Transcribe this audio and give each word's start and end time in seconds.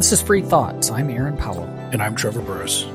This 0.00 0.12
is 0.12 0.22
Free 0.22 0.40
Thoughts. 0.40 0.90
I'm 0.90 1.10
Aaron 1.10 1.36
Powell. 1.36 1.64
And 1.92 2.02
I'm 2.02 2.14
Trevor 2.14 2.40
Burrus. 2.40 2.86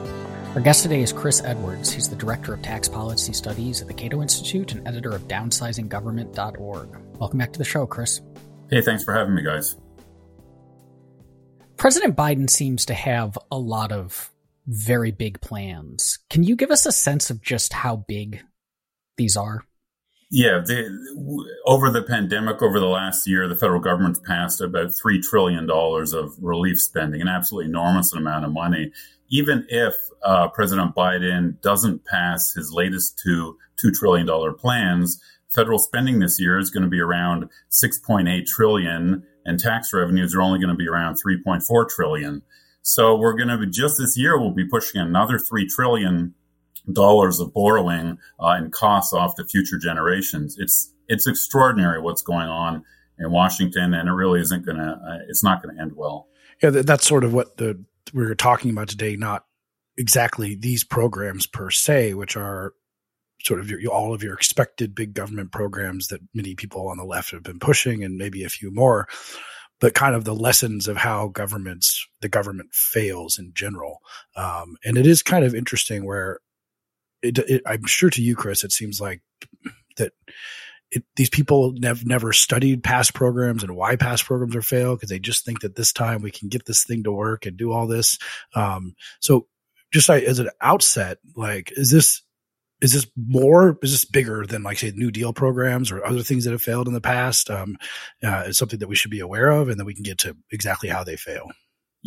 Our 0.55 0.59
guest 0.59 0.81
today 0.81 1.03
is 1.03 1.13
Chris 1.13 1.39
Edwards. 1.43 1.91
He's 1.91 2.09
the 2.09 2.15
Director 2.15 2.51
of 2.51 2.63
Tax 2.63 2.89
Policy 2.89 3.31
Studies 3.31 3.79
at 3.79 3.87
the 3.87 3.93
Cato 3.93 4.23
Institute 4.23 4.71
and 4.71 4.87
editor 4.87 5.11
of 5.11 5.27
downsizinggovernment.org. 5.27 6.97
Welcome 7.19 7.37
back 7.37 7.53
to 7.53 7.59
the 7.59 7.63
show, 7.63 7.85
Chris. 7.85 8.21
Hey, 8.71 8.81
thanks 8.81 9.03
for 9.03 9.13
having 9.13 9.35
me, 9.35 9.43
guys. 9.43 9.75
President 11.77 12.15
Biden 12.15 12.49
seems 12.49 12.87
to 12.87 12.95
have 12.95 13.37
a 13.51 13.59
lot 13.59 13.91
of 13.91 14.31
very 14.65 15.11
big 15.11 15.39
plans. 15.41 16.17
Can 16.31 16.41
you 16.41 16.55
give 16.55 16.71
us 16.71 16.87
a 16.87 16.91
sense 16.91 17.29
of 17.29 17.39
just 17.39 17.71
how 17.71 17.97
big 17.97 18.41
these 19.17 19.37
are? 19.37 19.63
Yeah, 20.37 20.59
the, 20.59 20.91
over 21.65 21.89
the 21.89 22.03
pandemic, 22.03 22.61
over 22.61 22.77
the 22.77 22.87
last 22.87 23.25
year, 23.25 23.47
the 23.47 23.55
federal 23.55 23.79
government's 23.79 24.19
passed 24.19 24.59
about 24.59 24.87
$3 24.87 25.23
trillion 25.23 25.69
of 25.69 26.35
relief 26.41 26.81
spending, 26.81 27.21
an 27.21 27.29
absolutely 27.29 27.69
enormous 27.69 28.11
amount 28.11 28.43
of 28.43 28.51
money. 28.51 28.91
Even 29.29 29.65
if 29.69 29.93
uh, 30.25 30.49
President 30.49 30.93
Biden 30.93 31.61
doesn't 31.61 32.03
pass 32.03 32.51
his 32.53 32.73
latest 32.73 33.17
two 33.17 33.57
$2 33.81 33.93
trillion 33.93 34.27
plans, 34.55 35.21
federal 35.47 35.79
spending 35.79 36.19
this 36.19 36.37
year 36.37 36.59
is 36.59 36.69
going 36.69 36.83
to 36.83 36.89
be 36.89 36.99
around 36.99 37.49
6.8 37.71 38.45
trillion 38.45 39.23
and 39.45 39.57
tax 39.57 39.93
revenues 39.93 40.35
are 40.35 40.41
only 40.41 40.59
going 40.59 40.67
to 40.67 40.75
be 40.75 40.89
around 40.89 41.15
3.4 41.15 41.87
trillion. 41.87 42.41
So 42.81 43.15
we're 43.15 43.37
going 43.37 43.47
to 43.47 43.57
be 43.57 43.67
just 43.67 43.99
this 43.99 44.17
year, 44.17 44.37
we'll 44.37 44.51
be 44.51 44.67
pushing 44.67 44.99
another 44.99 45.39
3 45.39 45.65
trillion 45.65 46.33
dollars 46.91 47.39
of 47.39 47.53
borrowing 47.53 48.17
uh, 48.39 48.47
and 48.49 48.71
costs 48.71 49.13
off 49.13 49.35
to 49.35 49.45
future 49.45 49.77
generations. 49.77 50.55
It's 50.59 50.91
it's 51.07 51.27
extraordinary 51.27 52.01
what's 52.01 52.21
going 52.21 52.47
on 52.47 52.83
in 53.17 53.31
Washington, 53.31 53.93
and 53.93 54.09
it 54.09 54.11
really 54.11 54.41
isn't 54.41 54.65
going 54.65 54.77
to. 54.77 54.83
Uh, 54.83 55.19
it's 55.29 55.43
not 55.43 55.61
going 55.61 55.75
to 55.75 55.81
end 55.81 55.93
well. 55.95 56.27
Yeah, 56.61 56.69
that's 56.69 57.07
sort 57.07 57.23
of 57.23 57.33
what 57.33 57.57
the 57.57 57.83
we 58.13 58.23
are 58.25 58.35
talking 58.35 58.71
about 58.71 58.89
today. 58.89 59.15
Not 59.15 59.45
exactly 59.97 60.55
these 60.55 60.83
programs 60.83 61.47
per 61.47 61.69
se, 61.69 62.13
which 62.13 62.35
are 62.35 62.73
sort 63.43 63.59
of 63.59 63.69
your, 63.69 63.91
all 63.91 64.13
of 64.13 64.23
your 64.23 64.33
expected 64.33 64.95
big 64.95 65.13
government 65.13 65.51
programs 65.51 66.07
that 66.07 66.21
many 66.33 66.55
people 66.55 66.87
on 66.89 66.97
the 66.97 67.03
left 67.05 67.31
have 67.31 67.43
been 67.43 67.59
pushing, 67.59 68.03
and 68.03 68.17
maybe 68.17 68.43
a 68.43 68.49
few 68.49 68.71
more. 68.71 69.07
But 69.81 69.93
kind 69.93 70.15
of 70.15 70.23
the 70.23 70.33
lessons 70.33 70.87
of 70.87 70.95
how 70.95 71.27
governments, 71.27 72.07
the 72.21 72.29
government 72.29 72.73
fails 72.73 73.37
in 73.37 73.51
general, 73.53 73.99
um, 74.35 74.77
and 74.85 74.97
it 74.97 75.05
is 75.05 75.21
kind 75.21 75.43
of 75.43 75.53
interesting 75.53 76.05
where 76.05 76.39
it, 77.25 77.39
it, 77.39 77.61
I'm 77.65 77.85
sure 77.85 78.09
to 78.09 78.21
you, 78.21 78.35
Chris, 78.35 78.63
it 78.63 78.71
seems 78.71 79.01
like 79.01 79.21
that 79.97 80.13
it, 80.91 81.03
these 81.15 81.29
people 81.29 81.75
have 81.83 82.05
never 82.05 82.31
studied 82.31 82.83
past 82.83 83.13
programs 83.13 83.63
and 83.63 83.75
why 83.75 83.95
past 83.95 84.25
programs 84.25 84.55
are 84.55 84.61
failed 84.61 84.99
because 84.99 85.09
they 85.09 85.19
just 85.19 85.45
think 85.45 85.61
that 85.61 85.75
this 85.75 85.91
time 85.91 86.21
we 86.21 86.31
can 86.31 86.49
get 86.49 86.65
this 86.65 86.83
thing 86.83 87.03
to 87.03 87.11
work 87.11 87.45
and 87.45 87.57
do 87.57 87.71
all 87.71 87.87
this. 87.87 88.17
Um, 88.53 88.95
so 89.19 89.47
just 89.91 90.09
like, 90.09 90.23
as 90.23 90.39
an 90.39 90.49
outset, 90.61 91.17
like, 91.35 91.73
is 91.75 91.91
this, 91.91 92.21
is 92.81 92.93
this 92.93 93.07
more, 93.15 93.77
is 93.81 93.91
this 93.91 94.05
bigger 94.05 94.45
than 94.45 94.63
like 94.63 94.77
say 94.77 94.91
New 94.95 95.11
Deal 95.11 95.33
programs 95.33 95.91
or 95.91 96.05
other 96.05 96.21
things 96.21 96.43
that 96.43 96.51
have 96.51 96.61
failed 96.61 96.87
in 96.87 96.93
the 96.93 97.01
past? 97.01 97.49
Um, 97.49 97.77
uh, 98.23 98.43
is 98.47 98.57
something 98.57 98.79
that 98.79 98.87
we 98.87 98.95
should 98.95 99.11
be 99.11 99.21
aware 99.21 99.49
of 99.49 99.69
and 99.69 99.79
then 99.79 99.85
we 99.85 99.95
can 99.95 100.03
get 100.03 100.19
to 100.19 100.35
exactly 100.51 100.89
how 100.89 101.03
they 101.03 101.15
fail. 101.15 101.49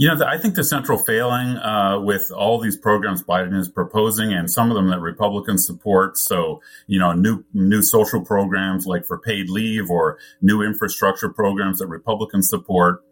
You 0.01 0.15
know, 0.15 0.25
I 0.25 0.39
think 0.39 0.55
the 0.55 0.63
central 0.63 0.97
failing 0.97 1.57
uh, 1.57 1.99
with 1.99 2.31
all 2.31 2.61
these 2.61 2.77
programs 2.77 3.21
Biden 3.21 3.59
is 3.59 3.69
proposing, 3.69 4.33
and 4.33 4.49
some 4.49 4.71
of 4.71 4.77
them 4.77 4.91
that 4.91 5.01
Republicans 5.01 5.67
support, 5.67 6.17
so 6.17 6.63
you 6.87 7.01
know, 7.01 7.13
new 7.15 7.45
new 7.53 7.83
social 7.83 8.25
programs 8.25 8.87
like 8.87 9.05
for 9.05 9.19
paid 9.19 9.51
leave 9.51 9.91
or 9.91 10.17
new 10.41 10.63
infrastructure 10.63 11.29
programs 11.29 11.81
that 11.81 11.89
Republicans 11.89 12.49
support, 12.49 13.03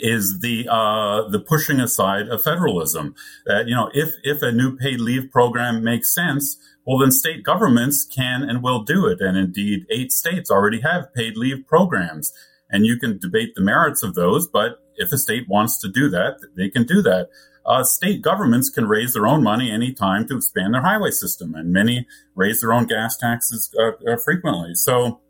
is 0.00 0.40
the 0.40 0.66
uh, 0.68 1.28
the 1.28 1.38
pushing 1.38 1.78
aside 1.78 2.26
of 2.26 2.42
federalism. 2.42 3.14
That 3.44 3.68
you 3.68 3.76
know, 3.76 3.88
if 3.94 4.14
if 4.24 4.42
a 4.42 4.50
new 4.50 4.76
paid 4.76 5.00
leave 5.00 5.30
program 5.30 5.84
makes 5.84 6.12
sense, 6.12 6.58
well, 6.84 6.98
then 6.98 7.12
state 7.12 7.44
governments 7.44 8.04
can 8.04 8.42
and 8.42 8.64
will 8.64 8.82
do 8.82 9.06
it, 9.06 9.20
and 9.20 9.38
indeed, 9.38 9.86
eight 9.90 10.10
states 10.10 10.50
already 10.50 10.80
have 10.80 11.14
paid 11.14 11.36
leave 11.36 11.68
programs, 11.68 12.32
and 12.68 12.84
you 12.84 12.98
can 12.98 13.16
debate 13.16 13.54
the 13.54 13.62
merits 13.62 14.02
of 14.02 14.14
those, 14.14 14.48
but 14.48 14.80
if 14.96 15.12
a 15.12 15.18
state 15.18 15.48
wants 15.48 15.80
to 15.80 15.88
do 15.88 16.08
that, 16.10 16.38
they 16.56 16.68
can 16.68 16.84
do 16.84 17.02
that. 17.02 17.28
Uh, 17.66 17.82
state 17.82 18.22
governments 18.22 18.70
can 18.70 18.86
raise 18.86 19.12
their 19.12 19.26
own 19.26 19.42
money 19.42 19.70
anytime 19.72 20.26
to 20.28 20.36
expand 20.36 20.72
their 20.72 20.82
highway 20.82 21.10
system, 21.10 21.54
and 21.54 21.72
many 21.72 22.06
raise 22.36 22.60
their 22.60 22.72
own 22.72 22.86
gas 22.86 23.16
taxes 23.16 23.74
uh, 23.78 23.90
uh, 24.08 24.16
frequently. 24.24 24.74
So, 24.74 25.20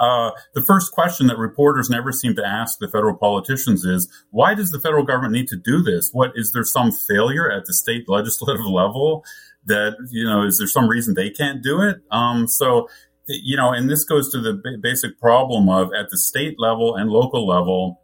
uh, 0.00 0.30
the 0.54 0.62
first 0.62 0.92
question 0.92 1.26
that 1.26 1.38
reporters 1.38 1.90
never 1.90 2.12
seem 2.12 2.34
to 2.34 2.44
ask 2.44 2.78
the 2.78 2.88
federal 2.88 3.14
politicians 3.14 3.84
is, 3.84 4.08
why 4.30 4.54
does 4.54 4.70
the 4.70 4.80
federal 4.80 5.04
government 5.04 5.34
need 5.34 5.48
to 5.48 5.56
do 5.56 5.82
this? 5.82 6.10
What 6.12 6.32
is 6.34 6.52
there 6.52 6.64
some 6.64 6.90
failure 6.90 7.50
at 7.50 7.66
the 7.66 7.74
state 7.74 8.04
legislative 8.08 8.64
level 8.64 9.22
that 9.66 9.96
you 10.10 10.24
know? 10.24 10.44
Is 10.44 10.58
there 10.58 10.66
some 10.66 10.88
reason 10.88 11.14
they 11.14 11.30
can't 11.30 11.62
do 11.62 11.82
it? 11.82 11.98
Um, 12.10 12.48
so, 12.48 12.88
you 13.28 13.56
know, 13.56 13.70
and 13.70 13.90
this 13.90 14.04
goes 14.04 14.30
to 14.30 14.40
the 14.40 14.54
b- 14.54 14.78
basic 14.80 15.20
problem 15.20 15.68
of 15.68 15.90
at 15.92 16.08
the 16.08 16.18
state 16.18 16.58
level 16.58 16.96
and 16.96 17.10
local 17.10 17.46
level 17.46 18.00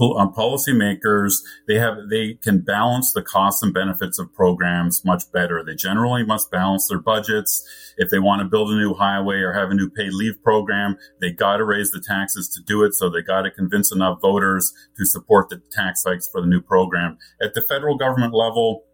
um, 0.00 0.32
policymakers 0.32 1.34
they 1.66 1.76
have 1.76 1.96
they 2.10 2.34
can 2.34 2.60
balance 2.60 3.12
the 3.12 3.22
costs 3.22 3.62
and 3.62 3.72
benefits 3.72 4.18
of 4.18 4.32
programs 4.32 5.04
much 5.04 5.30
better. 5.32 5.62
They 5.64 5.74
generally 5.74 6.24
must 6.24 6.50
balance 6.50 6.88
their 6.88 6.98
budgets. 6.98 7.66
If 7.96 8.10
they 8.10 8.18
want 8.18 8.40
to 8.40 8.48
build 8.48 8.70
a 8.70 8.76
new 8.76 8.94
highway 8.94 9.36
or 9.36 9.52
have 9.52 9.70
a 9.70 9.74
new 9.74 9.90
paid 9.90 10.12
leave 10.12 10.42
program, 10.42 10.96
they 11.20 11.30
got 11.30 11.58
to 11.58 11.64
raise 11.64 11.90
the 11.90 12.00
taxes 12.00 12.48
to 12.50 12.62
do 12.62 12.82
it. 12.84 12.94
So 12.94 13.10
they 13.10 13.22
got 13.22 13.42
to 13.42 13.50
convince 13.50 13.92
enough 13.92 14.20
voters 14.20 14.72
to 14.96 15.04
support 15.04 15.48
the 15.48 15.60
tax 15.70 16.04
hikes 16.04 16.28
for 16.30 16.40
the 16.40 16.46
new 16.46 16.60
program. 16.60 17.18
At 17.40 17.54
the 17.54 17.62
federal 17.62 17.96
government 17.96 18.34
level, 18.34 18.84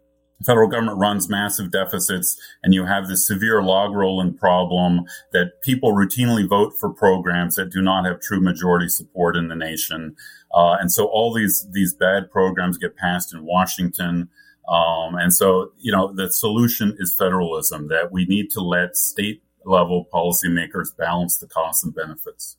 federal 0.44 0.68
government 0.68 0.98
runs 0.98 1.28
massive 1.28 1.70
deficits 1.70 2.38
and 2.62 2.74
you 2.74 2.84
have 2.84 3.08
this 3.08 3.26
severe 3.26 3.62
log 3.62 3.94
rolling 3.94 4.34
problem 4.34 5.04
that 5.32 5.62
people 5.62 5.92
routinely 5.92 6.46
vote 6.48 6.72
for 6.78 6.90
programs 6.90 7.54
that 7.54 7.70
do 7.70 7.80
not 7.80 8.04
have 8.04 8.20
true 8.20 8.40
majority 8.40 8.88
support 8.88 9.36
in 9.36 9.48
the 9.48 9.56
nation. 9.56 10.14
Uh, 10.54 10.76
and 10.80 10.92
so 10.92 11.06
all 11.06 11.32
these, 11.32 11.66
these 11.72 11.94
bad 11.94 12.30
programs 12.30 12.78
get 12.78 12.96
passed 12.96 13.32
in 13.32 13.44
Washington. 13.44 14.28
Um, 14.68 15.14
and 15.14 15.32
so, 15.32 15.72
you 15.78 15.92
know, 15.92 16.12
the 16.12 16.30
solution 16.32 16.96
is 16.98 17.14
federalism 17.14 17.88
that 17.88 18.12
we 18.12 18.26
need 18.26 18.50
to 18.50 18.60
let 18.60 18.96
state 18.96 19.42
level 19.64 20.06
policymakers 20.12 20.96
balance 20.96 21.38
the 21.38 21.46
costs 21.46 21.82
and 21.84 21.94
benefits. 21.94 22.56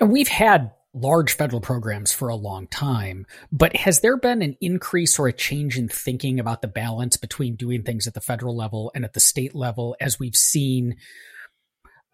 And 0.00 0.10
we've 0.10 0.28
had 0.28 0.72
large 0.94 1.34
federal 1.34 1.60
programs 1.60 2.12
for 2.12 2.28
a 2.28 2.36
long 2.36 2.66
time, 2.66 3.26
but 3.50 3.74
has 3.76 4.00
there 4.00 4.16
been 4.16 4.42
an 4.42 4.56
increase 4.60 5.18
or 5.18 5.26
a 5.26 5.32
change 5.32 5.78
in 5.78 5.88
thinking 5.88 6.38
about 6.38 6.60
the 6.60 6.68
balance 6.68 7.16
between 7.16 7.56
doing 7.56 7.82
things 7.82 8.06
at 8.06 8.14
the 8.14 8.20
federal 8.20 8.56
level 8.56 8.92
and 8.94 9.04
at 9.04 9.14
the 9.14 9.20
state 9.20 9.54
level 9.54 9.96
as 10.00 10.18
we've 10.18 10.36
seen 10.36 10.96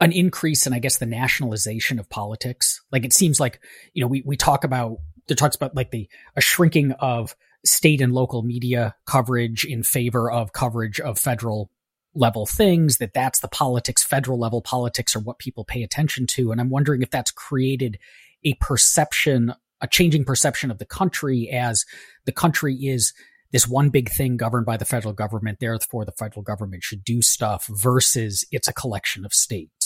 an 0.00 0.12
increase 0.12 0.66
in, 0.66 0.72
I 0.72 0.78
guess, 0.78 0.99
the 0.99 1.06
nationalization 1.06 1.99
of 1.99 2.09
politics? 2.09 2.81
Like 2.93 3.05
it 3.05 3.12
seems 3.12 3.41
like, 3.41 3.61
you 3.94 4.00
know, 4.00 4.06
we, 4.06 4.22
we 4.25 4.37
talk 4.37 4.62
about, 4.62 4.99
there 5.27 5.34
talks 5.34 5.56
about 5.56 5.75
like 5.75 5.91
the, 5.91 6.09
a 6.37 6.41
shrinking 6.41 6.93
of 6.93 7.34
state 7.66 8.00
and 8.00 8.12
local 8.12 8.43
media 8.43 8.95
coverage 9.06 9.65
in 9.65 9.83
favor 9.83 10.31
of 10.31 10.53
coverage 10.53 11.00
of 11.00 11.19
federal 11.19 11.71
level 12.15 12.47
things 12.47 12.99
that 12.99 13.12
that's 13.12 13.41
the 13.41 13.49
politics 13.49 14.03
federal 14.03 14.39
level 14.39 14.62
politics 14.62 15.15
are 15.15 15.21
what 15.21 15.39
people 15.39 15.62
pay 15.62 15.83
attention 15.83 16.27
to 16.27 16.50
and 16.50 16.60
i'm 16.60 16.71
wondering 16.71 17.03
if 17.03 17.10
that's 17.10 17.31
created 17.31 17.99
a 18.44 18.54
perception, 18.54 19.53
a 19.81 19.87
changing 19.87 20.25
perception 20.25 20.71
of 20.71 20.78
the 20.78 20.87
country 20.87 21.49
as 21.50 21.84
the 22.25 22.32
country 22.32 22.75
is 22.75 23.12
this 23.53 23.66
one 23.66 23.88
big 23.88 24.10
thing 24.10 24.37
governed 24.37 24.66
by 24.66 24.76
the 24.76 24.84
federal 24.84 25.15
government. 25.15 25.59
Therefore, 25.60 26.04
the 26.04 26.12
federal 26.12 26.43
government 26.43 26.82
should 26.82 27.04
do 27.04 27.22
stuff 27.22 27.66
versus 27.69 28.44
it's 28.50 28.69
a 28.69 28.72
collection 28.72 29.25
of 29.25 29.32
states. 29.32 29.78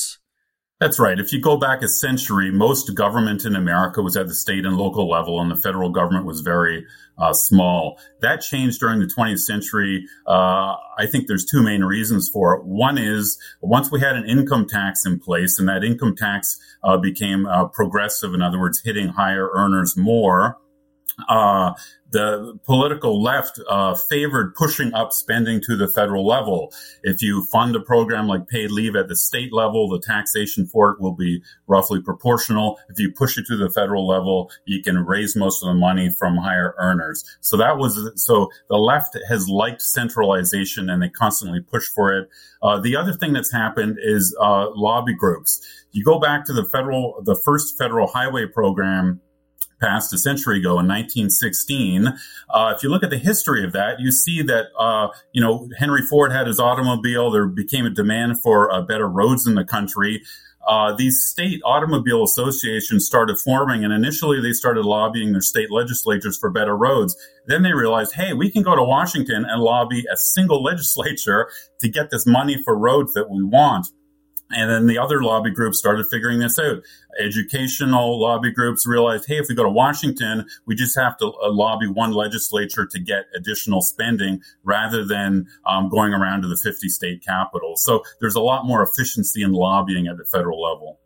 That's 0.83 0.99
right. 0.99 1.21
If 1.21 1.33
you 1.33 1.41
go 1.41 1.57
back 1.57 1.81
a 1.83 1.87
century, 1.87 2.51
most 2.51 2.93
government 2.97 3.45
in 3.45 3.55
America 3.55 4.03
was 4.03 4.17
at 4.17 4.27
the 4.27 4.35
state 4.35 4.67
and 4.67 4.77
local 4.77 5.09
level, 5.09 5.41
and 5.41 5.49
the 5.49 5.55
federal 5.55 5.91
government 5.91 6.27
was 6.27 6.41
very 6.41 6.85
uh, 7.17 7.33
small. 7.35 8.01
That 8.21 8.41
changed 8.41 8.81
during 8.81 8.99
the 8.99 9.07
20th 9.07 9.39
century. 9.39 10.05
Uh, 10.27 10.75
I 10.99 11.07
think 11.07 11.29
there's 11.29 11.45
two 11.45 11.63
main 11.63 11.85
reasons 11.85 12.29
for 12.29 12.57
it. 12.57 12.65
One 12.65 12.99
is 12.99 13.39
once 13.61 13.93
we 13.93 14.01
had 14.01 14.17
an 14.17 14.29
income 14.29 14.67
tax 14.67 15.07
in 15.07 15.21
place, 15.21 15.57
and 15.57 15.69
that 15.69 15.85
income 15.85 16.17
tax 16.17 16.59
uh, 16.83 16.97
became 16.97 17.47
uh, 17.47 17.67
progressive, 17.67 18.35
in 18.35 18.43
other 18.43 18.59
words, 18.59 18.81
hitting 18.85 19.11
higher 19.11 19.51
earners 19.55 19.97
more. 19.97 20.59
Uh, 21.29 21.73
the 22.13 22.59
political 22.65 23.23
left 23.23 23.59
uh, 23.69 23.95
favored 23.95 24.55
pushing 24.55 24.93
up 24.93 25.13
spending 25.13 25.63
to 25.63 25.77
the 25.77 25.89
federal 25.89 26.27
level. 26.27 26.73
If 27.03 27.23
you 27.23 27.47
fund 27.47 27.75
a 27.75 27.81
program 27.81 28.29
like 28.29 28.49
paid 28.49 28.71
leave 28.71 28.95
at 28.97 29.09
the 29.09 29.17
state 29.17 29.53
level, 29.53 29.89
the 29.89 29.99
taxation 29.99 30.67
for 30.67 30.91
it 30.91 31.01
will 31.01 31.15
be 31.15 31.43
roughly 31.67 32.03
proportional. 32.03 32.79
If 32.91 33.01
you 33.01 33.13
push 33.13 33.39
it 33.39 33.47
to 33.47 33.57
the 33.57 33.71
federal 33.71 34.07
level, 34.07 34.51
you 34.67 34.83
can 34.83 35.07
raise 35.07 35.35
most 35.35 35.63
of 35.63 35.69
the 35.69 35.75
money 35.75 36.11
from 36.11 36.37
higher 36.37 36.75
earners. 36.79 37.25
So 37.41 37.57
that 37.57 37.79
was 37.79 38.11
so 38.17 38.51
the 38.69 38.77
left 38.77 39.17
has 39.29 39.49
liked 39.49 39.81
centralization 39.81 40.91
and 40.91 41.03
they 41.03 41.09
constantly 41.09 41.61
push 41.61 41.89
for 41.89 42.13
it. 42.13 42.29
Uh, 42.63 42.79
the 42.79 42.95
other 42.95 43.15
thing 43.15 43.33
that's 43.33 43.53
happened 43.53 43.99
is 44.01 44.37
uh, 44.39 44.67
lobby 44.75 45.15
groups. 45.15 45.67
You 45.93 46.05
go 46.05 46.19
back 46.19 46.45
to 46.47 46.53
the 46.53 46.65
federal, 46.65 47.23
the 47.25 47.41
first 47.43 47.79
federal 47.79 48.07
highway 48.07 48.47
program 48.47 49.21
passed 49.83 50.13
a 50.13 50.19
century 50.19 50.59
ago 50.59 50.79
in 50.79 50.87
1916. 50.87 52.09
Uh, 52.51 52.73
if 52.77 52.83
you 52.83 52.89
look 52.89 53.03
at 53.03 53.11
the 53.11 53.19
history 53.19 53.65
of 53.65 53.73
that, 53.73 53.99
you 53.99 54.13
see 54.13 54.43
that, 54.43 54.67
uh, 54.79 55.09
you 55.33 55.43
know, 55.43 55.69
Henry 55.79 56.03
Ford 56.03 56.33
had 56.33 56.47
his 56.47 56.61
automobile. 56.61 57.31
There 57.31 57.47
became 57.47 57.85
a 57.85 57.91
demand 57.91 58.41
for 58.41 58.73
uh, 58.73 58.83
better 58.83 59.09
roads 59.09 59.47
in 59.47 59.55
the 59.55 59.65
country. 59.65 60.23
Uh, 60.67 60.95
these 60.95 61.25
state 61.25 61.61
automobile 61.65 62.23
associations 62.23 63.05
started 63.05 63.37
forming, 63.39 63.85
and 63.85 63.93
initially 63.93 64.41
they 64.41 64.53
started 64.53 64.85
lobbying 64.85 65.33
their 65.33 65.41
state 65.41 65.73
legislatures 65.73 66.39
for 66.39 66.51
better 66.51 66.77
roads. 66.77 67.17
Then 67.47 67.63
they 67.63 67.73
realized, 67.73 68.15
hey, 68.15 68.33
we 68.33 68.51
can 68.51 68.63
go 68.63 68.77
to 68.77 68.83
Washington 68.85 69.45
and 69.45 69.61
lobby 69.61 70.05
a 70.13 70.17
single 70.17 70.63
legislature 70.71 71.51
to 71.81 71.89
get 71.89 72.11
this 72.11 72.27
money 72.27 72.63
for 72.63 72.79
roads 72.79 73.13
that 73.15 73.29
we 73.29 73.43
want. 73.43 73.89
And 74.55 74.71
then 74.71 74.87
the 74.87 74.99
other 74.99 75.23
lobby 75.23 75.51
groups 75.51 75.79
started 75.79 76.07
figuring 76.07 76.39
this 76.39 76.59
out. 76.59 76.83
Educational 77.19 78.21
lobby 78.21 78.51
groups 78.51 78.87
realized, 78.87 79.27
hey, 79.27 79.37
if 79.37 79.47
we 79.49 79.55
go 79.55 79.63
to 79.63 79.71
Washington, 79.71 80.47
we 80.67 80.75
just 80.75 80.97
have 80.99 81.17
to 81.19 81.27
uh, 81.27 81.51
lobby 81.51 81.87
one 81.87 82.13
legislature 82.13 82.87
to 82.87 83.01
get 83.01 83.25
additional 83.35 83.83
spending 83.83 84.41
rather 84.65 85.05
than 85.05 85.47
um, 85.67 85.89
going 85.89 86.13
around 86.13 86.43
to 86.43 86.49
the 86.49 86.57
50 86.57 86.89
state 86.89 87.25
capitals. 87.25 87.83
So 87.85 88.03
there's 88.21 88.35
a 88.35 88.41
lot 88.41 88.67
more 88.67 88.83
efficiency 88.83 89.43
in 89.43 89.53
lobbying 89.53 90.07
at 90.07 90.17
the 90.17 90.25
federal 90.25 90.63
level. 90.63 90.99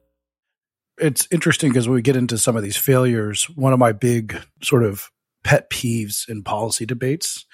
It's 0.99 1.29
interesting 1.31 1.71
because 1.71 1.89
when 1.89 1.97
we 1.97 2.03
get 2.03 2.17
into 2.17 2.39
some 2.39 2.57
of 2.57 2.63
these 2.63 2.77
failures, 2.77 3.45
one 3.55 3.73
of 3.73 3.79
my 3.79 3.93
big 3.93 4.41
sort 4.63 4.83
of 4.83 5.11
pet 5.45 5.71
peeves 5.71 6.29
in 6.29 6.43
policy 6.43 6.87
debates 6.87 7.45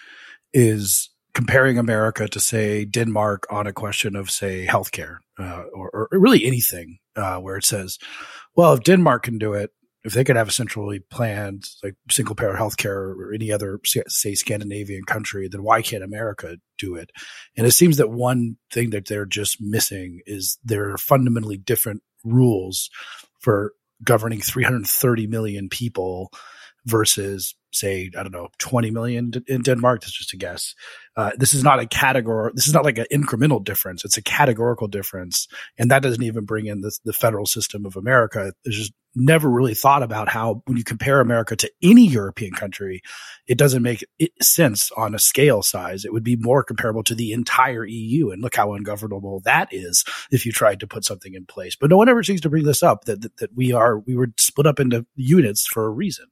is 0.53 1.11
comparing 1.35 1.79
America 1.79 2.29
to 2.29 2.41
say 2.41 2.85
Denmark 2.85 3.47
on 3.51 3.67
a 3.67 3.73
question 3.73 4.17
of 4.17 4.31
say 4.31 4.67
healthcare 4.67 5.19
uh, 5.43 5.65
or, 5.75 5.91
or, 5.93 6.09
really 6.13 6.45
anything 6.45 6.99
uh, 7.17 7.37
where 7.39 7.57
it 7.57 7.65
says, 7.65 7.99
well, 8.55 8.73
if 8.75 8.83
Denmark 8.83 9.25
can 9.25 9.39
do 9.39 9.55
it, 9.55 9.71
if 10.05 10.15
they 10.15 10.25
could 10.25 10.37
have 10.37 10.49
a 10.49 10.53
centrally 10.53 10.99
planned 10.99 11.65
like 11.83 11.95
single 12.11 12.35
payer 12.35 12.55
healthcare 12.55 13.15
or 13.17 13.33
any 13.33 13.53
other 13.53 13.79
say 13.85 14.35
Scandinavian 14.35 15.05
country, 15.05 15.49
then 15.49 15.63
why 15.63 15.81
can't 15.81 16.03
America 16.03 16.57
do 16.79 16.97
it? 16.97 17.11
And 17.57 17.67
it 17.67 17.73
seems 17.73 17.99
that 17.99 18.11
one 18.11 18.57
thing 18.73 18.91
that 18.91 19.07
they're 19.07 19.27
just 19.27 19.59
missing 19.61 20.21
is 20.27 20.59
there 20.65 20.91
are 20.91 20.99
fundamentally 20.99 21.57
different 21.57 22.03
rules 22.25 22.91
for 23.41 23.75
governing 24.03 24.41
330 24.41 25.27
million 25.29 25.69
people 25.69 26.33
versus 26.87 27.55
say 27.73 28.11
i 28.19 28.23
don't 28.23 28.33
know 28.33 28.49
20 28.59 28.91
million 28.91 29.33
in 29.47 29.63
denmark 29.63 30.01
that's 30.01 30.17
just 30.17 30.33
a 30.33 30.37
guess. 30.37 30.75
Uh, 31.17 31.31
this 31.37 31.53
is 31.53 31.63
not 31.63 31.79
a 31.79 31.87
category 31.87 32.51
this 32.55 32.67
is 32.67 32.75
not 32.75 32.85
like 32.85 32.99
an 32.99 33.07
incremental 33.13 33.63
difference 33.63 34.05
it's 34.05 34.17
a 34.17 34.23
categorical 34.23 34.89
difference 34.89 35.49
and 35.79 35.91
that 35.91 36.03
doesn't 36.03 36.23
even 36.23 36.45
bring 36.45 36.67
in 36.67 36.81
the, 36.81 36.93
the 37.05 37.13
federal 37.13 37.47
system 37.47 37.87
of 37.87 37.97
america. 37.97 38.53
There's 38.65 38.77
just 38.77 38.93
never 39.15 39.51
really 39.51 39.75
thought 39.75 40.03
about 40.03 40.29
how 40.29 40.63
when 40.67 40.79
you 40.79 40.85
compare 40.85 41.21
america 41.21 41.55
to 41.55 41.71
any 41.83 42.07
european 42.07 42.53
country 42.53 43.03
it 43.47 43.59
doesn't 43.59 43.83
make 43.83 44.05
sense 44.41 44.91
on 44.93 45.15
a 45.15 45.19
scale 45.19 45.63
size. 45.63 46.05
It 46.05 46.13
would 46.13 46.25
be 46.25 46.37
more 46.37 46.63
comparable 46.63 47.03
to 47.05 47.15
the 47.15 47.33
entire 47.33 47.85
eu 47.85 48.31
and 48.31 48.41
look 48.41 48.55
how 48.55 48.73
ungovernable 48.73 49.41
that 49.45 49.69
is 49.73 50.05
if 50.31 50.47
you 50.47 50.53
tried 50.53 50.81
to 50.81 50.87
put 50.87 51.05
something 51.05 51.35
in 51.35 51.47
place. 51.47 51.77
But 51.77 51.91
no 51.91 51.97
one 51.97 52.09
ever 52.09 52.23
seems 52.23 52.41
to 52.43 52.51
bring 52.51 52.65
this 52.65 52.83
up 52.83 53.05
that, 53.05 53.23
that, 53.23 53.37
that 53.39 53.55
we 53.55 53.73
are 53.73 53.99
we 53.99 54.17
were 54.17 54.29
split 54.39 54.67
up 54.67 54.81
into 54.81 55.07
units 55.17 55.67
for 55.67 55.85
a 55.85 55.91
reason 55.91 56.27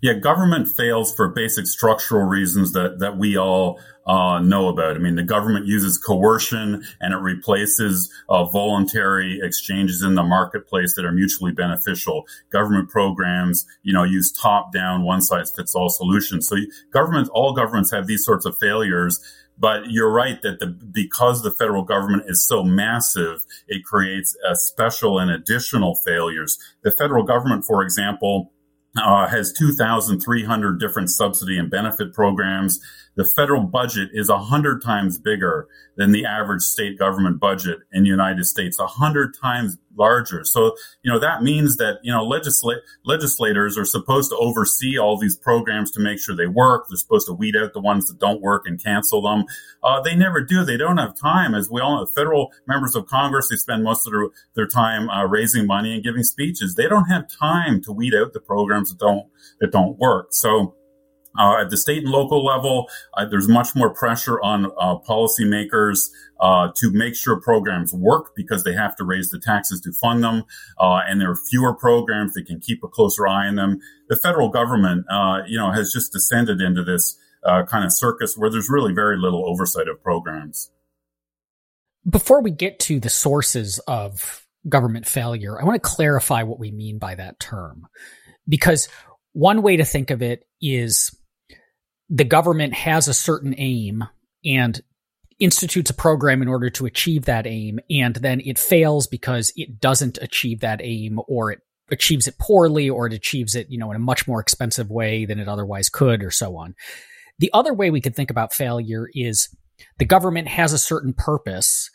yeah, 0.00 0.12
government 0.12 0.68
fails 0.68 1.14
for 1.14 1.28
basic 1.28 1.66
structural 1.66 2.24
reasons 2.24 2.72
that, 2.72 2.98
that 2.98 3.16
we 3.16 3.38
all 3.38 3.80
uh, 4.06 4.38
know 4.38 4.68
about. 4.68 4.96
I 4.96 4.98
mean, 4.98 5.14
the 5.14 5.22
government 5.22 5.66
uses 5.66 5.96
coercion 5.96 6.84
and 7.00 7.14
it 7.14 7.18
replaces 7.18 8.12
uh, 8.28 8.44
voluntary 8.44 9.40
exchanges 9.42 10.02
in 10.02 10.14
the 10.14 10.22
marketplace 10.22 10.94
that 10.96 11.06
are 11.06 11.12
mutually 11.12 11.52
beneficial. 11.52 12.26
Government 12.50 12.90
programs, 12.90 13.64
you 13.82 13.94
know, 13.94 14.04
use 14.04 14.30
top 14.30 14.72
down, 14.74 15.04
one 15.04 15.22
size 15.22 15.50
fits 15.50 15.74
all 15.74 15.88
solutions. 15.88 16.48
So 16.48 16.56
governments, 16.92 17.30
all 17.32 17.54
governments 17.54 17.90
have 17.92 18.06
these 18.06 18.24
sorts 18.24 18.44
of 18.44 18.58
failures. 18.60 19.20
But 19.56 19.90
you're 19.90 20.12
right 20.12 20.42
that 20.42 20.58
the, 20.58 20.66
because 20.66 21.42
the 21.42 21.52
federal 21.52 21.84
government 21.84 22.24
is 22.26 22.44
so 22.44 22.64
massive, 22.64 23.46
it 23.68 23.84
creates 23.84 24.36
a 24.46 24.56
special 24.56 25.18
and 25.18 25.30
additional 25.30 25.94
failures. 26.04 26.58
The 26.82 26.90
federal 26.90 27.22
government, 27.22 27.64
for 27.64 27.82
example, 27.82 28.52
uh, 28.96 29.26
has 29.26 29.52
2,300 29.52 30.78
different 30.78 31.10
subsidy 31.10 31.58
and 31.58 31.70
benefit 31.70 32.12
programs. 32.12 32.80
The 33.16 33.24
federal 33.24 33.62
budget 33.62 34.10
is 34.12 34.28
a 34.28 34.38
hundred 34.38 34.82
times 34.82 35.18
bigger 35.18 35.68
than 35.96 36.12
the 36.12 36.24
average 36.24 36.62
state 36.62 36.98
government 36.98 37.40
budget 37.40 37.80
in 37.92 38.02
the 38.02 38.08
United 38.08 38.44
States, 38.44 38.78
a 38.78 38.86
hundred 38.86 39.34
times 39.40 39.78
larger. 39.96 40.44
So, 40.44 40.76
you 41.02 41.12
know, 41.12 41.18
that 41.18 41.42
means 41.42 41.76
that, 41.76 41.98
you 42.02 42.12
know, 42.12 42.24
legisla- 42.24 42.80
legislators 43.04 43.78
are 43.78 43.84
supposed 43.84 44.30
to 44.30 44.36
oversee 44.36 44.98
all 44.98 45.18
these 45.18 45.36
programs 45.36 45.90
to 45.92 46.00
make 46.00 46.18
sure 46.18 46.34
they 46.34 46.46
work. 46.46 46.86
They're 46.88 46.96
supposed 46.96 47.26
to 47.28 47.32
weed 47.32 47.56
out 47.56 47.72
the 47.72 47.80
ones 47.80 48.06
that 48.06 48.18
don't 48.18 48.40
work 48.40 48.64
and 48.66 48.82
cancel 48.82 49.22
them. 49.22 49.44
Uh, 49.82 50.00
they 50.00 50.14
never 50.14 50.42
do. 50.42 50.64
They 50.64 50.76
don't 50.76 50.98
have 50.98 51.14
time. 51.18 51.54
As 51.54 51.70
we 51.70 51.80
all 51.80 51.96
know, 51.96 52.06
federal 52.06 52.52
members 52.66 52.94
of 52.94 53.06
Congress, 53.06 53.48
they 53.50 53.56
spend 53.56 53.84
most 53.84 54.06
of 54.06 54.12
their, 54.12 54.28
their 54.54 54.66
time 54.66 55.08
uh, 55.10 55.24
raising 55.24 55.66
money 55.66 55.94
and 55.94 56.02
giving 56.02 56.22
speeches. 56.22 56.74
They 56.74 56.88
don't 56.88 57.06
have 57.06 57.28
time 57.28 57.82
to 57.82 57.92
weed 57.92 58.14
out 58.14 58.32
the 58.32 58.40
programs 58.40 58.90
that 58.90 58.98
don't, 58.98 59.26
that 59.60 59.72
don't 59.72 59.98
work. 59.98 60.28
So, 60.30 60.74
uh, 61.38 61.60
at 61.60 61.70
the 61.70 61.76
state 61.76 62.04
and 62.04 62.12
local 62.12 62.44
level, 62.44 62.88
uh, 63.16 63.24
there's 63.24 63.48
much 63.48 63.74
more 63.74 63.92
pressure 63.92 64.40
on 64.40 64.66
uh, 64.78 64.96
policymakers 65.08 66.10
uh, 66.40 66.68
to 66.76 66.92
make 66.92 67.14
sure 67.14 67.40
programs 67.40 67.92
work 67.92 68.32
because 68.36 68.64
they 68.64 68.72
have 68.72 68.94
to 68.96 69.04
raise 69.04 69.30
the 69.30 69.38
taxes 69.38 69.80
to 69.80 69.92
fund 69.92 70.22
them, 70.22 70.44
uh, 70.78 71.00
and 71.08 71.20
there 71.20 71.30
are 71.30 71.36
fewer 71.50 71.74
programs. 71.74 72.34
that 72.34 72.46
can 72.46 72.60
keep 72.60 72.82
a 72.82 72.88
closer 72.88 73.26
eye 73.26 73.46
on 73.46 73.56
them. 73.56 73.80
The 74.08 74.16
federal 74.16 74.48
government, 74.48 75.06
uh, 75.10 75.42
you 75.46 75.58
know, 75.58 75.70
has 75.72 75.92
just 75.92 76.12
descended 76.12 76.60
into 76.60 76.82
this 76.82 77.18
kind 77.68 77.84
of 77.84 77.92
circus 77.92 78.36
where 78.38 78.48
there's 78.50 78.70
really 78.70 78.94
very 78.94 79.18
little 79.18 79.46
oversight 79.46 79.86
of 79.86 80.02
programs. 80.02 80.70
Before 82.08 82.42
we 82.42 82.50
get 82.50 82.78
to 82.80 83.00
the 83.00 83.10
sources 83.10 83.78
of 83.86 84.46
government 84.68 85.06
failure, 85.06 85.60
I 85.60 85.64
want 85.64 85.82
to 85.82 85.88
clarify 85.88 86.42
what 86.42 86.58
we 86.58 86.70
mean 86.70 86.98
by 86.98 87.14
that 87.16 87.38
term, 87.40 87.86
because 88.48 88.88
one 89.32 89.62
way 89.62 89.76
to 89.76 89.84
think 89.84 90.10
of 90.10 90.22
it 90.22 90.46
is 90.60 91.10
the 92.08 92.24
government 92.24 92.74
has 92.74 93.08
a 93.08 93.14
certain 93.14 93.54
aim 93.58 94.04
and 94.44 94.82
institutes 95.40 95.90
a 95.90 95.94
program 95.94 96.42
in 96.42 96.48
order 96.48 96.70
to 96.70 96.86
achieve 96.86 97.24
that 97.24 97.46
aim 97.46 97.80
and 97.90 98.16
then 98.16 98.40
it 98.44 98.58
fails 98.58 99.06
because 99.06 99.52
it 99.56 99.80
doesn't 99.80 100.18
achieve 100.22 100.60
that 100.60 100.80
aim 100.82 101.18
or 101.26 101.50
it 101.50 101.60
achieves 101.90 102.26
it 102.26 102.38
poorly 102.38 102.88
or 102.88 103.06
it 103.06 103.12
achieves 103.12 103.54
it 103.54 103.66
you 103.68 103.78
know 103.78 103.90
in 103.90 103.96
a 103.96 104.00
much 104.00 104.28
more 104.28 104.40
expensive 104.40 104.90
way 104.90 105.24
than 105.24 105.38
it 105.38 105.48
otherwise 105.48 105.88
could 105.88 106.22
or 106.22 106.30
so 106.30 106.56
on. 106.56 106.74
The 107.38 107.50
other 107.52 107.74
way 107.74 107.90
we 107.90 108.00
could 108.00 108.14
think 108.14 108.30
about 108.30 108.54
failure 108.54 109.08
is 109.12 109.48
the 109.98 110.04
government 110.04 110.48
has 110.48 110.72
a 110.72 110.78
certain 110.78 111.12
purpose. 111.12 111.90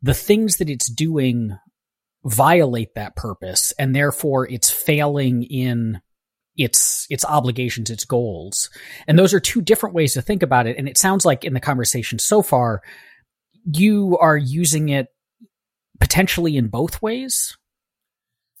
The 0.00 0.14
things 0.14 0.58
that 0.58 0.70
it's 0.70 0.88
doing 0.88 1.58
violate 2.24 2.94
that 2.94 3.16
purpose 3.16 3.72
and 3.78 3.94
therefore 3.94 4.48
it's 4.48 4.70
failing 4.70 5.42
in 5.42 6.00
its 6.56 7.06
its 7.10 7.24
obligations, 7.24 7.90
its 7.90 8.04
goals. 8.04 8.70
And 9.06 9.18
those 9.18 9.34
are 9.34 9.40
two 9.40 9.60
different 9.60 9.94
ways 9.94 10.14
to 10.14 10.22
think 10.22 10.42
about 10.42 10.66
it. 10.66 10.76
And 10.78 10.88
it 10.88 10.98
sounds 10.98 11.24
like 11.24 11.44
in 11.44 11.54
the 11.54 11.60
conversation 11.60 12.18
so 12.18 12.42
far, 12.42 12.82
you 13.72 14.16
are 14.18 14.36
using 14.36 14.88
it 14.88 15.08
potentially 16.00 16.56
in 16.56 16.68
both 16.68 17.02
ways. 17.02 17.56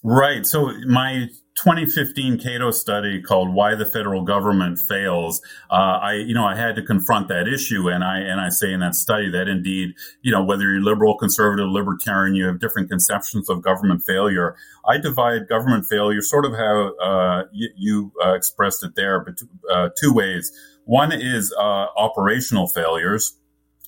Right. 0.02 0.46
So 0.46 0.72
my 0.86 1.28
2015 1.56 2.38
Cato 2.38 2.70
study 2.70 3.22
called 3.22 3.54
"Why 3.54 3.74
the 3.74 3.86
Federal 3.86 4.22
Government 4.22 4.78
Fails." 4.78 5.40
Uh, 5.70 5.98
I, 6.02 6.12
you 6.14 6.34
know, 6.34 6.44
I 6.44 6.56
had 6.56 6.74
to 6.76 6.82
confront 6.82 7.28
that 7.28 7.46
issue, 7.46 7.88
and 7.88 8.02
I 8.02 8.18
and 8.18 8.40
I 8.40 8.48
say 8.48 8.72
in 8.72 8.80
that 8.80 8.94
study 8.94 9.30
that 9.30 9.48
indeed, 9.48 9.94
you 10.22 10.32
know, 10.32 10.42
whether 10.42 10.64
you're 10.64 10.82
liberal, 10.82 11.16
conservative, 11.16 11.68
libertarian, 11.68 12.34
you 12.34 12.46
have 12.46 12.58
different 12.58 12.90
conceptions 12.90 13.48
of 13.48 13.62
government 13.62 14.02
failure. 14.04 14.56
I 14.86 14.98
divide 14.98 15.48
government 15.48 15.86
failure 15.88 16.22
sort 16.22 16.44
of 16.44 16.52
how 16.52 16.94
uh, 16.96 17.44
you, 17.52 17.68
you 17.76 18.12
uh, 18.24 18.32
expressed 18.34 18.82
it 18.82 18.96
there, 18.96 19.20
but 19.20 19.38
uh, 19.70 19.90
two 20.00 20.12
ways. 20.12 20.52
One 20.86 21.12
is 21.12 21.54
uh, 21.58 21.86
operational 21.96 22.68
failures 22.68 23.38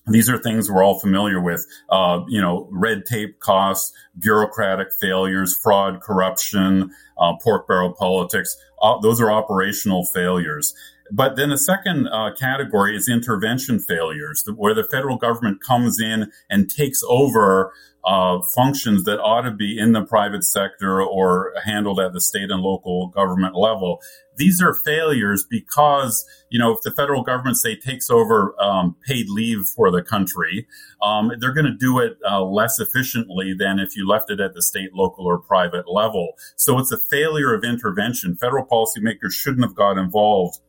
these 0.07 0.31
are 0.31 0.39
things 0.39 0.71
we're 0.71 0.85
all 0.85 1.01
familiar 1.01 1.41
with. 1.41 1.67
Uh, 1.91 2.21
you 2.29 2.41
know, 2.41 2.69
red 2.71 3.05
tape 3.07 3.41
costs, 3.41 3.93
bureaucratic 4.19 4.89
failures, 5.01 5.57
fraud, 5.57 6.01
corruption, 6.01 6.91
uh, 7.19 7.35
pork 7.43 7.67
barrel 7.67 7.93
politics. 7.93 8.57
Uh, 8.81 8.99
those 9.01 9.21
are 9.21 9.31
operational 9.31 10.05
failures. 10.15 10.75
But 11.13 11.37
then 11.37 11.51
the 11.51 11.59
second 11.59 12.09
uh, 12.09 12.35
category 12.35 12.97
is 12.97 13.09
intervention 13.09 13.79
failures, 13.79 14.45
where 14.57 14.75
the 14.75 14.85
federal 14.85 15.17
government 15.17 15.63
comes 15.63 16.01
in 16.01 16.33
and 16.51 16.69
takes 16.69 17.03
over 17.09 17.73
uh, 18.05 18.41
functions 18.55 19.05
that 19.05 19.21
ought 19.21 19.43
to 19.43 19.51
be 19.51 19.79
in 19.79 19.93
the 19.93 20.03
private 20.03 20.45
sector 20.45 21.03
or 21.03 21.53
handled 21.65 21.99
at 22.01 22.13
the 22.13 22.21
state 22.21 22.51
and 22.51 22.63
local 22.63 23.09
government 23.09 23.57
level. 23.57 24.01
These 24.37 24.63
are 24.63 24.75
failures 24.75 25.45
because, 25.49 26.25
you 26.51 26.59
know, 26.59 26.73
if 26.73 26.83
the 26.83 26.91
federal 26.91 27.23
government, 27.23 27.57
say, 27.57 27.77
takes 27.77 28.11
over 28.11 28.55
um, 28.61 28.97
paid 29.07 29.29
leave 29.29 29.67
for 29.75 29.91
the 29.91 30.03
country, 30.03 30.67
um, 31.03 31.33
they're 31.41 31.55
going 31.55 31.67
to 31.67 31.77
do 31.77 31.99
it 31.99 32.19
uh, 32.29 32.43
less 32.43 32.79
efficiently 32.79 33.55
than 33.59 33.79
if 33.79 33.97
you 33.97 34.07
left 34.07 34.31
it 34.31 34.41
at 34.41 34.55
the 34.55 34.63
state, 34.63 34.95
local, 34.95 35.27
or 35.27 35.39
private 35.39 35.91
level. 35.91 36.35
So 36.57 36.79
it's 36.79 36.93
a 36.93 36.99
failure 36.99 37.55
of 37.55 37.65
intervention. 37.65 38.37
Federal 38.37 38.67
policymakers 38.67 39.33
shouldn't 39.33 39.65
have 39.65 39.75
got 39.75 39.99
involved 39.99 40.61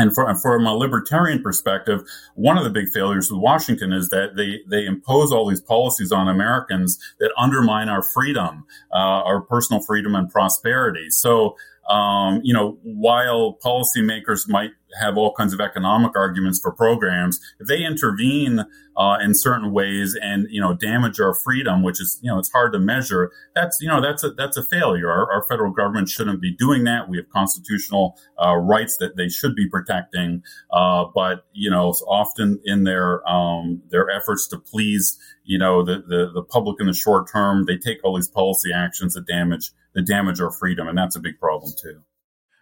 and 0.00 0.14
for, 0.14 0.34
from 0.36 0.66
a 0.66 0.74
libertarian 0.74 1.42
perspective, 1.42 2.00
one 2.34 2.56
of 2.56 2.64
the 2.64 2.70
big 2.70 2.88
failures 2.88 3.30
with 3.30 3.40
Washington 3.40 3.92
is 3.92 4.08
that 4.08 4.36
they, 4.36 4.60
they 4.68 4.86
impose 4.86 5.30
all 5.30 5.46
these 5.46 5.60
policies 5.60 6.10
on 6.10 6.26
Americans 6.26 6.98
that 7.18 7.32
undermine 7.36 7.88
our 7.88 8.02
freedom, 8.02 8.64
uh, 8.92 8.96
our 8.96 9.42
personal 9.42 9.82
freedom 9.82 10.14
and 10.14 10.30
prosperity. 10.30 11.10
So 11.10 11.56
um, 11.88 12.40
you 12.42 12.54
know, 12.54 12.78
while 12.82 13.58
policymakers 13.64 14.48
might 14.48 14.70
have 14.98 15.16
all 15.16 15.32
kinds 15.32 15.52
of 15.52 15.60
economic 15.60 16.16
arguments 16.16 16.60
for 16.60 16.72
programs, 16.72 17.40
if 17.58 17.68
they 17.68 17.84
intervene 17.84 18.64
uh, 18.96 19.16
in 19.22 19.34
certain 19.34 19.72
ways 19.72 20.16
and 20.20 20.46
you 20.50 20.60
know 20.60 20.74
damage 20.74 21.20
our 21.20 21.34
freedom, 21.34 21.82
which 21.82 22.00
is 22.00 22.18
you 22.22 22.30
know 22.30 22.38
it's 22.38 22.50
hard 22.50 22.72
to 22.72 22.78
measure, 22.78 23.30
that's 23.54 23.78
you 23.80 23.88
know 23.88 24.00
that's 24.00 24.24
a 24.24 24.30
that's 24.30 24.56
a 24.56 24.64
failure. 24.64 25.10
Our, 25.10 25.32
our 25.32 25.44
federal 25.48 25.72
government 25.72 26.08
shouldn't 26.08 26.40
be 26.40 26.54
doing 26.54 26.84
that. 26.84 27.08
We 27.08 27.16
have 27.18 27.28
constitutional 27.30 28.18
uh, 28.42 28.56
rights 28.56 28.96
that 28.98 29.16
they 29.16 29.28
should 29.28 29.54
be 29.54 29.68
protecting, 29.68 30.42
uh, 30.72 31.04
but 31.14 31.44
you 31.52 31.70
know 31.70 31.90
often 32.06 32.60
in 32.64 32.84
their 32.84 33.26
um, 33.28 33.82
their 33.90 34.10
efforts 34.10 34.48
to 34.48 34.58
please 34.58 35.18
you 35.44 35.58
know 35.58 35.82
the, 35.84 36.02
the 36.06 36.30
the 36.32 36.42
public 36.42 36.80
in 36.80 36.86
the 36.86 36.94
short 36.94 37.30
term, 37.30 37.64
they 37.66 37.76
take 37.76 37.98
all 38.04 38.16
these 38.16 38.28
policy 38.28 38.70
actions 38.72 39.14
that 39.14 39.26
damage 39.26 39.72
that 39.94 40.06
damage 40.06 40.40
our 40.40 40.50
freedom. 40.50 40.88
And 40.88 40.96
that's 40.96 41.16
a 41.16 41.20
big 41.20 41.38
problem 41.38 41.72
too. 41.80 42.02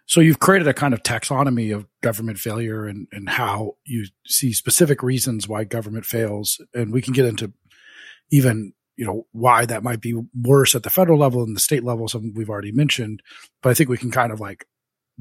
So 0.09 0.21
you've 0.21 0.39
created 0.39 0.67
a 0.67 0.73
kind 0.73 0.95
of 0.95 1.03
taxonomy 1.03 1.73
of 1.73 1.85
government 2.01 2.39
failure 2.39 2.87
and, 2.87 3.07
and 3.11 3.29
how 3.29 3.75
you 3.85 4.07
see 4.25 4.53
specific 4.53 5.03
reasons 5.03 5.47
why 5.47 5.65
government 5.65 6.03
fails. 6.03 6.59
And 6.73 6.91
we 6.91 7.03
can 7.03 7.13
get 7.13 7.27
into 7.27 7.53
even, 8.31 8.73
you 8.97 9.05
know, 9.05 9.27
why 9.33 9.67
that 9.67 9.83
might 9.83 10.01
be 10.01 10.19
worse 10.33 10.73
at 10.73 10.81
the 10.81 10.89
federal 10.89 11.19
level 11.19 11.43
and 11.43 11.55
the 11.55 11.59
state 11.59 11.83
level, 11.83 12.07
something 12.07 12.33
we've 12.35 12.49
already 12.49 12.71
mentioned. 12.71 13.21
But 13.61 13.69
I 13.69 13.73
think 13.75 13.91
we 13.91 13.99
can 13.99 14.09
kind 14.09 14.31
of 14.31 14.39
like 14.39 14.65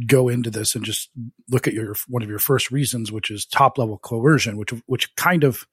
go 0.06 0.30
into 0.30 0.50
this 0.50 0.74
and 0.74 0.86
just 0.86 1.10
look 1.50 1.68
at 1.68 1.74
your 1.74 1.94
one 2.06 2.22
of 2.22 2.30
your 2.30 2.38
first 2.38 2.70
reasons, 2.70 3.12
which 3.12 3.30
is 3.30 3.44
top 3.44 3.76
level 3.76 3.98
coercion, 3.98 4.56
which 4.56 4.72
which 4.86 5.14
kind 5.16 5.44
of 5.44 5.66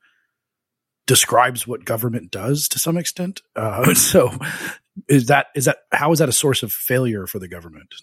describes 1.08 1.66
what 1.66 1.86
government 1.86 2.32
does 2.32 2.68
to 2.68 2.80
some 2.80 2.98
extent. 2.98 3.44
Uh, 3.56 3.94
so 3.94 4.34
is 5.08 5.28
that 5.28 5.48
is 5.56 5.64
that 5.66 5.78
how 5.94 6.12
is 6.12 6.20
that 6.20 6.28
a 6.28 6.34
source 6.34 6.64
of 6.64 6.74
failure 6.74 7.28
for 7.28 7.40
the 7.40 7.48
government? 7.48 7.96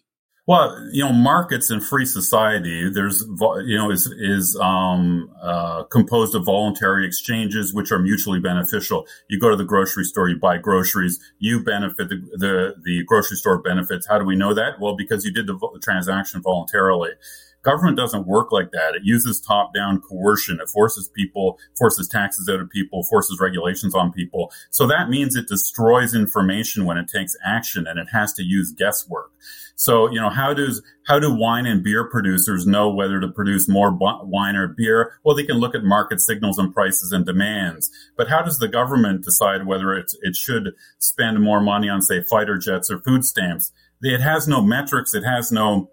Well, 0.45 0.77
you 0.91 1.05
know, 1.05 1.13
markets 1.13 1.71
in 1.71 1.81
free 1.81 2.05
society, 2.05 2.91
there's, 2.91 3.25
you 3.65 3.77
know, 3.77 3.93
is, 3.93 4.07
is, 4.19 4.59
um, 4.61 5.31
uh, 5.41 5.85
composed 5.85 6.35
of 6.35 6.45
voluntary 6.47 7.07
exchanges, 7.07 7.73
which 7.73 7.93
are 7.93 8.01
mutually 8.01 8.41
beneficial. 8.41 9.07
You 9.29 9.39
go 9.39 9.51
to 9.51 9.57
the 9.57 9.65
grocery 9.65 10.03
store, 10.03 10.29
you 10.29 10.41
buy 10.41 10.59
groceries, 10.59 11.21
you 11.39 11.63
benefit, 11.63 12.09
the, 12.09 12.17
the, 12.33 12.75
the 12.83 13.05
grocery 13.05 13.37
store 13.37 13.59
benefits. 13.59 14.09
How 14.09 14.19
do 14.19 14.25
we 14.25 14.35
know 14.35 14.53
that? 14.53 14.81
Well, 14.81 14.97
because 14.97 15.25
you 15.25 15.33
did 15.33 15.47
the 15.47 15.79
transaction 15.81 16.43
voluntarily. 16.43 17.11
Government 17.63 17.97
doesn't 17.97 18.27
work 18.27 18.51
like 18.51 18.73
that. 18.73 18.97
It 18.97 19.03
uses 19.05 19.41
top 19.41 19.73
down 19.73 20.01
coercion. 20.01 20.59
It 20.61 20.69
forces 20.69 21.09
people, 21.15 21.61
forces 21.79 22.09
taxes 22.09 22.49
out 22.49 22.59
of 22.59 22.69
people, 22.69 23.05
forces 23.05 23.39
regulations 23.41 23.95
on 23.95 24.13
people. 24.13 24.53
So 24.71 24.89
that 24.89 25.09
means 25.09 25.37
it 25.37 25.47
destroys 25.47 26.13
information 26.13 26.85
when 26.85 26.99
it 26.99 27.07
takes 27.07 27.37
action 27.45 27.87
and 27.87 28.01
it 28.01 28.09
has 28.13 28.33
to 28.33 28.43
use 28.43 28.73
guesswork. 28.73 29.31
So, 29.83 30.09
you 30.09 30.21
know, 30.21 30.31
how 30.31 30.55
does, 30.55 30.81
how 31.09 31.19
do 31.19 31.35
wine 31.35 31.67
and 31.67 31.83
beer 31.83 32.09
producers 32.09 32.69
know 32.69 32.89
whether 32.89 33.19
to 33.19 33.27
produce 33.27 33.69
more 33.69 33.91
wine 33.93 34.55
or 34.55 34.69
beer? 34.69 35.15
Well, 35.25 35.35
they 35.35 35.43
can 35.43 35.57
look 35.57 35.75
at 35.75 35.83
market 35.83 36.21
signals 36.21 36.57
and 36.57 36.73
prices 36.73 37.11
and 37.11 37.27
demands. 37.27 37.91
But 38.17 38.29
how 38.29 38.43
does 38.43 38.59
the 38.59 38.69
government 38.69 39.25
decide 39.25 39.67
whether 39.67 39.93
it's, 39.93 40.17
it 40.23 40.37
should 40.37 40.75
spend 40.99 41.43
more 41.43 41.61
money 41.61 41.89
on, 41.89 42.01
say, 42.01 42.23
fighter 42.23 42.59
jets 42.59 42.93
or 42.93 43.01
food 43.01 43.25
stamps? 43.25 43.73
It 44.03 44.21
has 44.21 44.47
no 44.47 44.62
metrics. 44.62 45.15
It 45.15 45.25
has 45.25 45.51
no, 45.51 45.91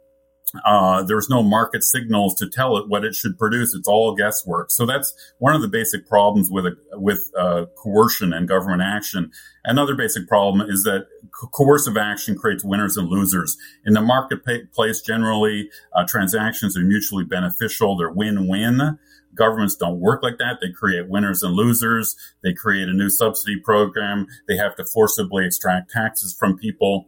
uh, 0.65 1.03
there's 1.03 1.29
no 1.29 1.43
market 1.43 1.83
signals 1.83 2.33
to 2.35 2.49
tell 2.49 2.77
it 2.77 2.89
what 2.89 3.05
it 3.05 3.13
should 3.13 3.37
produce. 3.37 3.73
It's 3.75 3.87
all 3.87 4.15
guesswork. 4.15 4.71
So 4.71 4.85
that's 4.85 5.13
one 5.37 5.55
of 5.55 5.61
the 5.61 5.67
basic 5.67 6.07
problems 6.07 6.49
with 6.49 6.65
a, 6.65 6.75
with 6.93 7.31
uh, 7.37 7.65
coercion 7.77 8.33
and 8.33 8.47
government 8.47 8.81
action. 8.81 9.31
Another 9.63 9.95
basic 9.95 10.27
problem 10.27 10.67
is 10.67 10.83
that 10.83 11.07
co- 11.31 11.47
coercive 11.47 11.97
action 11.97 12.37
creates 12.37 12.63
winners 12.63 12.97
and 12.97 13.09
losers. 13.09 13.57
In 13.85 13.93
the 13.93 14.01
marketplace, 14.01 15.01
generally, 15.01 15.69
uh, 15.95 16.05
transactions 16.07 16.75
are 16.77 16.81
mutually 16.81 17.23
beneficial. 17.23 17.97
They're 17.97 18.11
win-win. 18.11 18.97
Governments 19.35 19.75
don't 19.75 19.99
work 19.99 20.23
like 20.23 20.39
that. 20.39 20.57
They 20.61 20.71
create 20.71 21.07
winners 21.07 21.43
and 21.43 21.53
losers. 21.53 22.15
They 22.43 22.53
create 22.53 22.89
a 22.89 22.93
new 22.93 23.09
subsidy 23.09 23.59
program. 23.59 24.25
They 24.47 24.57
have 24.57 24.75
to 24.77 24.85
forcibly 24.85 25.45
extract 25.45 25.91
taxes 25.91 26.35
from 26.37 26.57
people 26.57 27.07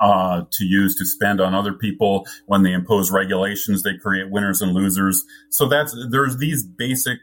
uh, 0.00 0.42
to 0.50 0.64
use 0.64 0.96
to 0.96 1.06
spend 1.06 1.40
on 1.40 1.54
other 1.54 1.72
people. 1.72 2.26
When 2.46 2.62
they 2.62 2.72
impose 2.72 3.10
regulations, 3.10 3.82
they 3.82 3.96
create 3.96 4.30
winners 4.30 4.62
and 4.62 4.72
losers. 4.72 5.24
So 5.50 5.68
that's 5.68 5.96
there's 6.10 6.38
these 6.38 6.64
basic 6.64 7.18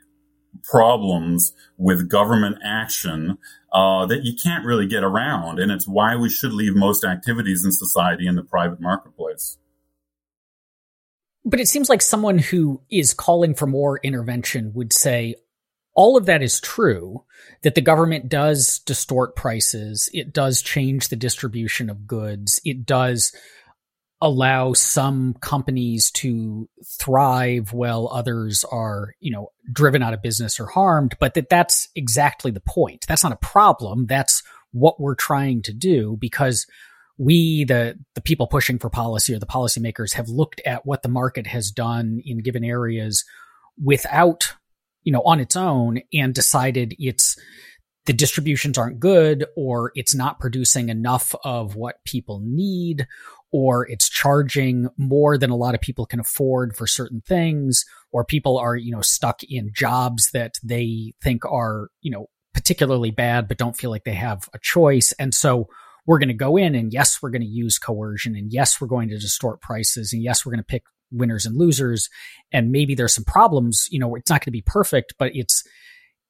problems 0.63 1.53
with 1.77 2.09
government 2.09 2.57
action 2.63 3.37
uh, 3.71 4.05
that 4.05 4.23
you 4.23 4.33
can't 4.41 4.65
really 4.65 4.87
get 4.87 5.03
around, 5.03 5.59
and 5.59 5.71
it's 5.71 5.87
why 5.87 6.15
we 6.15 6.29
should 6.29 6.53
leave 6.53 6.75
most 6.75 7.03
activities 7.03 7.63
in 7.63 7.71
society 7.71 8.27
in 8.27 8.35
the 8.35 8.43
private 8.43 8.81
marketplace. 8.81 9.57
But 11.43 11.59
it 11.59 11.67
seems 11.67 11.89
like 11.89 12.01
someone 12.01 12.37
who 12.37 12.81
is 12.91 13.13
calling 13.13 13.55
for 13.55 13.65
more 13.65 13.99
intervention 14.03 14.73
would 14.73 14.93
say, 14.93 15.35
all 15.93 16.17
of 16.17 16.25
that 16.25 16.41
is 16.41 16.59
true 16.59 17.23
that 17.63 17.75
the 17.75 17.81
government 17.81 18.29
does 18.29 18.79
distort 18.79 19.35
prices. 19.35 20.09
It 20.13 20.33
does 20.33 20.61
change 20.61 21.09
the 21.09 21.15
distribution 21.15 21.89
of 21.89 22.07
goods. 22.07 22.59
It 22.63 22.85
does 22.85 23.33
allow 24.21 24.71
some 24.73 25.33
companies 25.41 26.11
to 26.11 26.69
thrive 26.99 27.73
while 27.73 28.07
others 28.11 28.63
are, 28.71 29.15
you 29.19 29.31
know, 29.31 29.51
driven 29.71 30.03
out 30.03 30.13
of 30.13 30.21
business 30.21 30.59
or 30.59 30.67
harmed, 30.67 31.15
but 31.19 31.33
that 31.33 31.49
that's 31.49 31.89
exactly 31.95 32.51
the 32.51 32.61
point. 32.61 33.05
That's 33.07 33.23
not 33.23 33.33
a 33.33 33.37
problem. 33.37 34.05
That's 34.05 34.43
what 34.71 34.99
we're 34.99 35.15
trying 35.15 35.63
to 35.63 35.73
do 35.73 36.17
because 36.19 36.67
we, 37.17 37.65
the, 37.65 37.97
the 38.15 38.21
people 38.21 38.47
pushing 38.47 38.79
for 38.79 38.89
policy 38.89 39.33
or 39.33 39.39
the 39.39 39.45
policymakers 39.45 40.13
have 40.13 40.29
looked 40.29 40.61
at 40.65 40.85
what 40.85 41.01
the 41.01 41.09
market 41.09 41.47
has 41.47 41.71
done 41.71 42.21
in 42.23 42.39
given 42.39 42.63
areas 42.63 43.25
without 43.83 44.53
you 45.03 45.11
know, 45.11 45.21
on 45.23 45.39
its 45.39 45.55
own 45.55 45.99
and 46.13 46.33
decided 46.33 46.95
it's 46.99 47.37
the 48.05 48.13
distributions 48.13 48.77
aren't 48.77 48.99
good 48.99 49.45
or 49.55 49.91
it's 49.95 50.15
not 50.15 50.39
producing 50.39 50.89
enough 50.89 51.35
of 51.43 51.75
what 51.75 52.03
people 52.05 52.41
need 52.43 53.07
or 53.51 53.87
it's 53.87 54.09
charging 54.09 54.87
more 54.97 55.37
than 55.37 55.49
a 55.49 55.55
lot 55.55 55.75
of 55.75 55.81
people 55.81 56.05
can 56.05 56.19
afford 56.19 56.75
for 56.75 56.87
certain 56.87 57.21
things 57.21 57.85
or 58.11 58.25
people 58.25 58.57
are, 58.57 58.75
you 58.75 58.91
know, 58.91 59.01
stuck 59.01 59.41
in 59.43 59.71
jobs 59.73 60.31
that 60.31 60.55
they 60.63 61.13
think 61.21 61.45
are, 61.45 61.89
you 62.01 62.11
know, 62.11 62.27
particularly 62.53 63.11
bad 63.11 63.47
but 63.47 63.57
don't 63.57 63.77
feel 63.77 63.89
like 63.89 64.03
they 64.03 64.13
have 64.13 64.49
a 64.53 64.59
choice. 64.59 65.13
And 65.19 65.33
so 65.33 65.67
we're 66.07 66.19
going 66.19 66.29
to 66.29 66.33
go 66.33 66.57
in 66.57 66.73
and 66.75 66.91
yes, 66.91 67.21
we're 67.21 67.29
going 67.29 67.41
to 67.41 67.47
use 67.47 67.77
coercion 67.77 68.35
and 68.35 68.51
yes, 68.51 68.81
we're 68.81 68.87
going 68.87 69.09
to 69.09 69.17
distort 69.17 69.61
prices 69.61 70.11
and 70.13 70.23
yes, 70.23 70.45
we're 70.45 70.53
going 70.53 70.63
to 70.63 70.65
pick 70.65 70.83
winners 71.11 71.45
and 71.45 71.57
losers 71.57 72.09
and 72.51 72.71
maybe 72.71 72.95
there's 72.95 73.15
some 73.15 73.23
problems 73.23 73.87
you 73.91 73.99
know 73.99 74.15
it's 74.15 74.29
not 74.29 74.41
going 74.41 74.45
to 74.45 74.51
be 74.51 74.63
perfect 74.65 75.13
but 75.17 75.31
it's 75.35 75.63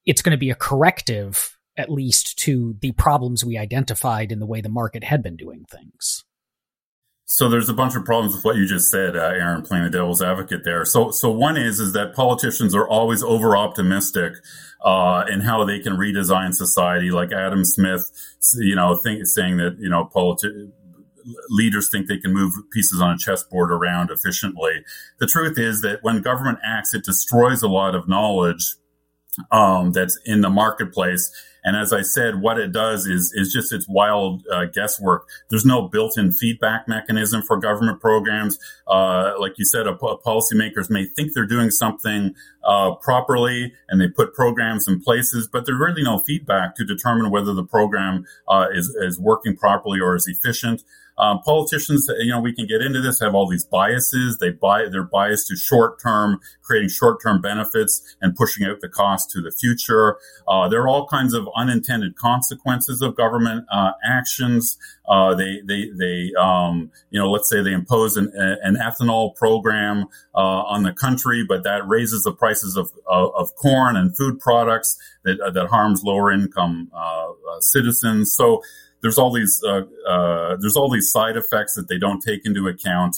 it's 0.06 0.22
going 0.22 0.32
to 0.32 0.38
be 0.38 0.50
a 0.50 0.56
corrective 0.56 1.58
at 1.78 1.90
least 1.90 2.38
to 2.38 2.76
the 2.82 2.92
problems 2.94 3.46
we 3.46 3.58
identified 3.58 4.32
in 4.32 4.40
the 4.40 4.46
way 4.46 4.62
the 4.62 4.70
market 4.70 5.04
had 5.04 5.24
been 5.24 5.36
doing 5.36 5.66
things 5.70 6.24
so 7.32 7.48
there's 7.48 7.70
a 7.70 7.74
bunch 7.74 7.96
of 7.96 8.04
problems 8.04 8.36
with 8.36 8.44
what 8.44 8.58
you 8.58 8.68
just 8.68 8.92
said, 8.92 9.16
uh, 9.16 9.22
Aaron, 9.22 9.62
playing 9.62 9.86
the 9.86 9.90
devil's 9.90 10.22
advocate 10.22 10.66
there. 10.66 10.84
So, 10.84 11.12
so 11.12 11.32
one 11.32 11.56
is 11.56 11.80
is 11.80 11.94
that 11.94 12.14
politicians 12.14 12.76
are 12.76 12.86
always 12.86 13.24
over 13.24 13.56
optimistic 13.56 14.34
uh, 14.84 15.24
in 15.32 15.40
how 15.40 15.64
they 15.64 15.80
can 15.80 15.94
redesign 15.94 16.54
society. 16.54 17.10
Like 17.10 17.32
Adam 17.32 17.64
Smith, 17.64 18.12
you 18.56 18.76
know, 18.76 19.00
think, 19.02 19.26
saying 19.28 19.56
that 19.58 19.78
you 19.80 19.90
know 19.90 20.10
politi- 20.14 20.74
leaders 21.50 21.90
think 21.90 22.08
they 22.08 22.18
can 22.18 22.34
move 22.34 22.54
pieces 22.72 23.02
on 23.02 23.16
a 23.16 23.18
chessboard 23.18 23.72
around 23.72 24.12
efficiently. 24.12 24.84
The 25.20 25.28
truth 25.28 25.58
is 25.58 25.82
that 25.82 26.00
when 26.02 26.22
government 26.22 26.60
acts, 26.64 26.94
it 26.94 27.04
destroys 27.04 27.62
a 27.62 27.68
lot 27.68 27.96
of 27.96 28.08
knowledge 28.08 28.76
um, 29.52 29.92
that's 29.92 30.20
in 30.26 30.42
the 30.42 30.50
marketplace. 30.50 31.32
And 31.64 31.78
as 31.78 31.94
I 31.94 32.02
said, 32.02 32.42
what 32.42 32.58
it 32.58 32.72
does 32.72 33.06
is 33.06 33.32
is 33.36 33.54
just 33.54 33.72
it's 33.72 33.88
wild 33.88 34.44
uh, 34.52 34.66
guesswork. 34.66 35.28
There's 35.50 35.66
no 35.66 35.88
built-in 35.88 36.32
feedback 36.32 36.88
mechanism 36.88 37.44
for 37.44 37.58
government 37.58 38.02
programs. 38.02 38.58
Uh, 38.88 39.34
like 39.40 39.60
you 39.60 39.66
said, 39.66 39.86
a, 39.86 39.92
a 39.92 40.22
policymakers 40.22 40.90
may 40.90 41.06
think 41.06 41.34
they're 41.34 41.46
doing 41.46 41.70
something 41.70 42.34
uh, 42.64 42.96
properly, 42.96 43.74
and 43.90 44.02
they 44.02 44.08
put 44.08 44.34
programs 44.34 44.88
in 44.88 45.02
places, 45.02 45.48
but 45.48 45.66
there's 45.66 45.80
really 45.80 46.04
no 46.04 46.20
feedback 46.20 46.76
to 46.76 46.84
determine 46.84 47.30
whether 47.30 47.54
the 47.54 47.64
program 47.64 48.26
uh, 48.48 48.66
is 48.74 48.90
is 49.00 49.20
working 49.20 49.56
properly 49.56 50.00
or 50.00 50.16
is 50.16 50.28
efficient. 50.28 50.84
Um, 51.18 51.40
politicians, 51.44 52.08
you 52.20 52.32
know, 52.32 52.40
we 52.40 52.54
can 52.54 52.68
get 52.68 52.82
into 52.82 53.02
this, 53.02 53.20
have 53.20 53.36
all 53.36 53.48
these 53.48 53.66
biases. 53.66 54.38
They 54.40 54.50
buy, 54.50 54.88
they're 54.92 55.04
biased 55.04 55.48
to 55.48 55.56
short 55.56 56.02
term, 56.02 56.40
creating 56.62 56.90
short 56.90 57.22
term 57.22 57.42
benefits 57.42 58.02
and 58.22 58.36
pushing 58.36 58.66
out 58.66 58.82
the 58.82 58.90
cost 58.90 59.30
to 59.32 59.42
the 59.42 59.52
future. 59.52 60.18
Uh, 60.48 60.68
there 60.68 60.82
are 60.82 60.88
all 60.88 61.08
kinds 61.08 61.34
of 61.34 61.48
unintended 61.56 62.16
consequences 62.16 63.02
of 63.02 63.16
government 63.16 63.66
uh, 63.72 63.92
actions. 64.04 64.78
Uh, 65.08 65.36
they, 65.36 65.62
they, 65.68 65.90
they, 66.00 66.32
um, 66.40 66.90
you 67.10 67.20
know, 67.20 67.30
let's 67.30 67.50
say 67.50 67.62
they 67.62 67.74
impose 67.74 68.18
an, 68.18 68.32
an 68.36 68.76
ethanol 68.76 69.36
program 69.36 70.06
uh, 70.34 70.38
on 70.38 70.84
the 70.84 70.94
country, 70.94 71.44
but 71.48 71.64
that 71.64 71.88
raises 71.88 72.24
the 72.24 72.32
prices 72.32 72.78
of, 72.78 72.90
of, 73.08 73.32
of 73.36 73.56
corn 73.56 73.96
and 73.96 74.16
food 74.16 74.40
products 74.40 74.98
that, 75.24 75.38
that 75.54 75.68
harms 75.68 76.04
lower 76.04 76.32
income 76.32 76.90
uh, 76.94 77.30
uh, 77.30 77.60
citizens. 77.60 78.34
So 78.34 78.62
there's 79.02 79.18
all 79.18 79.32
these 79.32 79.62
uh, 79.68 79.82
uh, 80.08 80.58
there's 80.60 80.76
all 80.76 80.90
these 80.90 81.12
side 81.12 81.38
effects 81.38 81.74
that 81.76 81.88
they 81.88 81.98
don't 81.98 82.22
take 82.22 82.46
into 82.46 82.68
account. 82.68 83.18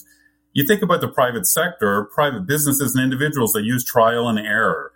You 0.54 0.66
think 0.66 0.82
about 0.82 1.02
the 1.02 1.08
private 1.08 1.48
sector, 1.48 2.10
private 2.14 2.46
businesses 2.46 2.96
and 2.96 3.04
individuals. 3.04 3.54
They 3.54 3.62
use 3.62 3.84
trial 3.84 4.28
and 4.28 4.40
error. 4.40 4.92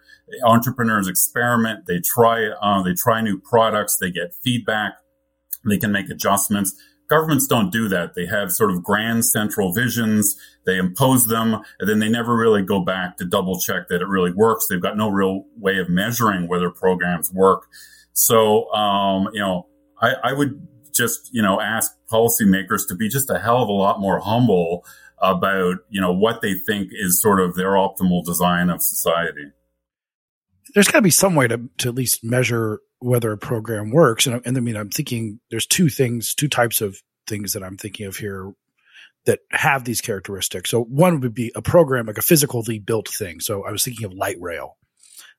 Entrepreneurs 0.45 1.07
experiment. 1.07 1.85
They 1.87 1.99
try 1.99 2.47
uh, 2.47 2.83
they 2.83 2.93
try 2.93 3.21
new 3.21 3.39
products. 3.39 3.97
They 3.97 4.11
get 4.11 4.33
feedback. 4.43 4.93
They 5.65 5.77
can 5.77 5.91
make 5.91 6.09
adjustments. 6.09 6.75
Governments 7.09 7.47
don't 7.47 7.71
do 7.71 7.87
that. 7.87 8.15
They 8.15 8.25
have 8.25 8.51
sort 8.51 8.69
of 8.69 8.83
grand 8.83 9.23
central 9.23 9.73
visions. 9.73 10.35
They 10.65 10.77
impose 10.77 11.27
them, 11.27 11.61
and 11.79 11.89
then 11.89 11.99
they 11.99 12.09
never 12.09 12.35
really 12.35 12.61
go 12.61 12.81
back 12.81 13.15
to 13.17 13.25
double 13.25 13.57
check 13.59 13.87
that 13.87 14.01
it 14.01 14.07
really 14.07 14.31
works. 14.31 14.67
They've 14.67 14.81
got 14.81 14.97
no 14.97 15.09
real 15.09 15.45
way 15.55 15.77
of 15.77 15.87
measuring 15.87 16.49
whether 16.49 16.69
programs 16.69 17.31
work. 17.31 17.67
So, 18.11 18.69
um, 18.73 19.29
you 19.31 19.39
know, 19.39 19.67
I, 20.01 20.15
I 20.21 20.33
would 20.33 20.67
just, 20.97 21.29
you 21.31 21.41
know, 21.41 21.61
ask 21.61 21.91
policymakers 22.11 22.87
to 22.89 22.95
be 22.95 23.09
just 23.09 23.29
a 23.29 23.39
hell 23.39 23.61
of 23.61 23.69
a 23.69 23.73
lot 23.73 23.99
more 23.99 24.19
humble 24.19 24.85
about, 25.19 25.77
you 25.89 26.01
know, 26.01 26.13
what 26.13 26.41
they 26.41 26.55
think 26.55 26.89
is 26.91 27.21
sort 27.21 27.39
of 27.39 27.55
their 27.55 27.71
optimal 27.71 28.23
design 28.25 28.69
of 28.69 28.81
society. 28.81 29.51
There's 30.73 30.87
got 30.87 30.99
to 30.99 31.03
be 31.03 31.09
some 31.09 31.35
way 31.35 31.47
to, 31.47 31.69
to 31.79 31.89
at 31.89 31.95
least 31.95 32.23
measure 32.23 32.79
whether 32.99 33.31
a 33.31 33.37
program 33.37 33.91
works. 33.91 34.27
And, 34.27 34.41
and 34.45 34.57
I 34.57 34.59
mean, 34.59 34.75
I'm 34.75 34.89
thinking 34.89 35.39
there's 35.49 35.65
two 35.65 35.89
things, 35.89 36.33
two 36.33 36.47
types 36.47 36.81
of 36.81 37.01
things 37.27 37.53
that 37.53 37.63
I'm 37.63 37.77
thinking 37.77 38.05
of 38.05 38.17
here 38.17 38.51
that 39.25 39.39
have 39.51 39.83
these 39.83 40.01
characteristics. 40.01 40.69
So 40.69 40.83
one 40.83 41.19
would 41.19 41.33
be 41.33 41.51
a 41.55 41.61
program, 41.61 42.05
like 42.05 42.17
a 42.17 42.21
physically 42.21 42.79
built 42.79 43.07
thing. 43.07 43.39
So 43.39 43.65
I 43.65 43.71
was 43.71 43.83
thinking 43.83 44.05
of 44.05 44.13
light 44.13 44.37
rail 44.39 44.77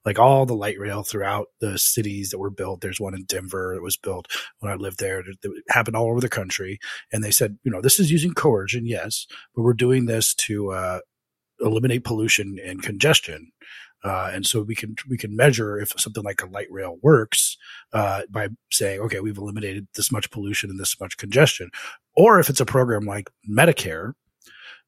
like 0.04 0.18
all 0.18 0.46
the 0.46 0.54
light 0.54 0.78
rail 0.78 1.02
throughout 1.02 1.48
the 1.60 1.78
cities 1.78 2.30
that 2.30 2.38
were 2.38 2.50
built. 2.50 2.80
There's 2.80 3.00
one 3.00 3.14
in 3.14 3.24
Denver 3.24 3.74
that 3.74 3.82
was 3.82 3.96
built 3.96 4.26
when 4.60 4.72
I 4.72 4.76
lived 4.76 4.98
there. 4.98 5.20
It 5.20 5.36
happened 5.68 5.96
all 5.96 6.10
over 6.10 6.20
the 6.20 6.28
country. 6.28 6.78
And 7.12 7.22
they 7.22 7.30
said, 7.30 7.58
you 7.64 7.70
know, 7.70 7.80
this 7.80 8.00
is 8.00 8.10
using 8.10 8.34
coercion, 8.34 8.86
yes, 8.86 9.26
but 9.54 9.62
we're 9.62 9.74
doing 9.74 10.06
this 10.06 10.34
to 10.34 10.72
uh, 10.72 11.00
eliminate 11.60 12.04
pollution 12.04 12.58
and 12.64 12.82
congestion. 12.82 13.52
Uh, 14.04 14.30
and 14.32 14.46
so 14.46 14.62
we 14.62 14.76
can 14.76 14.94
we 15.08 15.18
can 15.18 15.34
measure 15.34 15.76
if 15.76 15.92
something 15.98 16.22
like 16.22 16.40
a 16.40 16.46
light 16.46 16.68
rail 16.70 16.98
works 17.02 17.56
uh, 17.92 18.22
by 18.30 18.48
saying, 18.70 19.00
okay, 19.00 19.18
we've 19.18 19.38
eliminated 19.38 19.88
this 19.94 20.12
much 20.12 20.30
pollution 20.30 20.70
and 20.70 20.78
this 20.78 21.00
much 21.00 21.16
congestion. 21.16 21.68
Or 22.16 22.38
if 22.38 22.48
it's 22.48 22.60
a 22.60 22.64
program 22.64 23.04
like 23.04 23.28
Medicare, 23.48 24.12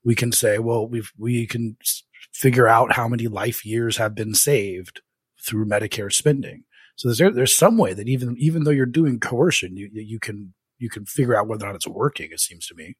we 0.05 0.15
can 0.15 0.31
say, 0.31 0.59
well, 0.61 0.87
we've 0.87 1.11
we 1.19 1.47
can 1.47 1.77
figure 2.33 2.69
out 2.69 2.93
how 2.93 3.09
many 3.09 3.27
life 3.29 3.65
years 3.65 3.97
have 3.97 4.15
been 4.15 4.35
saved 4.35 5.01
through 5.45 5.67
Medicare 5.67 6.13
spending. 6.13 6.65
So 6.97 7.13
there's 7.13 7.35
there's 7.35 7.57
some 7.57 7.79
way 7.79 7.95
that 7.95 8.09
even 8.09 8.37
even 8.39 8.65
though 8.65 8.71
you're 8.71 8.87
doing 8.87 9.21
coercion, 9.21 9.77
you 9.77 9.91
you 9.93 10.19
can 10.19 10.53
you 10.79 10.91
can 10.91 11.07
figure 11.07 11.37
out 11.37 11.49
whether 11.49 11.65
or 11.65 11.69
not 11.69 11.77
it's 11.77 11.89
working. 11.89 12.31
It 12.33 12.41
seems 12.41 12.67
to 12.67 12.75
me. 12.75 12.97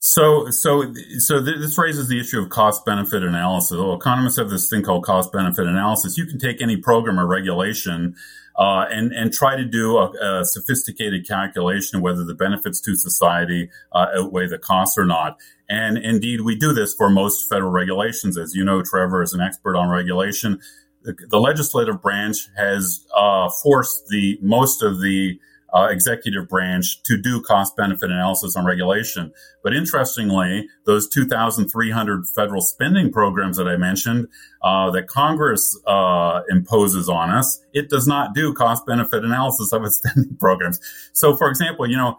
So, 0.00 0.50
so, 0.50 0.92
so 1.18 1.40
this 1.40 1.76
raises 1.76 2.08
the 2.08 2.20
issue 2.20 2.40
of 2.40 2.50
cost 2.50 2.84
benefit 2.86 3.24
analysis. 3.24 3.76
Well, 3.76 3.94
economists 3.94 4.38
have 4.38 4.48
this 4.48 4.70
thing 4.70 4.82
called 4.82 5.04
cost 5.04 5.32
benefit 5.32 5.66
analysis. 5.66 6.16
You 6.16 6.26
can 6.26 6.38
take 6.38 6.62
any 6.62 6.76
program 6.76 7.18
or 7.18 7.26
regulation 7.26 8.14
uh, 8.56 8.86
and 8.90 9.12
and 9.12 9.32
try 9.32 9.56
to 9.56 9.64
do 9.64 9.96
a, 9.98 10.40
a, 10.40 10.44
sophisticated 10.44 11.26
calculation 11.26 11.96
of 11.96 12.02
whether 12.02 12.24
the 12.24 12.34
benefits 12.34 12.80
to 12.80 12.96
society 12.96 13.70
uh, 13.92 14.06
outweigh 14.16 14.48
the 14.48 14.58
costs 14.58 14.98
or 14.98 15.04
not. 15.04 15.36
And 15.68 15.98
indeed, 15.98 16.40
we 16.40 16.56
do 16.56 16.72
this 16.72 16.94
for 16.94 17.08
most 17.10 17.48
federal 17.48 17.70
regulations, 17.70 18.36
as 18.36 18.54
you 18.54 18.64
know, 18.64 18.82
Trevor 18.82 19.22
is 19.22 19.32
an 19.32 19.40
expert 19.40 19.76
on 19.76 19.88
regulation 19.88 20.60
the, 21.02 21.16
the 21.28 21.40
legislative 21.40 22.02
branch 22.02 22.48
has 22.56 23.06
uh, 23.16 23.48
forced 23.62 24.08
the 24.08 24.38
most 24.42 24.82
of 24.82 25.00
the 25.00 25.40
uh, 25.74 25.88
executive 25.90 26.48
branch 26.48 27.02
to 27.02 27.20
do 27.20 27.42
cost 27.42 27.76
benefit 27.76 28.10
analysis 28.10 28.56
on 28.56 28.64
regulation. 28.64 29.32
But 29.62 29.74
interestingly, 29.74 30.66
those 30.86 31.08
2,300 31.08 32.24
federal 32.34 32.62
spending 32.62 33.12
programs 33.12 33.56
that 33.58 33.68
I 33.68 33.76
mentioned 33.76 34.28
uh, 34.62 34.90
that 34.92 35.08
Congress 35.08 35.78
uh, 35.86 36.40
imposes 36.48 37.08
on 37.08 37.30
us, 37.30 37.62
it 37.72 37.90
does 37.90 38.06
not 38.06 38.34
do 38.34 38.54
cost 38.54 38.86
benefit 38.86 39.24
analysis 39.24 39.72
of 39.72 39.84
its 39.84 39.96
spending 40.04 40.36
programs. 40.36 40.80
So, 41.12 41.36
for 41.36 41.48
example, 41.48 41.88
you 41.88 41.96
know, 41.96 42.16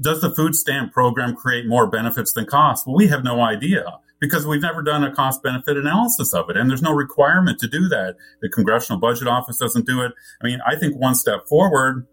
does 0.00 0.20
the 0.20 0.32
food 0.36 0.54
stamp 0.54 0.92
program 0.92 1.34
create 1.34 1.66
more 1.66 1.88
benefits 1.88 2.32
than 2.32 2.46
costs? 2.46 2.86
Well, 2.86 2.96
we 2.96 3.08
have 3.08 3.24
no 3.24 3.40
idea 3.40 3.98
because 4.20 4.46
we've 4.46 4.62
never 4.62 4.82
done 4.82 5.04
a 5.04 5.12
cost 5.12 5.42
benefit 5.42 5.76
analysis 5.76 6.32
of 6.32 6.48
it. 6.48 6.56
And 6.56 6.70
there's 6.70 6.82
no 6.82 6.92
requirement 6.92 7.58
to 7.60 7.68
do 7.68 7.88
that. 7.88 8.16
The 8.40 8.48
Congressional 8.48 9.00
Budget 9.00 9.28
Office 9.28 9.58
doesn't 9.58 9.86
do 9.86 10.02
it. 10.02 10.12
I 10.40 10.46
mean, 10.46 10.60
I 10.66 10.76
think 10.76 10.96
one 10.96 11.14
step 11.14 11.46
forward 11.48 12.06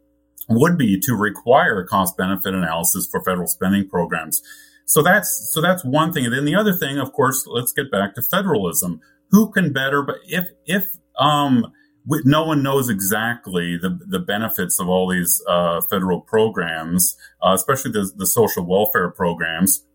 would 0.50 0.78
be 0.78 1.00
to 1.00 1.14
require 1.16 1.84
cost 1.84 2.18
benefit 2.18 2.54
analysis 2.54 3.08
for 3.10 3.24
federal 3.24 3.48
spending 3.48 3.88
programs. 3.88 4.42
So 4.86 5.02
that's, 5.02 5.52
so 5.54 5.62
that's 5.62 5.84
one 5.86 6.12
thing. 6.12 6.26
And 6.26 6.34
then 6.34 6.46
the 6.46 6.56
other 6.56 6.74
thing, 6.74 7.00
of 7.00 7.14
course, 7.14 7.46
let's 7.48 7.72
get 7.72 7.92
back 7.92 8.16
to 8.16 8.22
federalism. 8.22 9.00
Who 9.32 9.52
can 9.52 9.74
better, 9.74 10.04
but 10.04 10.18
if, 10.28 10.48
if, 10.66 10.86
um, 11.18 11.72
no 12.06 12.44
one 12.44 12.62
knows 12.62 12.90
exactly 12.90 13.78
the, 13.78 13.98
the 14.06 14.20
benefits 14.20 14.80
of 14.80 14.90
all 14.90 15.10
these 15.10 15.42
uh, 15.48 15.82
federal 15.90 16.20
programs, 16.20 17.16
uh, 17.42 17.54
especially 17.54 17.92
the, 17.92 18.12
the 18.16 18.28
social 18.28 18.66
welfare 18.66 19.10
programs 19.10 19.86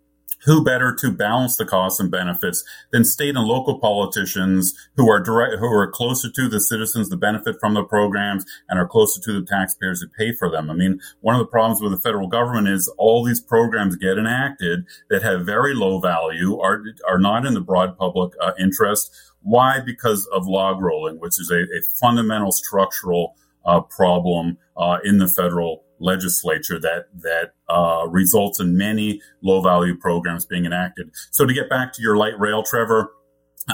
who 0.44 0.64
better 0.64 0.94
to 0.94 1.11
balance 1.11 1.57
the 1.57 1.64
costs 1.64 2.01
and 2.01 2.11
benefits 2.11 2.64
than 2.90 3.05
state 3.05 3.37
and 3.37 3.44
local 3.44 3.79
politicians 3.79 4.74
who 4.96 5.09
are 5.11 5.20
direct, 5.20 5.59
who 5.59 5.66
are 5.66 5.90
closer 5.90 6.31
to 6.31 6.48
the 6.48 6.61
citizens 6.61 7.09
that 7.09 7.16
benefit 7.16 7.57
from 7.61 7.74
the 7.74 7.85
programs 7.85 8.44
and 8.68 8.79
are 8.79 8.87
closer 8.87 9.20
to 9.20 9.40
the 9.40 9.46
taxpayers 9.46 10.01
who 10.01 10.09
pay 10.09 10.33
for 10.33 10.51
them. 10.51 10.70
I 10.70 10.74
mean, 10.74 11.01
one 11.20 11.35
of 11.35 11.40
the 11.40 11.51
problems 11.51 11.81
with 11.81 11.92
the 11.92 12.01
federal 12.01 12.29
government 12.29 12.68
is 12.68 12.92
all 12.98 13.24
these 13.24 13.40
programs 13.40 13.96
get 13.96 14.18
enacted 14.18 14.85
that 15.11 15.22
have 15.22 15.46
very 15.46 15.74
low 15.74 16.01
value, 16.01 16.59
are, 16.61 16.83
are 17.09 17.18
not 17.18 17.46
in 17.46 17.55
the 17.55 17.61
broad 17.61 17.96
public 17.98 18.33
uh, 18.40 18.53
interest. 18.59 19.14
Why? 19.42 19.81
Because 19.81 20.27
of 20.33 20.46
log 20.46 20.81
rolling, 20.81 21.20
which 21.20 21.40
is 21.40 21.51
a, 21.51 21.62
a 21.62 21.83
fundamental 22.01 22.53
structural 22.53 23.37
uh, 23.64 23.81
problem 23.81 24.59
uh, 24.77 24.98
in 25.05 25.18
the 25.18 25.29
federal 25.29 25.85
legislature 26.00 26.78
that 26.80 27.06
that 27.14 27.52
uh, 27.68 28.06
results 28.08 28.61
in 28.61 28.76
many 28.76 29.20
low 29.42 29.61
value 29.61 29.96
programs 29.96 30.46
being 30.46 30.64
enacted. 30.64 31.11
So 31.30 31.46
to 31.46 31.52
get 31.52 31.68
back 31.68 31.92
to 31.94 32.02
your 32.02 32.16
light 32.16 32.38
rail, 32.38 32.62
Trevor. 32.62 33.12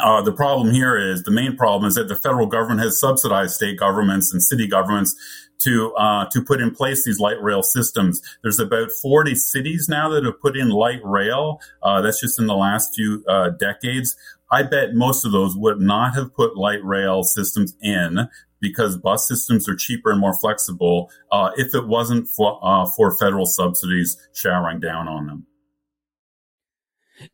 Uh, 0.02 0.20
the 0.20 0.32
problem 0.32 0.74
here 0.74 0.96
is 0.96 1.22
the 1.22 1.30
main 1.30 1.56
problem 1.56 1.86
is 1.86 1.94
that 1.94 2.08
the 2.08 2.16
federal 2.16 2.48
government 2.48 2.80
has 2.80 2.98
subsidized 2.98 3.54
state 3.54 3.78
governments 3.78 4.32
and 4.32 4.42
city 4.42 4.66
governments 4.66 5.14
to 5.62 5.94
uh, 5.94 6.28
to 6.30 6.42
put 6.42 6.60
in 6.60 6.74
place 6.74 7.04
these 7.04 7.20
light 7.20 7.40
rail 7.40 7.62
systems. 7.62 8.20
There's 8.42 8.58
about 8.58 8.90
40 8.90 9.34
cities 9.34 9.88
now 9.88 10.08
that 10.10 10.24
have 10.24 10.40
put 10.40 10.56
in 10.56 10.68
light 10.68 11.00
rail. 11.04 11.60
Uh, 11.82 12.00
that's 12.00 12.20
just 12.20 12.38
in 12.38 12.46
the 12.46 12.56
last 12.56 12.94
few 12.94 13.24
uh, 13.28 13.50
decades. 13.50 14.16
I 14.50 14.62
bet 14.62 14.94
most 14.94 15.24
of 15.24 15.32
those 15.32 15.56
would 15.56 15.80
not 15.80 16.14
have 16.14 16.34
put 16.34 16.56
light 16.56 16.84
rail 16.84 17.22
systems 17.22 17.74
in 17.80 18.28
because 18.64 18.96
bus 18.96 19.28
systems 19.28 19.68
are 19.68 19.76
cheaper 19.76 20.10
and 20.10 20.18
more 20.18 20.36
flexible 20.38 21.10
uh, 21.30 21.50
if 21.56 21.74
it 21.74 21.86
wasn't 21.86 22.26
for, 22.26 22.58
uh, 22.62 22.86
for 22.96 23.14
federal 23.16 23.44
subsidies 23.44 24.16
showering 24.32 24.80
down 24.80 25.06
on 25.06 25.26
them. 25.26 25.46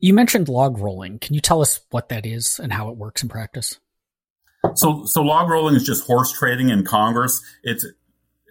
You 0.00 0.12
mentioned 0.12 0.48
log 0.48 0.78
rolling. 0.78 1.20
Can 1.20 1.34
you 1.34 1.40
tell 1.40 1.62
us 1.62 1.80
what 1.90 2.08
that 2.08 2.26
is 2.26 2.58
and 2.58 2.72
how 2.72 2.90
it 2.90 2.96
works 2.96 3.22
in 3.22 3.28
practice? 3.28 3.78
So, 4.74 5.04
so 5.06 5.22
log 5.22 5.48
rolling 5.48 5.76
is 5.76 5.84
just 5.84 6.04
horse 6.04 6.32
trading 6.32 6.68
in 6.68 6.84
Congress. 6.84 7.40
It's 7.62 7.86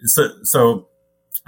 so, 0.04 0.30
so 0.42 0.88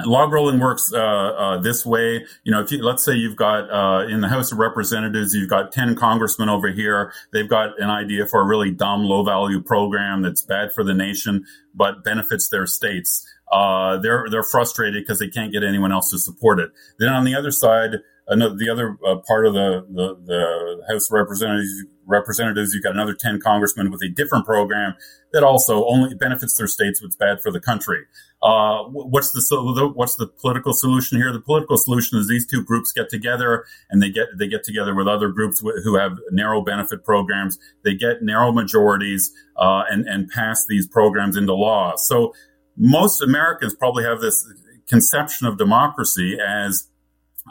log 0.05 0.33
rolling 0.33 0.59
works 0.59 0.93
uh, 0.93 0.99
uh, 0.99 1.59
this 1.59 1.85
way. 1.85 2.25
You 2.45 2.53
know, 2.53 2.61
if 2.61 2.71
you, 2.71 2.83
let's 2.83 3.05
say 3.05 3.15
you've 3.15 3.37
got 3.37 3.71
uh, 3.71 4.07
in 4.07 4.21
the 4.21 4.29
House 4.29 4.53
of 4.53 4.59
Representatives, 4.59 5.35
you've 5.35 5.51
got 5.51 5.73
ten 5.73 5.95
congressmen 5.95 6.49
over 6.49 6.69
here. 6.69 7.13
They've 7.33 7.49
got 7.49 7.81
an 7.81 7.91
idea 7.91 8.27
for 8.27 8.41
a 8.41 8.45
really 8.45 8.71
dumb, 8.71 9.05
low 9.05 9.25
value 9.25 9.61
program 9.61 10.23
that's 10.23 10.43
bad 10.43 10.73
for 10.73 10.85
the 10.85 10.95
nation 10.95 11.45
but 11.75 12.05
benefits 12.05 12.49
their 12.49 12.67
states. 12.67 13.27
Uh, 13.51 13.99
they're 13.99 14.27
they're 14.31 14.43
frustrated 14.43 15.03
because 15.03 15.19
they 15.19 15.29
can't 15.29 15.53
get 15.53 15.63
anyone 15.63 15.93
else 15.93 16.11
to 16.11 16.19
support 16.19 16.59
it. 16.59 16.71
Then 16.99 17.11
on 17.11 17.25
the 17.25 17.35
other 17.35 17.51
side, 17.51 17.97
another 18.29 18.57
the 18.57 18.71
other 18.71 18.97
uh, 19.07 19.17
part 19.27 19.47
of 19.47 19.55
the, 19.55 19.87
the, 19.91 20.17
the 20.25 20.83
House 20.93 21.11
of 21.11 21.15
Representatives 21.15 21.85
representatives, 22.07 22.75
you've 22.75 22.83
got 22.83 22.95
another 22.95 23.15
ten 23.15 23.41
congressmen 23.41 23.91
with 23.91 24.03
a 24.03 24.09
different 24.09 24.45
program 24.45 24.95
that 25.33 25.43
also 25.43 25.85
only 25.87 26.15
benefits 26.15 26.55
their 26.57 26.67
states, 26.67 27.01
it's 27.03 27.17
bad 27.17 27.41
for 27.41 27.51
the 27.51 27.61
country. 27.61 28.05
Uh, 28.43 28.83
what's 28.89 29.31
the 29.31 29.93
what's 29.95 30.17
the 30.17 30.27
political 30.27 30.73
solution 30.73 31.19
here? 31.19 31.33
The 31.33 31.41
political 31.41 31.77
solution 31.77 32.19
is 32.19 32.27
these 32.27 32.47
two 32.47 32.65
groups 32.65 32.91
get 32.91 33.09
together 33.09 33.65
and 33.89 34.03
they 34.03 34.11
get 34.11 34.27
they 34.37 34.49
get 34.49 34.65
together 34.65 34.97
with 34.97 35.07
other 35.07 35.29
groups 35.29 35.61
who 35.61 35.97
have 35.97 36.19
narrow 36.33 36.61
benefit 36.61 37.05
programs. 37.05 37.57
They 37.85 37.95
get 37.95 38.23
narrow 38.23 38.51
majorities 38.51 39.33
uh, 39.57 39.85
and 39.89 40.09
and 40.09 40.29
pass 40.29 40.65
these 40.69 40.89
programs 40.89 41.37
into 41.37 41.55
law. 41.55 41.95
So 41.97 42.35
most 42.77 43.23
Americans 43.23 43.75
probably 43.75 44.03
have 44.05 44.21
this 44.21 44.45
conception 44.89 45.47
of 45.47 45.57
democracy 45.57 46.37
as 46.45 46.89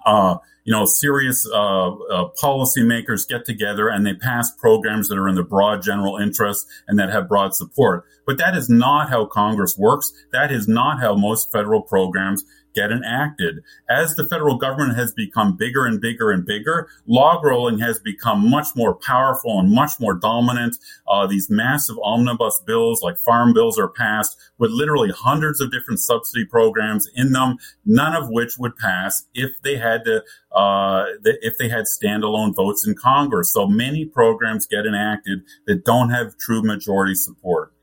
uh, 0.05 0.37
you 0.63 0.71
know, 0.71 0.85
serious 0.85 1.47
uh, 1.51 1.89
uh, 1.89 2.29
policymakers 2.41 3.27
get 3.27 3.45
together 3.45 3.89
and 3.89 4.05
they 4.05 4.13
pass 4.13 4.51
programs 4.51 5.07
that 5.09 5.17
are 5.17 5.27
in 5.27 5.35
the 5.35 5.43
broad 5.43 5.81
general 5.81 6.17
interest 6.17 6.67
and 6.87 6.99
that 6.99 7.09
have 7.09 7.27
broad 7.27 7.55
support. 7.55 8.05
But 8.27 8.37
that 8.37 8.55
is 8.55 8.69
not 8.69 9.09
how 9.09 9.25
Congress 9.25 9.77
works. 9.77 10.13
That 10.31 10.51
is 10.51 10.67
not 10.67 10.99
how 10.99 11.15
most 11.15 11.51
federal 11.51 11.81
programs 11.81 12.43
get 12.73 12.91
enacted. 12.91 13.59
As 13.89 14.15
the 14.15 14.27
federal 14.27 14.57
government 14.57 14.97
has 14.97 15.11
become 15.13 15.57
bigger 15.57 15.85
and 15.85 16.01
bigger 16.01 16.31
and 16.31 16.45
bigger, 16.45 16.87
log 17.05 17.43
rolling 17.43 17.79
has 17.79 17.99
become 17.99 18.49
much 18.49 18.67
more 18.75 18.95
powerful 18.95 19.59
and 19.59 19.71
much 19.71 19.99
more 19.99 20.13
dominant. 20.13 20.77
Uh, 21.07 21.27
these 21.27 21.49
massive 21.49 21.97
omnibus 22.03 22.61
bills 22.65 23.01
like 23.01 23.17
farm 23.17 23.53
bills 23.53 23.77
are 23.79 23.89
passed 23.89 24.37
with 24.57 24.71
literally 24.71 25.11
hundreds 25.11 25.61
of 25.61 25.71
different 25.71 25.99
subsidy 25.99 26.45
programs 26.45 27.09
in 27.15 27.31
them, 27.31 27.57
none 27.85 28.15
of 28.15 28.29
which 28.29 28.57
would 28.57 28.75
pass 28.77 29.25
if 29.33 29.51
they 29.63 29.77
had 29.77 30.03
to, 30.05 30.23
uh, 30.55 31.05
if 31.23 31.57
they 31.57 31.69
had 31.69 31.85
standalone 31.85 32.55
votes 32.55 32.85
in 32.87 32.95
Congress. 32.95 33.53
So 33.53 33.67
many 33.67 34.05
programs 34.05 34.65
get 34.65 34.85
enacted 34.85 35.39
that 35.67 35.85
don't 35.85 36.09
have 36.09 36.37
true 36.37 36.61
majority 36.61 37.15
support. 37.15 37.73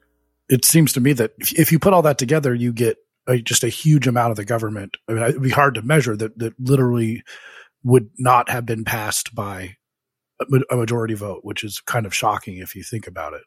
It 0.48 0.64
seems 0.64 0.94
to 0.94 1.00
me 1.00 1.12
that 1.14 1.32
if 1.38 1.72
you 1.72 1.78
put 1.78 1.92
all 1.92 2.02
that 2.02 2.16
together, 2.16 2.54
you 2.54 2.72
get 2.72 2.96
a, 3.28 3.40
just 3.40 3.62
a 3.62 3.68
huge 3.68 4.06
amount 4.06 4.30
of 4.30 4.36
the 4.36 4.44
government. 4.44 4.96
I 5.08 5.12
mean, 5.12 5.22
it'd 5.22 5.42
be 5.42 5.50
hard 5.50 5.74
to 5.74 5.82
measure 5.82 6.16
that 6.16 6.38
that 6.38 6.54
literally 6.58 7.22
would 7.84 8.10
not 8.18 8.50
have 8.50 8.66
been 8.66 8.84
passed 8.84 9.34
by 9.34 9.76
a 10.70 10.76
majority 10.76 11.14
vote, 11.14 11.40
which 11.42 11.64
is 11.64 11.80
kind 11.80 12.06
of 12.06 12.14
shocking 12.14 12.58
if 12.58 12.74
you 12.74 12.82
think 12.82 13.06
about 13.06 13.34
it. 13.34 13.42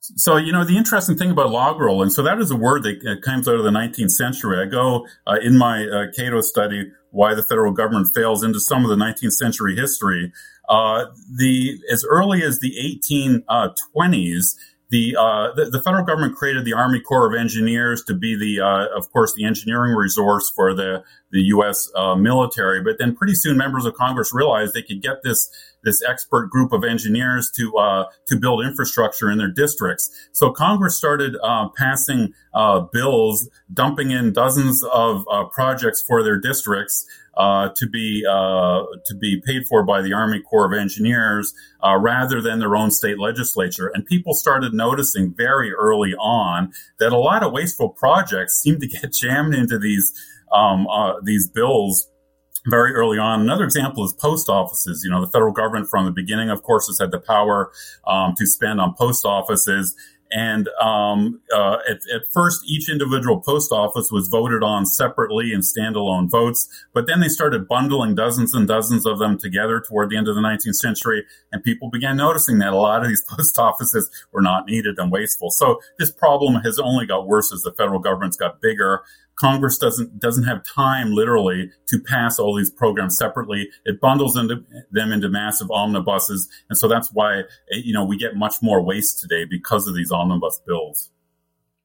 So, 0.00 0.36
you 0.36 0.50
know, 0.50 0.64
the 0.64 0.76
interesting 0.76 1.16
thing 1.16 1.30
about 1.30 1.50
log 1.50 1.78
rolling, 1.78 2.10
so 2.10 2.24
that 2.24 2.40
is 2.40 2.50
a 2.50 2.56
word 2.56 2.82
that 2.82 3.22
comes 3.24 3.46
out 3.46 3.54
of 3.54 3.62
the 3.62 3.70
19th 3.70 4.10
century. 4.10 4.60
I 4.60 4.68
go 4.68 5.06
uh, 5.28 5.36
in 5.40 5.56
my 5.56 5.86
uh, 5.86 6.06
Cato 6.16 6.40
study, 6.40 6.90
Why 7.12 7.34
the 7.34 7.44
Federal 7.44 7.72
Government 7.72 8.08
Fails, 8.12 8.42
into 8.42 8.58
some 8.58 8.82
of 8.84 8.90
the 8.90 8.96
19th 8.96 9.32
century 9.32 9.76
history. 9.76 10.32
Uh, 10.68 11.04
the 11.38 11.78
As 11.92 12.04
early 12.08 12.42
as 12.42 12.58
the 12.58 12.74
1820s, 13.06 14.56
the, 14.92 15.16
uh, 15.18 15.54
the, 15.54 15.70
the 15.70 15.80
federal 15.80 16.04
government 16.04 16.36
created 16.36 16.66
the 16.66 16.74
Army 16.74 17.00
Corps 17.00 17.26
of 17.26 17.34
Engineers 17.34 18.04
to 18.04 18.14
be 18.14 18.36
the, 18.36 18.60
uh, 18.60 18.88
of 18.94 19.10
course, 19.10 19.32
the 19.32 19.46
engineering 19.46 19.94
resource 19.94 20.50
for 20.50 20.74
the 20.74 21.02
the 21.30 21.40
U.S. 21.44 21.90
Uh, 21.96 22.14
military. 22.14 22.82
But 22.82 22.98
then 22.98 23.16
pretty 23.16 23.34
soon, 23.34 23.56
members 23.56 23.86
of 23.86 23.94
Congress 23.94 24.34
realized 24.34 24.74
they 24.74 24.82
could 24.82 25.00
get 25.00 25.22
this 25.24 25.50
this 25.84 26.02
expert 26.08 26.48
group 26.50 26.72
of 26.72 26.84
engineers 26.84 27.50
to 27.56 27.76
uh, 27.76 28.04
to 28.26 28.36
build 28.36 28.64
infrastructure 28.64 29.30
in 29.30 29.38
their 29.38 29.50
districts. 29.50 30.10
So 30.32 30.50
Congress 30.50 30.96
started 30.96 31.36
uh, 31.42 31.68
passing 31.76 32.32
uh, 32.54 32.80
bills, 32.80 33.48
dumping 33.72 34.10
in 34.10 34.32
dozens 34.32 34.82
of 34.92 35.24
projects 35.52 36.02
for 36.06 36.22
their 36.22 36.38
districts. 36.38 37.06
Uh, 37.34 37.70
to 37.74 37.86
be 37.86 38.26
uh, 38.28 38.82
to 39.06 39.14
be 39.14 39.40
paid 39.40 39.66
for 39.66 39.82
by 39.82 40.02
the 40.02 40.12
Army 40.12 40.38
Corps 40.38 40.66
of 40.66 40.78
Engineers 40.78 41.54
uh, 41.82 41.96
rather 41.96 42.42
than 42.42 42.58
their 42.58 42.76
own 42.76 42.90
state 42.90 43.18
legislature. 43.18 43.90
And 43.94 44.04
people 44.04 44.34
started 44.34 44.74
noticing 44.74 45.32
very 45.32 45.72
early 45.72 46.12
on 46.12 46.74
that 46.98 47.10
a 47.10 47.16
lot 47.16 47.42
of 47.42 47.52
wasteful 47.52 47.88
projects 47.88 48.60
seemed 48.60 48.82
to 48.82 48.86
get 48.86 49.12
jammed 49.22 49.54
into 49.54 49.78
these 49.78 50.12
um, 50.52 50.86
uh, 50.88 51.14
these 51.22 51.48
bills 51.48 52.06
very 52.66 52.92
early 52.92 53.18
on. 53.18 53.40
Another 53.40 53.64
example 53.64 54.04
is 54.04 54.12
post 54.12 54.48
offices. 54.48 55.02
You 55.04 55.10
know, 55.10 55.20
the 55.20 55.30
federal 55.30 55.52
government 55.52 55.88
from 55.90 56.04
the 56.04 56.12
beginning, 56.12 56.50
of 56.50 56.62
course, 56.62 56.86
has 56.86 56.98
had 56.98 57.10
the 57.10 57.20
power 57.20 57.72
um, 58.06 58.34
to 58.38 58.46
spend 58.46 58.80
on 58.80 58.94
post 58.94 59.24
offices. 59.24 59.96
And 60.34 60.70
um, 60.80 61.42
uh, 61.54 61.76
at, 61.86 61.98
at, 62.12 62.22
first, 62.32 62.62
each 62.66 62.88
individual 62.90 63.42
post 63.42 63.70
office 63.70 64.10
was 64.10 64.28
voted 64.28 64.62
on 64.62 64.86
separately 64.86 65.52
in 65.52 65.60
standalone 65.60 66.30
votes. 66.30 66.68
But 66.94 67.06
then 67.06 67.20
they 67.20 67.28
started 67.28 67.68
bundling 67.68 68.14
dozens 68.14 68.54
and 68.54 68.66
dozens 68.66 69.04
of 69.04 69.18
them 69.18 69.36
together 69.36 69.78
toward 69.86 70.08
the 70.08 70.16
end 70.16 70.28
of 70.28 70.34
the 70.34 70.40
19th 70.40 70.76
century. 70.76 71.24
And 71.52 71.62
people 71.62 71.90
began 71.90 72.16
noticing 72.16 72.60
that 72.60 72.72
a 72.72 72.76
lot 72.76 73.02
of 73.02 73.08
these 73.08 73.22
post 73.28 73.58
offices 73.58 74.10
were 74.32 74.40
not 74.40 74.66
needed 74.66 74.98
and 74.98 75.12
wasteful. 75.12 75.50
So 75.50 75.80
this 75.98 76.10
problem 76.10 76.62
has 76.62 76.78
only 76.78 77.04
got 77.04 77.26
worse 77.26 77.52
as 77.52 77.60
the 77.60 77.72
federal 77.72 77.98
government's 77.98 78.38
got 78.38 78.62
bigger. 78.62 79.02
Congress 79.36 79.78
doesn't 79.78 80.18
doesn't 80.18 80.44
have 80.44 80.62
time 80.64 81.12
literally 81.12 81.70
to 81.88 81.98
pass 81.98 82.38
all 82.38 82.56
these 82.56 82.70
programs 82.70 83.16
separately. 83.16 83.68
It 83.84 84.00
bundles 84.00 84.36
into, 84.36 84.64
them 84.90 85.12
into 85.12 85.28
massive 85.28 85.70
omnibuses, 85.70 86.48
and 86.68 86.78
so 86.78 86.88
that's 86.88 87.10
why 87.12 87.40
eh, 87.40 87.80
you 87.82 87.92
know 87.92 88.04
we 88.04 88.16
get 88.16 88.36
much 88.36 88.56
more 88.62 88.82
waste 88.82 89.20
today 89.20 89.44
because 89.48 89.88
of 89.88 89.94
these 89.94 90.12
omnibus 90.12 90.60
bills. 90.66 91.10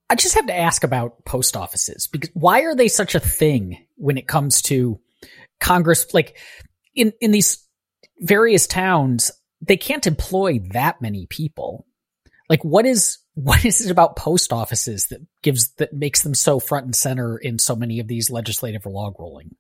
I 0.10 0.15
just 0.15 0.36
have 0.36 0.47
to 0.47 0.57
ask 0.57 0.83
about 0.83 1.25
post 1.25 1.57
offices 1.57 2.07
because 2.07 2.29
why 2.33 2.62
are 2.62 2.75
they 2.75 2.88
such 2.88 3.15
a 3.15 3.19
thing 3.19 3.86
when 3.95 4.17
it 4.17 4.27
comes 4.27 4.62
to 4.63 4.99
Congress? 5.60 6.13
Like 6.13 6.38
in 6.95 7.13
in 7.21 7.31
these 7.31 7.65
various 8.19 8.67
towns, 8.67 9.31
they 9.62 9.77
can't 9.77 10.07
employ 10.07 10.60
that 10.71 11.01
many 11.01 11.25
people. 11.27 11.86
Like 12.49 12.63
what 12.63 12.86
is 12.86 13.17
what 13.33 13.65
is 13.65 13.86
it 13.86 13.91
about 13.91 14.15
post 14.15 14.51
offices 14.51 15.07
that 15.07 15.21
gives 15.43 15.69
that 15.73 15.93
makes 15.93 16.23
them 16.23 16.33
so 16.33 16.60
front 16.60 16.86
and 16.86 16.95
center 16.95 17.38
in 17.38 17.60
so 17.60 17.75
many 17.75 17.99
of 17.99 18.07
these 18.07 18.29
legislative 18.29 18.86
log 18.86 19.19
rolling? 19.19 19.55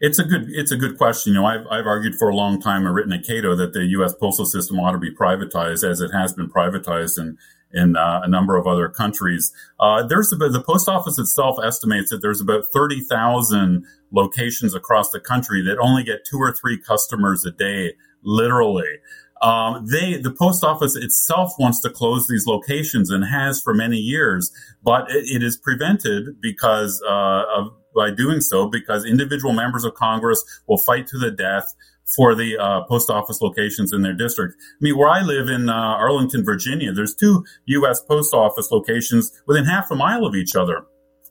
It's 0.00 0.18
a 0.18 0.24
good 0.24 0.46
it's 0.48 0.72
a 0.72 0.76
good 0.76 0.98
question. 0.98 1.32
You 1.32 1.40
know, 1.40 1.46
I've 1.46 1.66
I've 1.70 1.86
argued 1.86 2.16
for 2.16 2.28
a 2.28 2.34
long 2.34 2.60
time 2.60 2.84
and 2.84 2.94
written 2.94 3.12
at 3.12 3.24
Cato 3.24 3.54
that 3.56 3.72
the 3.72 3.84
U.S. 3.92 4.14
postal 4.14 4.44
system 4.44 4.78
ought 4.78 4.92
to 4.92 4.98
be 4.98 5.14
privatized, 5.14 5.88
as 5.88 6.00
it 6.00 6.10
has 6.10 6.32
been 6.34 6.50
privatized 6.50 7.18
in 7.18 7.38
in 7.72 7.96
uh, 7.96 8.20
a 8.22 8.28
number 8.28 8.56
of 8.56 8.66
other 8.66 8.88
countries. 8.88 9.52
Uh, 9.80 10.06
there's 10.06 10.32
about, 10.32 10.52
the 10.52 10.62
post 10.62 10.88
office 10.88 11.18
itself 11.18 11.56
estimates 11.62 12.10
that 12.10 12.22
there's 12.22 12.40
about 12.40 12.64
thirty 12.72 13.00
thousand 13.00 13.84
locations 14.12 14.74
across 14.74 15.10
the 15.10 15.20
country 15.20 15.62
that 15.62 15.78
only 15.78 16.04
get 16.04 16.24
two 16.24 16.38
or 16.38 16.52
three 16.52 16.78
customers 16.78 17.44
a 17.44 17.50
day, 17.50 17.94
literally. 18.22 18.98
Um, 19.42 19.86
they, 19.86 20.16
the 20.16 20.30
post 20.30 20.64
office 20.64 20.96
itself 20.96 21.52
wants 21.58 21.80
to 21.80 21.90
close 21.90 22.26
these 22.28 22.46
locations 22.46 23.10
and 23.10 23.24
has 23.24 23.60
for 23.60 23.74
many 23.74 23.98
years, 23.98 24.50
but 24.82 25.10
it, 25.10 25.24
it 25.26 25.42
is 25.42 25.56
prevented 25.56 26.40
because 26.40 27.02
uh, 27.06 27.42
of 27.56 27.72
by 27.94 28.10
doing 28.10 28.40
so 28.40 28.68
because 28.68 29.04
individual 29.04 29.52
members 29.52 29.84
of 29.84 29.94
Congress 29.94 30.42
will 30.66 30.78
fight 30.78 31.06
to 31.06 31.18
the 31.18 31.30
death 31.30 31.74
for 32.04 32.34
the 32.34 32.58
uh, 32.58 32.82
post 32.84 33.08
office 33.08 33.40
locations 33.40 33.92
in 33.92 34.02
their 34.02 34.12
district. 34.12 34.54
I 34.58 34.76
mean, 34.80 34.98
where 34.98 35.08
I 35.08 35.22
live 35.22 35.48
in 35.48 35.68
uh, 35.68 35.72
Arlington, 35.72 36.44
Virginia, 36.44 36.92
there's 36.92 37.14
two 37.14 37.44
U.S. 37.66 38.00
post 38.00 38.34
office 38.34 38.70
locations 38.70 39.32
within 39.46 39.64
half 39.64 39.90
a 39.90 39.94
mile 39.94 40.26
of 40.26 40.34
each 40.34 40.54
other. 40.54 40.86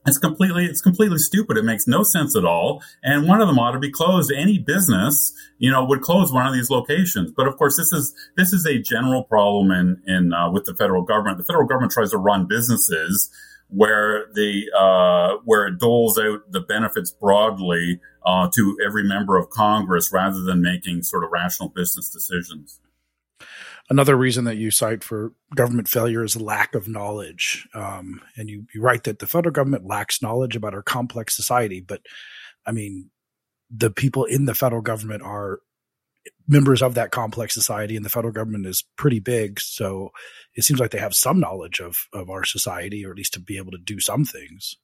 It's 0.05 0.17
completely, 0.17 0.65
it's 0.65 0.81
completely 0.81 1.17
stupid. 1.17 1.57
It 1.57 1.63
makes 1.63 1.87
no 1.87 2.03
sense 2.03 2.35
at 2.35 2.43
all. 2.43 2.83
And 3.03 3.27
one 3.27 3.39
of 3.41 3.47
them 3.47 3.57
ought 3.57 3.71
to 3.71 3.79
be 3.79 3.91
closed. 3.91 4.31
Any 4.31 4.57
business, 4.57 5.33
you 5.59 5.71
know, 5.71 5.85
would 5.85 6.01
close 6.01 6.31
one 6.31 6.45
of 6.45 6.53
these 6.53 6.69
locations. 6.69 7.31
But 7.31 7.47
of 7.47 7.57
course, 7.57 7.77
this 7.77 7.93
is, 7.93 8.13
this 8.35 8.51
is 8.51 8.65
a 8.65 8.79
general 8.79 9.23
problem 9.23 9.71
in, 9.71 10.01
in, 10.05 10.33
uh, 10.33 10.51
with 10.51 10.65
the 10.65 10.75
federal 10.75 11.03
government. 11.03 11.37
The 11.37 11.45
federal 11.45 11.67
government 11.67 11.93
tries 11.93 12.11
to 12.11 12.17
run 12.17 12.47
businesses 12.47 13.29
where 13.69 14.25
the, 14.33 14.69
uh, 14.77 15.41
where 15.45 15.67
it 15.67 15.79
doles 15.79 16.19
out 16.19 16.51
the 16.51 16.59
benefits 16.59 17.09
broadly, 17.09 17.99
uh, 18.25 18.49
to 18.53 18.77
every 18.85 19.03
member 19.03 19.37
of 19.37 19.49
Congress 19.49 20.11
rather 20.11 20.41
than 20.41 20.61
making 20.61 21.03
sort 21.03 21.23
of 21.23 21.31
rational 21.31 21.69
business 21.69 22.09
decisions. 22.09 22.79
Another 23.89 24.15
reason 24.15 24.45
that 24.45 24.57
you 24.57 24.71
cite 24.71 25.03
for 25.03 25.33
government 25.55 25.89
failure 25.89 26.23
is 26.23 26.39
lack 26.39 26.73
of 26.73 26.87
knowledge. 26.87 27.67
Um, 27.73 28.21
and 28.37 28.49
you, 28.49 28.65
you 28.73 28.81
write 28.81 29.03
that 29.03 29.19
the 29.19 29.27
federal 29.27 29.51
government 29.51 29.85
lacks 29.85 30.21
knowledge 30.21 30.55
about 30.55 30.73
our 30.73 30.81
complex 30.81 31.35
society. 31.35 31.81
But 31.81 32.01
I 32.65 32.71
mean, 32.71 33.09
the 33.69 33.91
people 33.91 34.23
in 34.23 34.45
the 34.45 34.55
federal 34.55 34.81
government 34.81 35.21
are 35.21 35.59
members 36.47 36.81
of 36.81 36.95
that 36.95 37.11
complex 37.11 37.53
society 37.53 37.95
and 37.95 38.05
the 38.05 38.09
federal 38.09 38.33
government 38.33 38.65
is 38.65 38.83
pretty 38.97 39.19
big. 39.19 39.59
So 39.59 40.11
it 40.55 40.63
seems 40.63 40.79
like 40.79 40.91
they 40.91 40.99
have 40.99 41.15
some 41.15 41.39
knowledge 41.39 41.79
of, 41.79 42.07
of 42.13 42.29
our 42.29 42.43
society 42.43 43.05
or 43.05 43.11
at 43.11 43.17
least 43.17 43.33
to 43.33 43.39
be 43.39 43.57
able 43.57 43.71
to 43.71 43.77
do 43.77 43.99
some 43.99 44.25
things. 44.25 44.77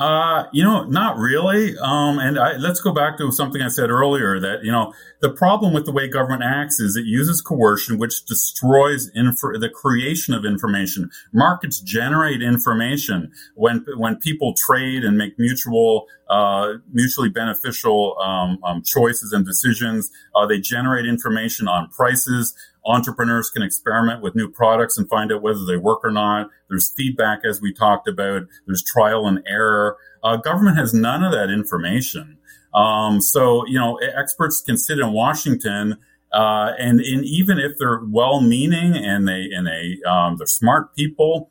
Uh, 0.00 0.46
you 0.50 0.64
know, 0.64 0.84
not 0.84 1.18
really. 1.18 1.76
Um, 1.76 2.18
and 2.18 2.38
I, 2.38 2.56
let's 2.56 2.80
go 2.80 2.90
back 2.90 3.18
to 3.18 3.30
something 3.30 3.60
I 3.60 3.68
said 3.68 3.90
earlier 3.90 4.40
that, 4.40 4.64
you 4.64 4.72
know, 4.72 4.94
the 5.20 5.28
problem 5.28 5.74
with 5.74 5.84
the 5.84 5.92
way 5.92 6.08
government 6.08 6.42
acts 6.42 6.80
is 6.80 6.96
it 6.96 7.04
uses 7.04 7.42
coercion, 7.42 7.98
which 7.98 8.24
destroys 8.24 9.10
info- 9.14 9.58
the 9.58 9.68
creation 9.68 10.32
of 10.32 10.46
information. 10.46 11.10
Markets 11.34 11.80
generate 11.80 12.40
information 12.40 13.30
when, 13.56 13.84
when 13.98 14.16
people 14.16 14.54
trade 14.54 15.04
and 15.04 15.18
make 15.18 15.38
mutual, 15.38 16.06
uh, 16.30 16.78
mutually 16.90 17.28
beneficial, 17.28 18.16
um, 18.24 18.58
um, 18.64 18.82
choices 18.82 19.34
and 19.34 19.44
decisions. 19.44 20.10
Uh, 20.34 20.46
they 20.46 20.58
generate 20.58 21.04
information 21.04 21.68
on 21.68 21.90
prices. 21.90 22.54
Entrepreneurs 22.86 23.50
can 23.50 23.62
experiment 23.62 24.22
with 24.22 24.34
new 24.34 24.48
products 24.48 24.96
and 24.96 25.08
find 25.08 25.32
out 25.32 25.42
whether 25.42 25.64
they 25.66 25.76
work 25.76 26.00
or 26.02 26.10
not. 26.10 26.48
There's 26.68 26.92
feedback, 26.96 27.40
as 27.44 27.60
we 27.60 27.72
talked 27.72 28.08
about. 28.08 28.42
There's 28.66 28.82
trial 28.82 29.26
and 29.26 29.42
error. 29.46 29.96
Uh, 30.24 30.36
government 30.36 30.78
has 30.78 30.94
none 30.94 31.22
of 31.22 31.32
that 31.32 31.50
information. 31.50 32.38
Um, 32.74 33.20
so, 33.20 33.66
you 33.66 33.78
know, 33.78 33.96
experts 33.96 34.62
can 34.62 34.76
sit 34.76 34.98
in 34.98 35.12
Washington, 35.12 35.98
uh, 36.32 36.72
and, 36.78 37.00
and 37.00 37.24
even 37.24 37.58
if 37.58 37.72
they're 37.78 38.00
well-meaning 38.06 38.96
and 38.96 39.26
they 39.26 39.50
and 39.52 39.66
they 39.66 39.98
um, 40.08 40.36
they're 40.36 40.46
smart 40.46 40.94
people, 40.94 41.50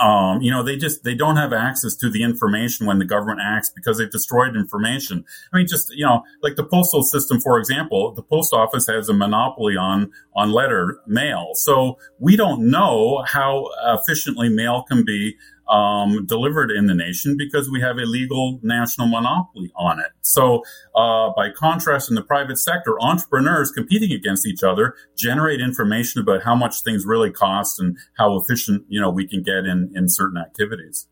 um, 0.00 0.40
you 0.40 0.50
know, 0.50 0.62
they 0.62 0.76
just 0.76 1.04
they 1.04 1.14
don't 1.14 1.36
have 1.36 1.52
access 1.52 1.94
to 1.96 2.08
the 2.08 2.22
information 2.22 2.86
when 2.86 2.98
the 2.98 3.04
government 3.04 3.40
acts 3.42 3.70
because 3.74 3.98
they've 3.98 4.10
destroyed 4.10 4.56
information. 4.56 5.24
I 5.52 5.58
mean, 5.58 5.66
just 5.66 5.92
you 5.94 6.04
know, 6.04 6.22
like 6.42 6.56
the 6.56 6.64
postal 6.64 7.02
system, 7.02 7.40
for 7.40 7.58
example, 7.58 8.12
the 8.12 8.22
post 8.22 8.54
office 8.54 8.86
has 8.86 9.08
a 9.08 9.12
monopoly 9.12 9.76
on 9.76 10.10
on 10.34 10.50
letter 10.50 10.98
mail, 11.06 11.50
so 11.54 11.98
we 12.18 12.36
don't 12.36 12.70
know 12.70 13.22
how 13.26 13.68
efficiently 13.84 14.48
mail 14.48 14.84
can 14.88 15.04
be 15.04 15.36
um, 15.72 16.26
delivered 16.26 16.70
in 16.70 16.86
the 16.86 16.94
nation 16.94 17.34
because 17.36 17.70
we 17.70 17.80
have 17.80 17.96
a 17.96 18.02
legal 18.02 18.60
national 18.62 19.08
monopoly 19.08 19.72
on 19.74 19.98
it. 19.98 20.12
So, 20.20 20.62
uh, 20.94 21.30
by 21.34 21.50
contrast, 21.50 22.10
in 22.10 22.14
the 22.14 22.22
private 22.22 22.58
sector, 22.58 23.00
entrepreneurs 23.00 23.72
competing 23.72 24.12
against 24.12 24.46
each 24.46 24.62
other 24.62 24.94
generate 25.16 25.60
information 25.60 26.20
about 26.20 26.42
how 26.42 26.54
much 26.54 26.82
things 26.82 27.04
really 27.06 27.30
cost 27.30 27.80
and 27.80 27.96
how 28.18 28.36
efficient 28.38 28.84
you 28.88 29.00
know 29.00 29.10
we 29.10 29.26
can 29.26 29.42
get 29.42 29.64
in 29.64 29.90
in 29.96 30.08
certain 30.08 30.36
activities. 30.36 31.08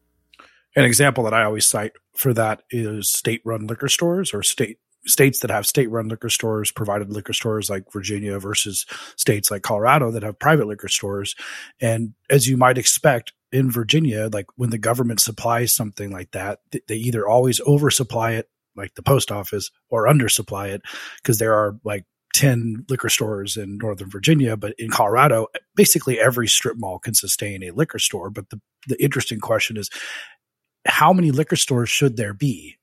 An 0.76 0.84
example 0.84 1.24
that 1.24 1.34
I 1.34 1.42
always 1.42 1.66
cite 1.66 1.92
for 2.14 2.32
that 2.34 2.62
is 2.70 3.10
state-run 3.10 3.66
liquor 3.66 3.88
stores 3.88 4.32
or 4.32 4.42
state 4.42 4.78
states 5.06 5.40
that 5.40 5.50
have 5.50 5.66
state-run 5.66 6.08
liquor 6.08 6.28
stores, 6.28 6.70
provided 6.70 7.10
liquor 7.10 7.32
stores 7.32 7.70
like 7.70 7.90
Virginia 7.92 8.38
versus 8.38 8.86
states 9.16 9.50
like 9.50 9.62
Colorado 9.62 10.10
that 10.10 10.22
have 10.22 10.38
private 10.38 10.66
liquor 10.66 10.88
stores. 10.88 11.34
And 11.80 12.14
as 12.28 12.48
you 12.48 12.56
might 12.56 12.78
expect, 12.78 13.32
in 13.52 13.70
Virginia, 13.70 14.28
like 14.32 14.46
when 14.56 14.70
the 14.70 14.78
government 14.78 15.20
supplies 15.20 15.74
something 15.74 16.10
like 16.10 16.30
that, 16.32 16.60
they 16.86 16.94
either 16.94 17.26
always 17.26 17.60
oversupply 17.62 18.32
it, 18.32 18.48
like 18.76 18.94
the 18.94 19.02
post 19.02 19.32
office, 19.32 19.70
or 19.88 20.06
undersupply 20.06 20.68
it, 20.68 20.82
because 21.16 21.38
there 21.38 21.54
are 21.54 21.76
like 21.82 22.04
10 22.34 22.86
liquor 22.88 23.08
stores 23.08 23.56
in 23.56 23.78
Northern 23.78 24.08
Virginia, 24.08 24.56
but 24.56 24.74
in 24.78 24.88
Colorado, 24.88 25.48
basically 25.74 26.20
every 26.20 26.46
strip 26.46 26.76
mall 26.78 26.98
can 26.98 27.14
sustain 27.14 27.62
a 27.64 27.72
liquor 27.72 27.98
store. 27.98 28.30
But 28.30 28.50
the, 28.50 28.60
the 28.86 29.02
interesting 29.02 29.40
question 29.40 29.76
is 29.76 29.90
how 30.86 31.12
many 31.12 31.30
liquor 31.30 31.56
stores 31.56 31.90
should 31.90 32.16
there 32.16 32.32
be? 32.32 32.76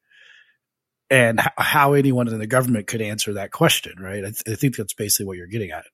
And 1.09 1.39
how 1.57 1.93
anyone 1.93 2.27
in 2.27 2.37
the 2.37 2.47
government 2.47 2.87
could 2.87 3.01
answer 3.01 3.33
that 3.33 3.51
question, 3.51 3.93
right? 3.99 4.25
I, 4.25 4.31
th- 4.31 4.43
I 4.47 4.55
think 4.55 4.75
that's 4.75 4.93
basically 4.93 5.25
what 5.25 5.37
you're 5.37 5.47
getting 5.47 5.71
at. 5.71 5.85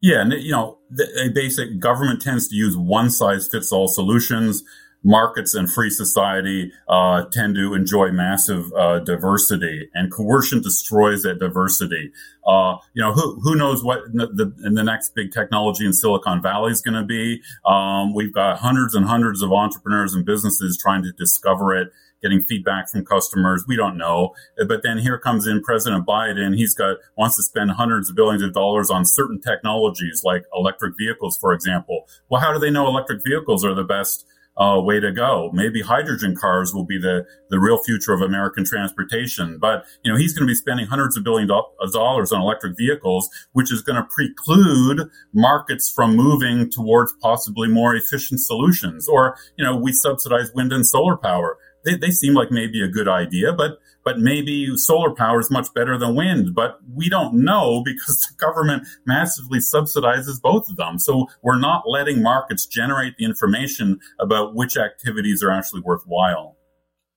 Yeah, 0.00 0.22
and 0.22 0.32
you 0.32 0.52
know, 0.52 0.78
the, 0.90 1.30
basic 1.34 1.78
government 1.78 2.22
tends 2.22 2.48
to 2.48 2.56
use 2.56 2.76
one 2.76 3.10
size 3.10 3.48
fits 3.48 3.70
all 3.70 3.88
solutions. 3.88 4.62
Markets 5.02 5.54
and 5.54 5.70
free 5.70 5.88
society 5.88 6.72
uh, 6.86 7.24
tend 7.32 7.54
to 7.54 7.72
enjoy 7.72 8.10
massive 8.10 8.70
uh, 8.74 8.98
diversity, 8.98 9.88
and 9.94 10.12
coercion 10.12 10.60
destroys 10.60 11.22
that 11.22 11.38
diversity. 11.38 12.12
Uh, 12.46 12.76
you 12.92 13.02
know, 13.02 13.12
who 13.12 13.40
who 13.40 13.56
knows 13.56 13.82
what 13.82 14.00
the, 14.12 14.26
the, 14.26 14.70
the 14.70 14.84
next 14.84 15.14
big 15.14 15.32
technology 15.32 15.86
in 15.86 15.94
Silicon 15.94 16.42
Valley 16.42 16.70
is 16.72 16.82
going 16.82 17.00
to 17.00 17.04
be? 17.04 17.40
Um, 17.64 18.14
we've 18.14 18.32
got 18.32 18.58
hundreds 18.58 18.94
and 18.94 19.06
hundreds 19.06 19.40
of 19.40 19.52
entrepreneurs 19.52 20.12
and 20.14 20.24
businesses 20.24 20.76
trying 20.76 21.02
to 21.02 21.12
discover 21.12 21.74
it 21.74 21.88
getting 22.22 22.42
feedback 22.42 22.88
from 22.88 23.04
customers. 23.04 23.64
We 23.66 23.76
don't 23.76 23.96
know. 23.96 24.34
But 24.68 24.82
then 24.82 24.98
here 24.98 25.18
comes 25.18 25.46
in 25.46 25.62
President 25.62 26.06
Biden. 26.06 26.56
He's 26.56 26.74
got, 26.74 26.96
wants 27.16 27.36
to 27.36 27.42
spend 27.42 27.72
hundreds 27.72 28.10
of 28.10 28.16
billions 28.16 28.42
of 28.42 28.52
dollars 28.52 28.90
on 28.90 29.04
certain 29.04 29.40
technologies 29.40 30.22
like 30.24 30.44
electric 30.54 30.94
vehicles, 30.98 31.36
for 31.38 31.52
example. 31.52 32.06
Well, 32.28 32.40
how 32.40 32.52
do 32.52 32.58
they 32.58 32.70
know 32.70 32.86
electric 32.86 33.22
vehicles 33.24 33.64
are 33.64 33.74
the 33.74 33.84
best 33.84 34.26
uh, 34.60 34.78
way 34.78 35.00
to 35.00 35.10
go. 35.10 35.50
Maybe 35.54 35.80
hydrogen 35.80 36.36
cars 36.36 36.74
will 36.74 36.84
be 36.84 36.98
the, 36.98 37.24
the 37.48 37.58
real 37.58 37.82
future 37.82 38.12
of 38.12 38.20
American 38.20 38.64
transportation. 38.64 39.58
But, 39.58 39.84
you 40.04 40.12
know, 40.12 40.18
he's 40.18 40.34
going 40.34 40.46
to 40.46 40.50
be 40.50 40.54
spending 40.54 40.86
hundreds 40.86 41.16
of 41.16 41.24
billions 41.24 41.50
of 41.50 41.92
dollars 41.92 42.30
on 42.30 42.42
electric 42.42 42.76
vehicles, 42.76 43.28
which 43.52 43.72
is 43.72 43.80
going 43.80 43.96
to 43.96 44.06
preclude 44.14 45.08
markets 45.32 45.90
from 45.90 46.14
moving 46.14 46.70
towards 46.70 47.12
possibly 47.22 47.68
more 47.68 47.94
efficient 47.94 48.40
solutions. 48.40 49.08
Or, 49.08 49.36
you 49.56 49.64
know, 49.64 49.76
we 49.76 49.92
subsidize 49.92 50.52
wind 50.54 50.72
and 50.72 50.86
solar 50.86 51.16
power 51.16 51.56
they, 51.84 51.96
they 51.96 52.10
seem 52.10 52.34
like 52.34 52.50
maybe 52.50 52.82
a 52.82 52.88
good 52.88 53.08
idea, 53.08 53.52
but 53.52 53.78
but 54.04 54.18
maybe 54.18 54.76
solar 54.76 55.14
power 55.14 55.40
is 55.40 55.50
much 55.50 55.72
better 55.74 55.98
than 55.98 56.14
wind. 56.14 56.54
But 56.54 56.78
we 56.94 57.08
don't 57.08 57.34
know 57.34 57.82
because 57.84 58.20
the 58.20 58.34
government 58.38 58.86
massively 59.06 59.58
subsidizes 59.58 60.40
both 60.40 60.68
of 60.68 60.76
them. 60.76 60.98
So 60.98 61.26
we're 61.42 61.58
not 61.58 61.82
letting 61.86 62.22
markets 62.22 62.66
generate 62.66 63.16
the 63.18 63.24
information 63.24 64.00
about 64.18 64.54
which 64.54 64.76
activities 64.76 65.42
are 65.42 65.50
actually 65.50 65.82
worthwhile. 65.82 66.56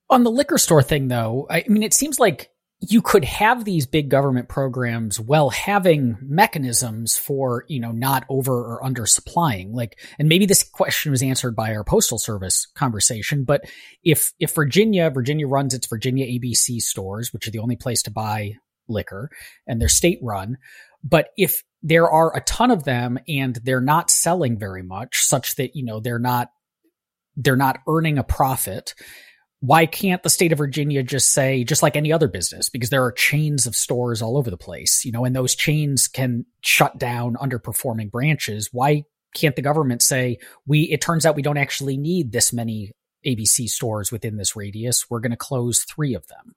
On 0.09 0.23
the 0.23 0.31
liquor 0.31 0.57
store 0.57 0.83
thing, 0.83 1.07
though, 1.07 1.47
I 1.49 1.63
mean, 1.67 1.83
it 1.83 1.93
seems 1.93 2.19
like 2.19 2.49
you 2.89 3.01
could 3.01 3.23
have 3.23 3.63
these 3.63 3.85
big 3.85 4.09
government 4.09 4.49
programs 4.49 5.19
while 5.19 5.49
having 5.49 6.17
mechanisms 6.21 7.17
for, 7.17 7.63
you 7.67 7.79
know, 7.79 7.91
not 7.91 8.25
over 8.27 8.53
or 8.53 8.83
under 8.83 9.05
supplying. 9.05 9.73
Like, 9.73 9.99
and 10.19 10.27
maybe 10.27 10.45
this 10.45 10.63
question 10.63 11.11
was 11.11 11.23
answered 11.23 11.55
by 11.55 11.73
our 11.73 11.83
postal 11.83 12.17
service 12.17 12.67
conversation, 12.75 13.45
but 13.45 13.63
if, 14.03 14.33
if 14.39 14.53
Virginia, 14.53 15.09
Virginia 15.09 15.47
runs 15.47 15.73
its 15.73 15.87
Virginia 15.87 16.25
ABC 16.25 16.81
stores, 16.81 17.31
which 17.31 17.47
are 17.47 17.51
the 17.51 17.59
only 17.59 17.77
place 17.77 18.03
to 18.03 18.11
buy 18.11 18.55
liquor 18.87 19.29
and 19.65 19.79
they're 19.79 19.87
state 19.87 20.19
run. 20.21 20.57
But 21.03 21.29
if 21.37 21.63
there 21.81 22.09
are 22.09 22.35
a 22.35 22.41
ton 22.41 22.71
of 22.71 22.83
them 22.83 23.17
and 23.27 23.55
they're 23.63 23.81
not 23.81 24.09
selling 24.09 24.57
very 24.57 24.83
much 24.83 25.21
such 25.21 25.55
that, 25.55 25.75
you 25.75 25.85
know, 25.85 25.99
they're 25.99 26.19
not, 26.19 26.49
they're 27.35 27.55
not 27.55 27.79
earning 27.87 28.17
a 28.17 28.23
profit 28.23 28.93
why 29.63 29.85
can't 29.85 30.21
the 30.23 30.29
state 30.29 30.51
of 30.51 30.57
Virginia 30.57 31.01
just 31.03 31.31
say, 31.31 31.63
just 31.63 31.81
like 31.81 31.95
any 31.95 32.11
other 32.11 32.27
business, 32.27 32.67
because 32.67 32.89
there 32.89 33.05
are 33.05 33.13
chains 33.13 33.65
of 33.65 33.77
stores 33.77 34.21
all 34.21 34.37
over 34.37 34.49
the 34.49 34.57
place, 34.57 35.05
you 35.05 35.11
know, 35.13 35.23
and 35.23 35.33
those 35.33 35.55
chains 35.55 36.09
can 36.09 36.45
shut 36.59 36.97
down 36.97 37.35
underperforming 37.35 38.11
branches. 38.11 38.67
Why 38.73 39.05
can't 39.33 39.55
the 39.55 39.61
government 39.61 40.01
say, 40.01 40.39
we, 40.67 40.81
it 40.81 40.99
turns 40.99 41.25
out 41.25 41.37
we 41.37 41.41
don't 41.41 41.55
actually 41.55 41.95
need 41.95 42.33
this 42.33 42.51
many 42.51 42.91
ABC 43.25 43.69
stores 43.69 44.11
within 44.11 44.35
this 44.35 44.53
radius. 44.53 45.09
We're 45.09 45.21
going 45.21 45.31
to 45.31 45.37
close 45.37 45.85
three 45.85 46.13
of 46.13 46.27
them. 46.27 46.55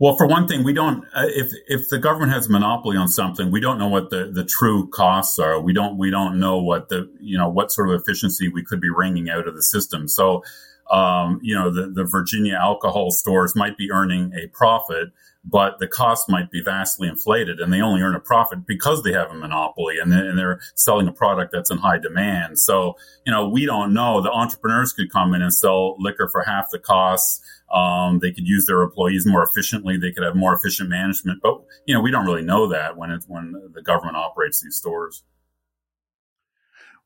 Well, 0.00 0.16
for 0.16 0.26
one 0.26 0.48
thing, 0.48 0.64
we 0.64 0.72
don't. 0.72 1.04
Uh, 1.14 1.26
if 1.28 1.52
if 1.68 1.88
the 1.88 2.00
government 2.00 2.32
has 2.32 2.48
a 2.48 2.50
monopoly 2.50 2.96
on 2.96 3.06
something, 3.06 3.52
we 3.52 3.60
don't 3.60 3.78
know 3.78 3.86
what 3.86 4.10
the, 4.10 4.28
the 4.34 4.44
true 4.44 4.88
costs 4.88 5.38
are. 5.38 5.60
We 5.60 5.72
don't 5.72 5.98
we 5.98 6.10
don't 6.10 6.40
know 6.40 6.60
what 6.60 6.88
the 6.88 7.08
you 7.20 7.38
know 7.38 7.48
what 7.48 7.70
sort 7.70 7.90
of 7.90 8.00
efficiency 8.00 8.48
we 8.48 8.64
could 8.64 8.80
be 8.80 8.90
wringing 8.90 9.30
out 9.30 9.46
of 9.46 9.54
the 9.54 9.62
system. 9.62 10.08
So 10.08 10.42
um, 10.90 11.40
you 11.42 11.54
know, 11.54 11.72
the, 11.72 11.90
the 11.90 12.04
Virginia 12.04 12.54
alcohol 12.54 13.10
stores 13.10 13.56
might 13.56 13.78
be 13.78 13.90
earning 13.90 14.32
a 14.34 14.48
profit, 14.48 15.12
but 15.44 15.78
the 15.78 15.86
cost 15.86 16.28
might 16.28 16.50
be 16.50 16.62
vastly 16.62 17.08
inflated 17.08 17.60
and 17.60 17.72
they 17.72 17.80
only 17.80 18.00
earn 18.02 18.14
a 18.14 18.20
profit 18.20 18.66
because 18.66 19.02
they 19.02 19.12
have 19.12 19.30
a 19.30 19.34
monopoly 19.34 19.98
and, 19.98 20.12
and 20.12 20.38
they're 20.38 20.60
selling 20.74 21.08
a 21.08 21.12
product 21.12 21.52
that's 21.52 21.70
in 21.70 21.78
high 21.78 21.98
demand. 21.98 22.58
So, 22.58 22.96
you 23.26 23.32
know, 23.32 23.48
we 23.48 23.66
don't 23.66 23.92
know. 23.92 24.20
The 24.20 24.30
entrepreneurs 24.30 24.92
could 24.92 25.10
come 25.10 25.34
in 25.34 25.42
and 25.42 25.52
sell 25.52 25.96
liquor 25.98 26.28
for 26.28 26.42
half 26.42 26.70
the 26.70 26.78
cost. 26.78 27.42
Um, 27.72 28.20
they 28.20 28.30
could 28.30 28.46
use 28.46 28.66
their 28.66 28.82
employees 28.82 29.26
more 29.26 29.42
efficiently. 29.42 29.96
They 29.96 30.12
could 30.12 30.22
have 30.22 30.36
more 30.36 30.54
efficient 30.54 30.90
management, 30.90 31.40
but 31.42 31.62
you 31.86 31.94
know, 31.94 32.00
we 32.00 32.10
don't 32.10 32.26
really 32.26 32.44
know 32.44 32.68
that 32.68 32.96
when 32.96 33.10
it's 33.10 33.26
when 33.26 33.54
the 33.72 33.82
government 33.82 34.16
operates 34.16 34.60
these 34.60 34.76
stores. 34.76 35.24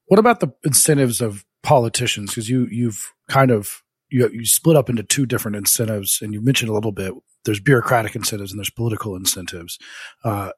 What 0.06 0.18
about 0.18 0.40
the 0.40 0.52
incentives 0.64 1.20
of 1.20 1.44
politicians? 1.62 2.30
Because 2.30 2.48
you 2.48 2.66
you've 2.70 3.12
kind 3.28 3.50
of 3.50 3.82
you 4.10 4.28
you 4.32 4.46
split 4.46 4.76
up 4.76 4.88
into 4.88 5.02
two 5.02 5.26
different 5.26 5.56
incentives, 5.56 6.20
and 6.22 6.32
you 6.32 6.40
mentioned 6.40 6.70
a 6.70 6.74
little 6.74 6.92
bit. 6.92 7.12
There's 7.44 7.60
bureaucratic 7.60 8.16
incentives 8.16 8.50
and 8.50 8.58
there's 8.58 8.70
political 8.70 9.14
incentives. 9.16 9.78
Uh, 10.24 10.50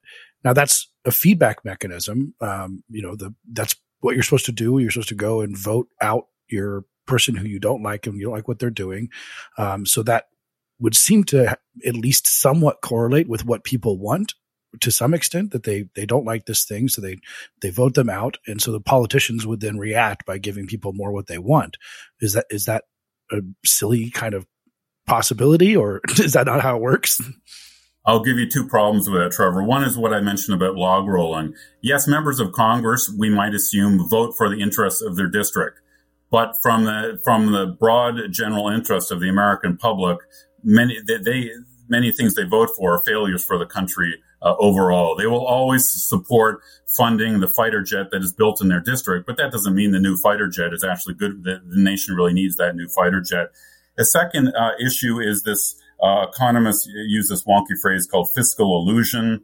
now 0.44 0.52
that's 0.52 0.90
a 1.04 1.10
feedback 1.10 1.64
mechanism. 1.64 2.34
Um, 2.40 2.82
you 2.88 3.02
know, 3.02 3.14
the 3.14 3.34
that's 3.52 3.76
what 4.00 4.14
you're 4.14 4.22
supposed 4.22 4.46
to 4.46 4.52
do. 4.52 4.78
You're 4.78 4.90
supposed 4.90 5.08
to 5.10 5.14
go 5.14 5.40
and 5.40 5.56
vote 5.56 5.88
out 6.00 6.26
your 6.48 6.84
person 7.06 7.34
who 7.34 7.46
you 7.46 7.58
don't 7.58 7.82
like 7.82 8.06
and 8.06 8.16
you 8.16 8.24
don't 8.24 8.34
like 8.34 8.48
what 8.48 8.58
they're 8.58 8.70
doing. 8.70 9.08
Um, 9.58 9.84
so 9.84 10.02
that 10.04 10.26
would 10.78 10.96
seem 10.96 11.24
to 11.24 11.58
at 11.86 11.94
least 11.94 12.26
somewhat 12.26 12.80
correlate 12.82 13.28
with 13.28 13.44
what 13.44 13.64
people 13.64 13.98
want 13.98 14.34
to 14.80 14.90
some 14.90 15.14
extent 15.14 15.50
that 15.50 15.64
they 15.64 15.86
they 15.94 16.06
don't 16.06 16.24
like 16.24 16.46
this 16.46 16.64
thing 16.64 16.88
so 16.88 17.00
they 17.00 17.18
they 17.60 17.70
vote 17.70 17.94
them 17.94 18.08
out 18.08 18.38
and 18.46 18.62
so 18.62 18.70
the 18.70 18.80
politicians 18.80 19.46
would 19.46 19.60
then 19.60 19.78
react 19.78 20.24
by 20.24 20.38
giving 20.38 20.66
people 20.66 20.92
more 20.92 21.12
what 21.12 21.26
they 21.26 21.38
want 21.38 21.76
is 22.20 22.34
that 22.34 22.46
is 22.50 22.66
that 22.66 22.84
a 23.32 23.40
silly 23.64 24.10
kind 24.10 24.34
of 24.34 24.46
possibility, 25.06 25.76
or 25.76 26.00
is 26.18 26.32
that 26.34 26.46
not 26.46 26.60
how 26.60 26.76
it 26.76 26.82
works? 26.82 27.20
I'll 28.06 28.24
give 28.24 28.38
you 28.38 28.48
two 28.48 28.66
problems 28.66 29.10
with 29.10 29.20
that, 29.20 29.32
Trevor. 29.32 29.62
One 29.62 29.84
is 29.84 29.98
what 29.98 30.14
I 30.14 30.20
mentioned 30.20 30.60
about 30.60 30.76
log 30.76 31.06
rolling. 31.06 31.54
Yes, 31.82 32.08
members 32.08 32.40
of 32.40 32.52
Congress, 32.52 33.12
we 33.18 33.28
might 33.28 33.52
assume, 33.52 34.08
vote 34.08 34.34
for 34.38 34.48
the 34.48 34.60
interests 34.62 35.02
of 35.02 35.16
their 35.16 35.28
district. 35.28 35.80
But 36.30 36.54
from 36.62 36.84
the 36.84 37.20
from 37.24 37.52
the 37.52 37.66
broad 37.66 38.16
general 38.30 38.68
interest 38.68 39.10
of 39.10 39.20
the 39.20 39.28
American 39.28 39.76
public, 39.76 40.18
many 40.62 40.98
they, 41.06 41.18
they 41.18 41.50
many 41.88 42.12
things 42.12 42.36
they 42.36 42.44
vote 42.44 42.70
for 42.76 42.94
are 42.94 43.04
failures 43.04 43.44
for 43.44 43.58
the 43.58 43.66
country 43.66 44.14
uh, 44.42 44.54
overall. 44.58 45.16
They 45.16 45.26
will 45.26 45.44
always 45.44 45.90
support 45.90 46.60
funding 46.86 47.40
the 47.40 47.48
fighter 47.48 47.82
jet 47.82 48.10
that 48.10 48.22
is 48.22 48.32
built 48.32 48.60
in 48.60 48.68
their 48.68 48.80
district, 48.80 49.26
but 49.26 49.36
that 49.36 49.52
doesn't 49.52 49.74
mean 49.74 49.92
the 49.92 50.00
new 50.00 50.16
fighter 50.16 50.48
jet 50.48 50.72
is 50.72 50.82
actually 50.82 51.14
good. 51.14 51.44
The, 51.44 51.62
the 51.66 51.82
nation 51.82 52.16
really 52.16 52.32
needs 52.32 52.56
that 52.56 52.74
new 52.74 52.88
fighter 52.88 53.20
jet. 53.20 53.48
The 53.96 54.04
second 54.04 54.48
uh, 54.54 54.72
issue 54.84 55.20
is 55.20 55.42
this 55.42 55.80
uh, 56.02 56.26
economists 56.32 56.86
use 56.86 57.28
this 57.28 57.44
wonky 57.44 57.78
phrase 57.80 58.06
called 58.06 58.28
fiscal 58.34 58.76
illusion. 58.80 59.42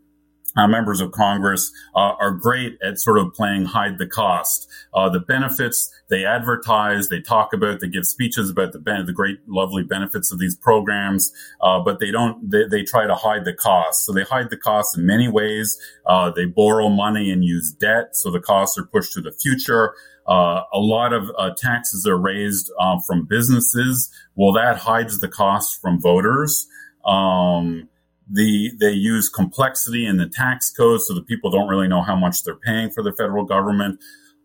Members 0.56 1.00
of 1.00 1.12
Congress 1.12 1.70
uh, 1.94 2.14
are 2.20 2.30
great 2.30 2.78
at 2.82 2.98
sort 2.98 3.18
of 3.18 3.32
playing 3.34 3.66
hide 3.66 3.98
the 3.98 4.06
cost. 4.06 4.68
Uh, 4.94 5.08
the 5.08 5.20
benefits 5.20 5.92
they 6.08 6.24
advertise, 6.24 7.08
they 7.08 7.20
talk 7.20 7.52
about, 7.52 7.80
they 7.80 7.88
give 7.88 8.06
speeches 8.06 8.48
about 8.48 8.72
the 8.72 8.78
ben- 8.78 9.06
the 9.06 9.12
great, 9.12 9.38
lovely 9.48 9.82
benefits 9.82 10.32
of 10.32 10.38
these 10.38 10.56
programs, 10.56 11.32
uh, 11.60 11.80
but 11.80 12.00
they 12.00 12.10
don't. 12.10 12.50
They, 12.50 12.64
they, 12.64 12.82
try 12.86 13.06
to 13.06 13.16
hide 13.16 13.44
the 13.44 13.52
cost. 13.52 14.04
So 14.04 14.12
they 14.12 14.22
hide 14.22 14.48
the 14.48 14.56
costs 14.56 14.96
in 14.96 15.04
many 15.04 15.28
ways. 15.28 15.76
Uh, 16.06 16.30
they 16.30 16.44
borrow 16.44 16.88
money 16.88 17.30
and 17.30 17.44
use 17.44 17.72
debt, 17.72 18.14
so 18.14 18.30
the 18.30 18.40
costs 18.40 18.78
are 18.78 18.84
pushed 18.84 19.12
to 19.14 19.20
the 19.20 19.32
future. 19.32 19.92
Uh, 20.28 20.62
a 20.72 20.78
lot 20.78 21.12
of 21.12 21.30
uh, 21.36 21.50
taxes 21.56 22.06
are 22.06 22.16
raised 22.16 22.70
uh, 22.78 22.98
from 23.06 23.26
businesses. 23.26 24.10
Well, 24.34 24.52
that 24.52 24.76
hides 24.76 25.18
the 25.20 25.28
cost 25.28 25.80
from 25.80 26.00
voters. 26.00 26.68
Um, 27.04 27.88
the 28.30 28.72
they 28.78 28.92
use 28.92 29.28
complexity 29.28 30.06
in 30.06 30.16
the 30.16 30.28
tax 30.28 30.70
code, 30.70 31.00
so 31.02 31.14
that 31.14 31.26
people 31.26 31.50
don't 31.50 31.68
really 31.68 31.88
know 31.88 32.02
how 32.02 32.16
much 32.16 32.42
they're 32.44 32.56
paying 32.56 32.90
for 32.90 33.02
the 33.02 33.12
federal 33.12 33.44
government. 33.44 34.00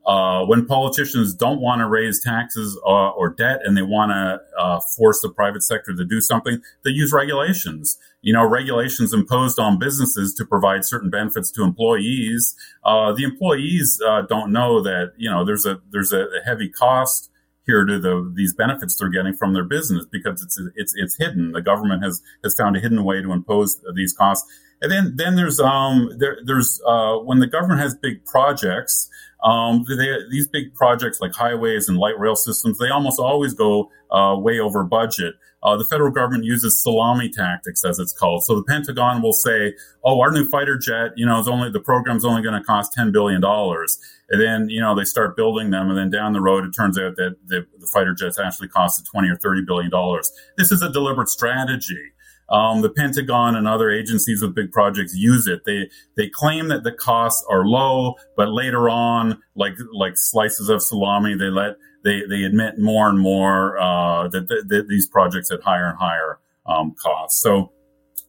Uh, 0.05 0.43
when 0.45 0.65
politicians 0.65 1.33
don't 1.33 1.61
want 1.61 1.79
to 1.79 1.87
raise 1.87 2.23
taxes 2.23 2.79
uh, 2.85 3.09
or 3.11 3.29
debt 3.29 3.59
and 3.63 3.77
they 3.77 3.83
want 3.83 4.11
to 4.11 4.39
uh, 4.59 4.79
force 4.97 5.21
the 5.21 5.29
private 5.29 5.61
sector 5.61 5.93
to 5.95 6.03
do 6.03 6.19
something, 6.19 6.59
they 6.83 6.89
use 6.89 7.13
regulations. 7.13 7.99
You 8.21 8.33
know, 8.33 8.43
regulations 8.43 9.13
imposed 9.13 9.59
on 9.59 9.77
businesses 9.77 10.33
to 10.35 10.45
provide 10.45 10.85
certain 10.85 11.11
benefits 11.11 11.51
to 11.51 11.63
employees. 11.63 12.55
Uh, 12.83 13.13
the 13.13 13.23
employees 13.23 14.01
uh, 14.07 14.23
don't 14.23 14.51
know 14.51 14.81
that 14.81 15.13
you 15.17 15.29
know 15.29 15.45
there's 15.45 15.65
a 15.65 15.79
there's 15.91 16.13
a 16.13 16.27
heavy 16.45 16.69
cost 16.69 17.30
to 17.71 17.99
the 17.99 18.31
these 18.35 18.53
benefits 18.53 18.95
they're 18.97 19.09
getting 19.09 19.33
from 19.33 19.53
their 19.53 19.63
business 19.63 20.05
because 20.11 20.41
it's 20.43 20.59
it's 20.75 20.93
it's 20.95 21.17
hidden. 21.17 21.51
The 21.51 21.61
government 21.61 22.03
has 22.03 22.21
has 22.43 22.55
found 22.55 22.75
a 22.77 22.79
hidden 22.79 23.03
way 23.03 23.21
to 23.21 23.31
impose 23.31 23.81
these 23.95 24.13
costs. 24.13 24.49
And 24.81 24.91
then 24.91 25.13
then 25.15 25.35
there's 25.35 25.59
um 25.59 26.11
there 26.17 26.37
there's 26.43 26.81
uh, 26.85 27.15
when 27.17 27.39
the 27.39 27.47
government 27.47 27.81
has 27.81 27.95
big 27.95 28.25
projects 28.25 29.09
um, 29.43 29.85
they, 29.87 30.17
these 30.29 30.47
big 30.47 30.73
projects 30.75 31.19
like 31.19 31.33
highways 31.33 31.89
and 31.89 31.97
light 31.97 32.19
rail 32.19 32.35
systems, 32.35 32.77
they 32.77 32.89
almost 32.89 33.19
always 33.19 33.53
go 33.53 33.89
uh, 34.11 34.35
way 34.37 34.59
over 34.59 34.83
budget. 34.83 35.35
Uh, 35.63 35.77
the 35.77 35.85
federal 35.85 36.11
government 36.11 36.43
uses 36.43 36.81
salami 36.81 37.29
tactics, 37.29 37.85
as 37.85 37.99
it's 37.99 38.13
called. 38.13 38.43
So 38.43 38.55
the 38.55 38.63
Pentagon 38.63 39.21
will 39.21 39.33
say, 39.33 39.75
"Oh, 40.03 40.19
our 40.21 40.31
new 40.31 40.47
fighter 40.47 40.77
jet, 40.77 41.11
you 41.15 41.25
know, 41.25 41.39
is 41.39 41.47
only 41.47 41.69
the 41.69 41.79
program's 41.79 42.25
only 42.25 42.41
going 42.41 42.59
to 42.59 42.63
cost 42.63 42.93
ten 42.93 43.11
billion 43.11 43.41
dollars." 43.41 43.99
And 44.31 44.41
then, 44.41 44.69
you 44.69 44.79
know, 44.79 44.95
they 44.95 45.03
start 45.03 45.35
building 45.35 45.71
them, 45.71 45.89
and 45.89 45.97
then 45.97 46.09
down 46.09 46.31
the 46.31 46.39
road, 46.39 46.63
it 46.63 46.71
turns 46.71 46.97
out 46.97 47.17
that 47.17 47.35
the, 47.47 47.65
the 47.79 47.87
fighter 47.93 48.13
jets 48.13 48.39
actually 48.39 48.69
costed 48.69 49.05
twenty 49.11 49.29
or 49.29 49.35
thirty 49.35 49.61
billion 49.61 49.91
dollars. 49.91 50.31
This 50.57 50.71
is 50.71 50.81
a 50.81 50.89
deliberate 50.89 51.27
strategy. 51.27 52.13
Um, 52.49 52.81
the 52.81 52.89
Pentagon 52.89 53.55
and 53.55 53.67
other 53.67 53.89
agencies 53.91 54.41
with 54.41 54.55
big 54.55 54.71
projects 54.71 55.13
use 55.15 55.47
it. 55.47 55.63
They 55.65 55.89
they 56.15 56.29
claim 56.29 56.69
that 56.69 56.83
the 56.83 56.93
costs 56.93 57.45
are 57.49 57.65
low, 57.65 58.15
but 58.37 58.49
later 58.49 58.89
on, 58.89 59.41
like 59.55 59.73
like 59.93 60.13
slices 60.15 60.69
of 60.69 60.81
salami, 60.81 61.35
they 61.35 61.49
let 61.49 61.75
they 62.05 62.21
they 62.29 62.43
admit 62.43 62.79
more 62.79 63.09
and 63.09 63.19
more 63.19 63.77
uh, 63.77 64.29
that, 64.29 64.47
that, 64.47 64.65
that, 64.69 64.87
these 64.87 65.07
projects 65.07 65.51
at 65.51 65.61
higher 65.61 65.89
and 65.89 65.97
higher 65.99 66.39
um, 66.65 66.95
costs. 67.01 67.41
So. 67.41 67.73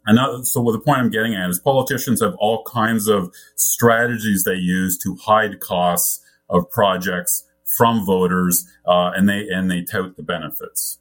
Another, 0.07 0.45
so 0.45 0.61
what 0.61 0.73
the 0.73 0.81
point 0.81 0.99
I'm 0.99 1.11
getting 1.11 1.35
at 1.35 1.49
is 1.49 1.59
politicians 1.59 2.21
have 2.21 2.35
all 2.39 2.65
kinds 2.65 3.09
of 3.09 3.33
strategies 3.57 4.45
they 4.45 4.55
use 4.55 4.99
to 4.99 5.17
hide 5.17 5.61
costs 5.61 6.25
of 6.49 6.71
projects 6.71 7.47
from 7.77 8.05
voters, 8.05 8.69
uh, 8.87 9.13
and 9.15 9.29
they 9.29 9.49
and 9.49 9.71
they 9.71 9.83
tout 9.83 10.17
the 10.17 10.23
benefits. 10.23 10.99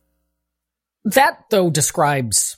That 1.04 1.46
though 1.50 1.70
describes 1.70 2.58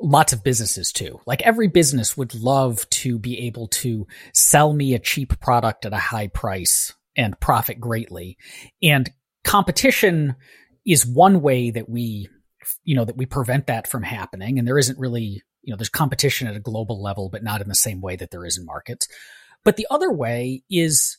lots 0.00 0.32
of 0.32 0.44
businesses 0.44 0.92
too. 0.92 1.20
Like 1.26 1.42
every 1.42 1.68
business 1.68 2.16
would 2.16 2.34
love 2.34 2.88
to 2.90 3.18
be 3.18 3.46
able 3.46 3.68
to 3.68 4.06
sell 4.32 4.72
me 4.72 4.94
a 4.94 4.98
cheap 4.98 5.40
product 5.40 5.86
at 5.86 5.92
a 5.92 5.98
high 5.98 6.28
price 6.28 6.92
and 7.16 7.38
profit 7.40 7.80
greatly. 7.80 8.36
And 8.82 9.10
competition 9.44 10.36
is 10.86 11.06
one 11.06 11.40
way 11.40 11.70
that 11.70 11.88
we, 11.88 12.28
you 12.82 12.94
know, 12.94 13.04
that 13.04 13.16
we 13.16 13.26
prevent 13.26 13.68
that 13.68 13.88
from 13.88 14.02
happening. 14.02 14.58
And 14.58 14.66
there 14.66 14.78
isn't 14.78 14.98
really, 14.98 15.42
you 15.64 15.72
know, 15.72 15.76
there's 15.76 15.88
competition 15.88 16.46
at 16.46 16.56
a 16.56 16.60
global 16.60 17.02
level, 17.02 17.28
but 17.28 17.42
not 17.42 17.60
in 17.60 17.68
the 17.68 17.74
same 17.74 18.00
way 18.00 18.16
that 18.16 18.30
there 18.30 18.44
is 18.44 18.58
in 18.58 18.64
markets. 18.64 19.08
But 19.64 19.76
the 19.76 19.86
other 19.90 20.12
way 20.12 20.62
is 20.70 21.18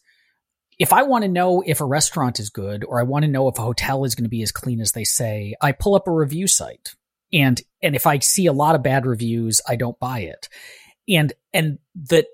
if 0.78 0.94
I 0.94 1.04
want 1.04 1.24
to 1.24 1.30
know 1.30 1.64
if 1.66 1.82
a 1.82 1.86
restaurant 1.86 2.40
is 2.40 2.50
good 2.50 2.84
or 2.84 3.00
I 3.00 3.04
want 3.04 3.24
to 3.24 3.32
know 3.32 3.48
if 3.48 3.58
a 3.58 3.64
hotel 3.64 4.06
is 4.06 4.16
going 4.16 4.26
to 4.26 4.30
be 4.30 4.44
as 4.44 4.52
clean 4.52 4.82
as 4.82 4.92
they 4.92 5.04
say, 5.04 5.56
I 5.62 5.72
pull 5.72 5.96
up 5.96 6.08
a 6.08 6.12
review 6.12 6.48
site 6.48 6.96
and 7.34 7.62
and 7.82 7.96
if 7.96 8.08
I 8.08 8.20
see 8.20 8.46
a 8.46 8.54
lot 8.54 8.76
of 8.76 8.84
bad 8.84 9.06
reviews, 9.06 9.62
I 9.68 9.76
don't 9.76 10.00
buy 10.00 10.20
it. 10.20 10.48
And 11.08 11.34
and 11.54 11.80
that 12.10 12.28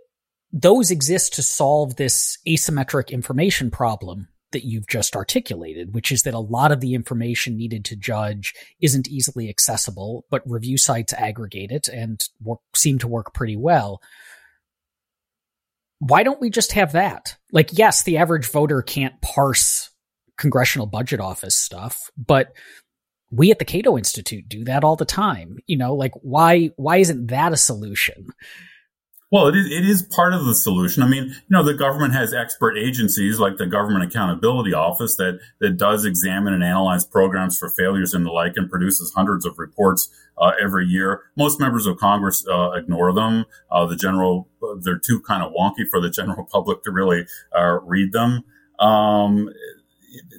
those 0.54 0.91
exist 0.91 1.36
to 1.36 1.43
solve 1.43 1.95
this 1.95 2.38
asymmetric 2.47 3.10
information 3.10 3.71
problem 3.71 4.28
that 4.52 4.66
you've 4.66 4.88
just 4.88 5.16
articulated, 5.16 5.94
which 5.94 6.12
is 6.12 6.24
that 6.24 6.34
a 6.34 6.40
lot 6.40 6.72
of 6.72 6.80
the 6.80 6.94
information 6.94 7.58
needed 7.58 7.86
to 7.86 7.96
judge 7.96 8.54
isn't 8.80 9.08
easily 9.08 9.50
accessible, 9.50 10.26
but 10.30 10.42
review 10.46 10.78
sites 10.78 11.14
aggregate 11.14 11.72
it 11.72 11.88
and 11.88 12.28
work, 12.42 12.60
seem 12.76 13.00
to 13.00 13.08
work 13.08 13.34
pretty 13.34 13.56
well. 13.56 14.02
Why 16.00 16.24
don't 16.24 16.42
we 16.42 16.50
just 16.50 16.72
have 16.74 16.94
that? 16.94 17.38
Like, 17.52 17.70
yes, 17.74 18.04
the 18.04 18.18
average 18.18 18.50
voter 18.50 18.82
can't 18.82 19.22
parse 19.22 19.90
congressional 20.38 20.88
budget 20.88 21.20
office 21.20 21.56
stuff, 21.56 22.10
but 22.18 22.54
we 23.30 23.52
at 23.52 23.60
the 23.60 23.66
Cato 23.66 23.98
Institute 23.98 24.50
do 24.50 24.66
that 24.66 24.84
all 24.84 24.96
the 24.96 25.06
time. 25.06 25.58
You 25.68 25.78
know, 25.78 25.96
like 25.96 26.14
why 26.22 26.72
why 26.76 26.98
isn't 26.98 27.28
that 27.28 27.54
a 27.54 27.58
solution? 27.58 28.28
Well, 29.32 29.48
it 29.48 29.56
is, 29.56 29.65
it 29.67 29.86
is 29.86 30.02
part 30.02 30.34
of 30.34 30.46
the 30.46 30.54
solution. 30.54 31.04
I 31.04 31.08
mean, 31.08 31.28
you 31.30 31.36
know, 31.50 31.63
the 31.63 31.74
government 31.74 32.13
has 32.13 32.34
expert 32.34 32.78
agencies 32.78 33.39
like 33.39 33.56
the 33.56 33.65
Government 33.65 34.04
Accountability 34.04 34.74
Office 34.74 35.15
that, 35.15 35.39
that 35.62 35.78
does 35.78 36.04
examine 36.04 36.54
and 36.54 36.62
analyze 36.62 37.06
programs 37.06 37.58
for 37.58 37.70
failures 37.70 38.13
and 38.13 38.26
the 38.26 38.32
like 38.32 38.58
and 38.58 38.70
produces 38.70 39.13
hundreds 39.13 39.46
of 39.46 39.58
reports 39.58 40.10
uh, 40.38 40.52
every 40.62 40.86
year. 40.86 41.22
Most 41.38 41.62
members 41.62 41.86
of 41.86 41.98
Congress 41.98 42.46
uh, 42.46 42.72
ignore 42.72 43.13
them. 43.13 43.46
Uh, 43.72 43.86
the 43.86 43.96
general, 43.96 44.50
they're 44.82 45.00
too 45.00 45.22
kind 45.22 45.41
of 45.41 45.54
wonky 45.54 45.88
for 45.89 46.02
the 46.02 46.10
general 46.10 46.46
public 46.52 46.84
to 46.84 46.91
really 46.91 47.26
uh, 47.58 47.80
read 47.84 48.12
them. 48.12 48.44
Um, 48.80 49.50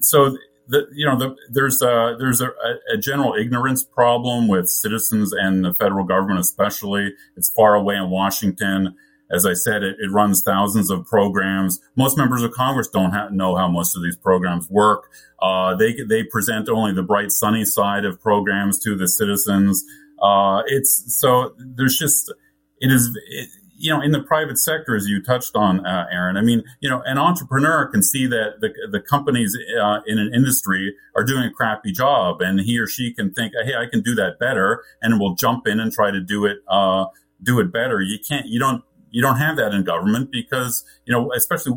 so 0.01 0.37
the, 0.69 0.87
you 0.93 1.07
know, 1.07 1.19
the, 1.19 1.37
there's 1.51 1.83
a, 1.83 2.17
there's 2.19 2.41
a, 2.41 2.51
a, 2.93 2.97
general 2.97 3.35
ignorance 3.35 3.85
problem 3.85 4.49
with 4.49 4.69
citizens 4.69 5.33
and 5.33 5.65
the 5.65 5.75
federal 5.75 6.05
government, 6.05 6.41
especially. 6.41 7.15
It's 7.37 7.51
far 7.51 7.75
away 7.75 7.97
in 7.97 8.11
Washington. 8.11 8.95
As 9.31 9.47
I 9.47 9.55
said, 9.55 9.83
it, 9.83 9.97
it 9.99 10.11
runs 10.11 10.43
thousands 10.43 10.91
of 10.91 11.07
programs. 11.07 11.81
Most 11.97 12.19
members 12.19 12.43
of 12.43 12.53
Congress 12.53 12.89
don't 12.89 13.13
know 13.33 13.57
how 13.57 13.69
most 13.69 13.97
of 13.97 14.03
these 14.03 14.17
programs 14.17 14.69
work. 14.71 15.11
Uh, 15.41 15.75
they 15.75 15.95
they 16.09 16.23
present 16.23 16.69
only 16.69 16.93
the 16.93 17.03
bright, 17.03 17.33
sunny 17.33 17.65
side 17.65 18.05
of 18.05 18.21
programs 18.21 18.79
to 18.81 18.95
the 18.95 19.09
citizens. 19.09 19.85
Uh, 20.23 20.63
it's 20.67 21.19
so 21.19 21.55
there's 21.59 21.97
just 21.97 22.33
it 22.79 22.93
is. 22.93 23.11
You 23.83 23.91
know, 23.91 24.01
in 24.01 24.13
the 24.13 24.23
private 24.23 24.59
sector, 24.59 24.95
as 24.95 25.09
you 25.09 25.21
touched 25.21 25.57
on, 25.57 25.85
uh, 25.85 26.07
Aaron, 26.13 26.37
I 26.37 26.43
mean, 26.43 26.63
you 26.81 26.89
know, 26.89 27.03
an 27.05 27.19
entrepreneur 27.19 27.85
can 27.89 28.01
see 28.01 28.29
that 28.29 28.61
the, 28.61 28.73
the 28.93 29.01
companies 29.01 29.59
uh, 29.77 30.01
in 30.07 30.21
an 30.21 30.33
industry 30.33 30.95
are 31.17 31.25
doing 31.25 31.43
a 31.43 31.51
crappy 31.51 31.91
job, 31.91 32.41
and 32.41 32.61
he 32.61 32.79
or 32.79 32.87
she 32.87 33.13
can 33.13 33.35
think, 33.35 33.55
hey, 33.65 33.75
I 33.75 33.87
can 33.87 34.01
do 34.01 34.15
that 34.15 34.39
better, 34.39 34.85
and 35.03 35.19
will 35.19 35.35
jump 35.35 35.67
in 35.67 35.81
and 35.81 35.93
try 35.93 36.13
to 36.13 36.21
do 36.21 36.47
it, 36.47 36.59
uh, 36.69 37.07
do 37.43 37.59
it 37.59 37.73
better. 37.73 38.01
You 38.01 38.21
can't, 38.21 38.47
you 38.47 38.61
don't, 38.61 38.85
you 39.11 39.21
don't 39.21 39.39
have 39.39 39.57
that 39.57 39.75
in 39.75 39.83
government 39.83 40.31
because, 40.31 40.85
you 41.05 41.13
know, 41.13 41.33
especially 41.33 41.77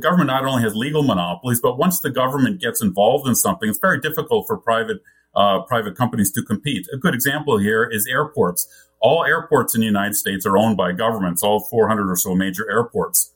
government 0.00 0.28
not 0.28 0.44
only 0.44 0.62
has 0.62 0.76
legal 0.76 1.02
monopolies, 1.02 1.60
but 1.60 1.76
once 1.76 1.98
the 1.98 2.10
government 2.10 2.60
gets 2.60 2.80
involved 2.80 3.26
in 3.26 3.34
something, 3.34 3.68
it's 3.68 3.80
very 3.80 4.00
difficult 4.00 4.46
for 4.46 4.56
private 4.56 4.98
uh, 5.34 5.60
private 5.62 5.96
companies 5.96 6.30
to 6.32 6.42
compete. 6.42 6.86
A 6.92 6.96
good 6.96 7.14
example 7.14 7.58
here 7.58 7.88
is 7.90 8.06
airports 8.06 8.68
all 9.02 9.24
airports 9.24 9.74
in 9.74 9.80
the 9.80 9.86
United 9.86 10.14
States 10.14 10.46
are 10.46 10.56
owned 10.56 10.76
by 10.76 10.92
governments, 10.92 11.42
all 11.42 11.60
400 11.60 12.10
or 12.10 12.16
so 12.16 12.34
major 12.34 12.70
airports. 12.70 13.34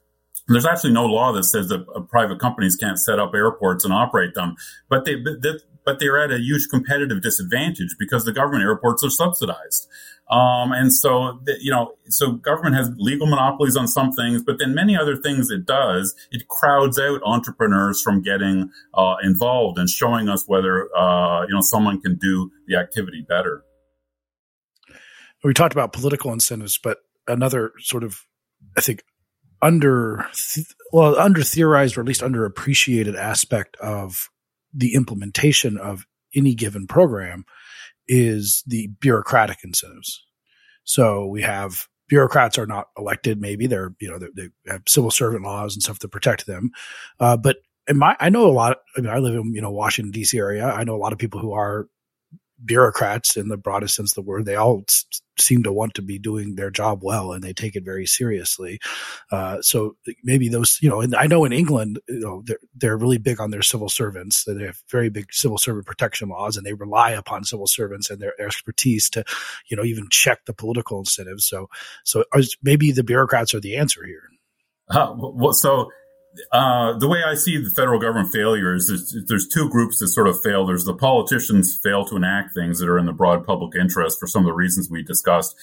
There's 0.48 0.64
actually 0.64 0.92
no 0.92 1.04
law 1.04 1.32
that 1.32 1.42
says 1.42 1.68
that 1.68 1.84
uh, 1.94 2.00
private 2.02 2.38
companies 2.38 2.76
can't 2.76 3.00
set 3.00 3.18
up 3.18 3.34
airports 3.34 3.84
and 3.84 3.92
operate 3.92 4.34
them, 4.34 4.54
but 4.88 5.04
they, 5.04 5.16
but 5.84 5.98
they're 5.98 6.22
at 6.22 6.30
a 6.30 6.38
huge 6.38 6.68
competitive 6.70 7.20
disadvantage 7.20 7.96
because 7.98 8.24
the 8.24 8.32
government 8.32 8.62
airports 8.62 9.04
are 9.04 9.10
subsidized. 9.10 9.88
Um, 10.28 10.72
and 10.72 10.92
so, 10.92 11.38
the, 11.44 11.56
you 11.60 11.70
know, 11.70 11.92
so 12.08 12.32
government 12.32 12.74
has 12.74 12.90
legal 12.96 13.28
monopolies 13.28 13.76
on 13.76 13.86
some 13.86 14.10
things, 14.10 14.42
but 14.42 14.58
then 14.58 14.74
many 14.74 14.96
other 14.96 15.16
things 15.16 15.50
it 15.50 15.66
does, 15.66 16.16
it 16.32 16.48
crowds 16.48 16.98
out 16.98 17.20
entrepreneurs 17.24 18.02
from 18.02 18.22
getting 18.22 18.70
uh, 18.94 19.14
involved 19.22 19.78
and 19.78 19.88
showing 19.88 20.28
us 20.28 20.44
whether, 20.48 20.88
uh, 20.96 21.42
you 21.42 21.54
know, 21.54 21.60
someone 21.60 22.00
can 22.00 22.16
do 22.16 22.50
the 22.66 22.76
activity 22.76 23.24
better. 23.28 23.62
We 25.44 25.54
talked 25.54 25.74
about 25.74 25.92
political 25.92 26.32
incentives, 26.32 26.76
but 26.76 26.98
another 27.28 27.72
sort 27.78 28.02
of, 28.02 28.24
I 28.76 28.80
think, 28.80 29.04
under 29.62 30.26
well 30.92 31.18
under 31.18 31.42
theorized 31.42 31.96
or 31.96 32.00
at 32.00 32.06
least 32.06 32.20
underappreciated 32.20 33.16
aspect 33.16 33.76
of 33.76 34.28
the 34.74 34.94
implementation 34.94 35.78
of 35.78 36.06
any 36.34 36.54
given 36.54 36.86
program 36.86 37.44
is 38.08 38.62
the 38.66 38.88
bureaucratic 39.00 39.58
incentives. 39.64 40.24
So 40.84 41.26
we 41.26 41.42
have 41.42 41.88
bureaucrats 42.08 42.58
are 42.58 42.66
not 42.66 42.88
elected. 42.96 43.40
Maybe 43.40 43.66
they're 43.66 43.94
you 44.00 44.10
know 44.10 44.18
they 44.18 44.48
have 44.66 44.82
civil 44.86 45.10
servant 45.10 45.44
laws 45.44 45.74
and 45.74 45.82
stuff 45.82 45.98
to 46.00 46.08
protect 46.08 46.46
them. 46.46 46.70
Uh, 47.18 47.36
but 47.36 47.56
in 47.88 47.98
my 47.98 48.16
I 48.20 48.30
know 48.30 48.46
a 48.46 48.52
lot. 48.52 48.78
I 48.96 49.00
mean, 49.00 49.10
I 49.10 49.18
live 49.18 49.34
in 49.34 49.54
you 49.54 49.60
know 49.60 49.70
Washington 49.70 50.12
D.C. 50.12 50.38
area. 50.38 50.66
I 50.66 50.84
know 50.84 50.94
a 50.94 50.98
lot 50.98 51.12
of 51.12 51.18
people 51.18 51.40
who 51.40 51.52
are 51.52 51.88
bureaucrats 52.64 53.36
in 53.36 53.48
the 53.48 53.56
broadest 53.56 53.94
sense 53.94 54.12
of 54.12 54.24
the 54.24 54.28
word. 54.28 54.44
They 54.44 54.56
all 54.56 54.84
s- 54.88 55.04
seem 55.38 55.62
to 55.64 55.72
want 55.72 55.94
to 55.94 56.02
be 56.02 56.18
doing 56.18 56.54
their 56.54 56.70
job 56.70 57.00
well 57.02 57.32
and 57.32 57.44
they 57.44 57.52
take 57.52 57.76
it 57.76 57.84
very 57.84 58.06
seriously. 58.06 58.78
Uh, 59.30 59.60
so 59.60 59.96
maybe 60.24 60.48
those, 60.48 60.78
you 60.80 60.88
know, 60.88 61.00
and 61.00 61.14
I 61.14 61.26
know 61.26 61.44
in 61.44 61.52
England, 61.52 62.00
you 62.08 62.20
know, 62.20 62.42
they're, 62.44 62.58
they're 62.74 62.96
really 62.96 63.18
big 63.18 63.40
on 63.40 63.50
their 63.50 63.62
civil 63.62 63.88
servants. 63.88 64.44
They 64.44 64.64
have 64.64 64.82
very 64.90 65.10
big 65.10 65.32
civil 65.32 65.58
servant 65.58 65.86
protection 65.86 66.28
laws 66.30 66.56
and 66.56 66.64
they 66.64 66.72
rely 66.72 67.10
upon 67.10 67.44
civil 67.44 67.66
servants 67.66 68.10
and 68.10 68.20
their, 68.20 68.32
expertise 68.40 69.10
to, 69.10 69.24
you 69.68 69.76
know, 69.76 69.84
even 69.84 70.08
check 70.10 70.44
the 70.46 70.54
political 70.54 70.98
incentives. 70.98 71.46
So, 71.46 71.68
so 72.04 72.24
maybe 72.62 72.92
the 72.92 73.04
bureaucrats 73.04 73.54
are 73.54 73.60
the 73.60 73.76
answer 73.76 74.04
here. 74.04 74.22
Uh, 74.88 75.14
well, 75.16 75.52
so 75.52 75.90
uh, 76.52 76.98
the 76.98 77.08
way 77.08 77.22
I 77.26 77.34
see 77.34 77.56
the 77.56 77.70
federal 77.70 78.00
government 78.00 78.32
failure 78.32 78.74
is 78.74 78.88
there's, 78.88 79.26
there's, 79.26 79.48
two 79.48 79.68
groups 79.68 79.98
that 79.98 80.08
sort 80.08 80.28
of 80.28 80.40
fail. 80.42 80.66
There's 80.66 80.84
the 80.84 80.94
politicians 80.94 81.78
fail 81.82 82.04
to 82.06 82.16
enact 82.16 82.54
things 82.54 82.78
that 82.78 82.88
are 82.88 82.98
in 82.98 83.06
the 83.06 83.12
broad 83.12 83.46
public 83.46 83.74
interest 83.74 84.18
for 84.20 84.26
some 84.26 84.42
of 84.42 84.46
the 84.46 84.52
reasons 84.52 84.90
we 84.90 85.02
discussed. 85.02 85.56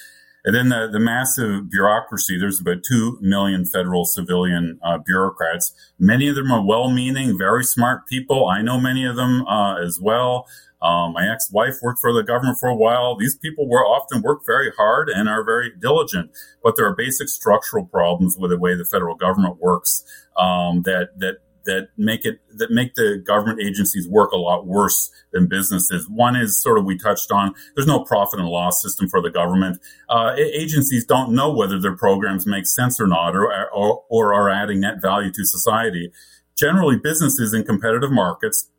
And 0.45 0.53
then 0.53 0.69
the, 0.69 0.89
the 0.91 0.99
massive 0.99 1.69
bureaucracy, 1.69 2.37
there's 2.37 2.59
about 2.59 2.83
2 2.83 3.19
million 3.21 3.65
federal 3.65 4.03
civilian 4.03 4.77
uh, 4.83 4.97
bureaucrats. 4.97 5.73
Many 5.97 6.27
of 6.27 6.35
them 6.35 6.51
are 6.51 6.63
well 6.63 6.89
meaning, 6.89 7.37
very 7.37 7.63
smart 7.63 8.07
people. 8.07 8.47
I 8.47 8.61
know 8.61 8.79
many 8.79 9.05
of 9.05 9.15
them 9.15 9.47
uh, 9.47 9.77
as 9.81 9.99
well. 10.01 10.47
Um, 10.83 11.13
my 11.13 11.31
ex-wife 11.31 11.75
worked 11.81 12.01
for 12.01 12.13
the 12.13 12.23
government 12.23 12.57
for 12.59 12.67
a 12.69 12.75
while. 12.75 13.15
These 13.15 13.37
people 13.37 13.69
were 13.69 13.85
often 13.85 14.21
work 14.21 14.41
very 14.45 14.71
hard 14.75 15.09
and 15.09 15.29
are 15.29 15.43
very 15.43 15.71
diligent, 15.79 16.31
but 16.61 16.75
there 16.75 16.85
are 16.85 16.95
basic 16.95 17.29
structural 17.29 17.85
problems 17.85 18.35
with 18.37 18.51
the 18.51 18.57
way 18.59 18.75
the 18.75 18.85
federal 18.85 19.15
government 19.15 19.57
works 19.61 20.03
um, 20.37 20.81
that 20.83 21.17
that 21.19 21.37
that 21.65 21.89
make 21.97 22.25
it 22.25 22.41
that 22.57 22.71
make 22.71 22.95
the 22.95 23.23
government 23.25 23.61
agencies 23.61 24.07
work 24.07 24.31
a 24.31 24.37
lot 24.37 24.65
worse 24.65 25.09
than 25.31 25.47
businesses. 25.47 26.09
One 26.09 26.35
is 26.35 26.61
sort 26.61 26.77
of 26.77 26.85
we 26.85 26.97
touched 26.97 27.31
on. 27.31 27.55
There's 27.75 27.87
no 27.87 28.03
profit 28.03 28.39
and 28.39 28.49
loss 28.49 28.81
system 28.81 29.07
for 29.07 29.21
the 29.21 29.29
government. 29.29 29.79
Uh, 30.09 30.33
agencies 30.37 31.05
don't 31.05 31.33
know 31.33 31.53
whether 31.53 31.79
their 31.79 31.95
programs 31.95 32.45
make 32.45 32.67
sense 32.67 32.99
or 32.99 33.07
not, 33.07 33.35
or, 33.35 33.69
or 33.71 34.03
or 34.09 34.33
are 34.33 34.49
adding 34.49 34.81
net 34.81 35.01
value 35.01 35.31
to 35.31 35.45
society. 35.45 36.11
Generally, 36.57 36.97
businesses 36.97 37.53
in 37.53 37.63
competitive 37.63 38.11
markets 38.11 38.69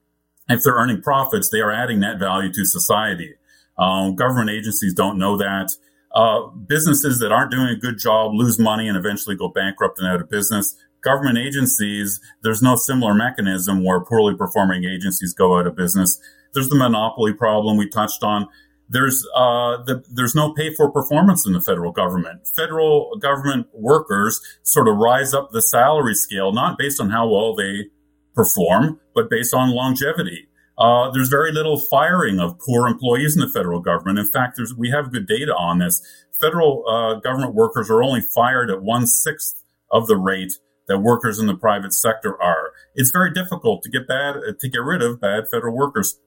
if 0.49 0.63
they're 0.63 0.75
earning 0.75 1.03
profits, 1.03 1.49
they 1.51 1.61
are 1.61 1.73
adding 1.73 2.01
net 2.01 2.19
value 2.19 2.53
to 2.53 2.65
society. 2.65 3.35
Um, 3.79 4.15
government 4.15 4.51
agencies 4.51 4.95
don't 4.95 5.19
know 5.19 5.37
that. 5.37 5.73
Uh, 6.15 6.47
businesses 6.47 7.19
that 7.19 7.33
aren't 7.33 7.51
doing 7.51 7.69
a 7.69 7.77
good 7.77 7.99
job 7.99 8.33
lose 8.35 8.59
money 8.59 8.87
and 8.87 8.97
eventually 8.97 9.35
go 9.35 9.49
bankrupt 9.49 9.99
and 9.99 10.07
out 10.07 10.21
of 10.21 10.31
business. 10.31 10.77
Government 11.03 11.39
agencies, 11.39 12.21
there's 12.43 12.63
no 12.63 12.77
similar 12.77 13.15
mechanism 13.15 13.85
where 13.85 14.01
poorly 14.01 14.37
performing 14.37 14.85
agencies 14.85 15.35
go 15.35 15.59
out 15.59 15.67
of 15.67 15.75
business. 15.75 16.21
There's 16.53 16.69
the 16.69 16.77
monopoly 16.77 17.33
problem 17.33 17.77
we 17.77 17.89
touched 17.89 18.23
on. 18.23 18.47
There's 18.89 19.27
uh, 19.35 19.83
the, 19.83 20.05
there's 20.09 20.35
no 20.35 20.53
pay 20.53 20.73
for 20.73 20.91
performance 20.91 21.47
in 21.47 21.53
the 21.53 21.61
federal 21.61 21.91
government. 21.91 22.47
Federal 22.55 23.17
government 23.17 23.67
workers 23.73 24.41
sort 24.63 24.89
of 24.89 24.97
rise 24.97 25.35
up 25.35 25.51
the 25.51 25.63
salary 25.63 26.15
scale 26.15 26.53
not 26.53 26.79
based 26.79 27.01
on 27.01 27.11
how 27.11 27.29
well 27.29 27.57
they 27.57 27.91
perform, 28.35 29.01
but 29.15 29.31
based 29.31 29.55
on 29.55 29.71
longevity. 29.71 30.49
Uh, 30.77 31.11
there's 31.13 31.29
very 31.29 31.53
little 31.53 31.79
firing 31.79 32.41
of 32.41 32.59
poor 32.59 32.89
employees 32.89 33.37
in 33.37 33.41
the 33.41 33.49
federal 33.49 33.81
government. 33.81 34.19
In 34.19 34.29
fact, 34.29 34.59
we 34.77 34.91
have 34.91 35.13
good 35.13 35.27
data 35.27 35.55
on 35.55 35.79
this. 35.79 36.03
Federal 36.41 36.85
uh, 36.89 37.21
government 37.21 37.55
workers 37.55 37.89
are 37.91 38.03
only 38.03 38.21
fired 38.21 38.71
at 38.71 38.83
one 38.83 39.07
sixth 39.07 39.63
of 39.93 40.09
the 40.09 40.17
rate 40.17 40.55
that 40.89 40.99
workers 40.99 41.39
in 41.39 41.47
the 41.47 41.55
private 41.55 41.93
sector 41.93 42.41
are. 42.43 42.73
It's 42.95 43.11
very 43.11 43.33
difficult 43.33 43.83
to 43.85 43.91
get 43.91 44.09
bad 44.09 44.35
to 44.59 44.69
get 44.69 44.83
rid 44.83 45.01
of 45.03 45.21
bad 45.21 45.45
federal 45.51 45.77
workers. 45.77 46.19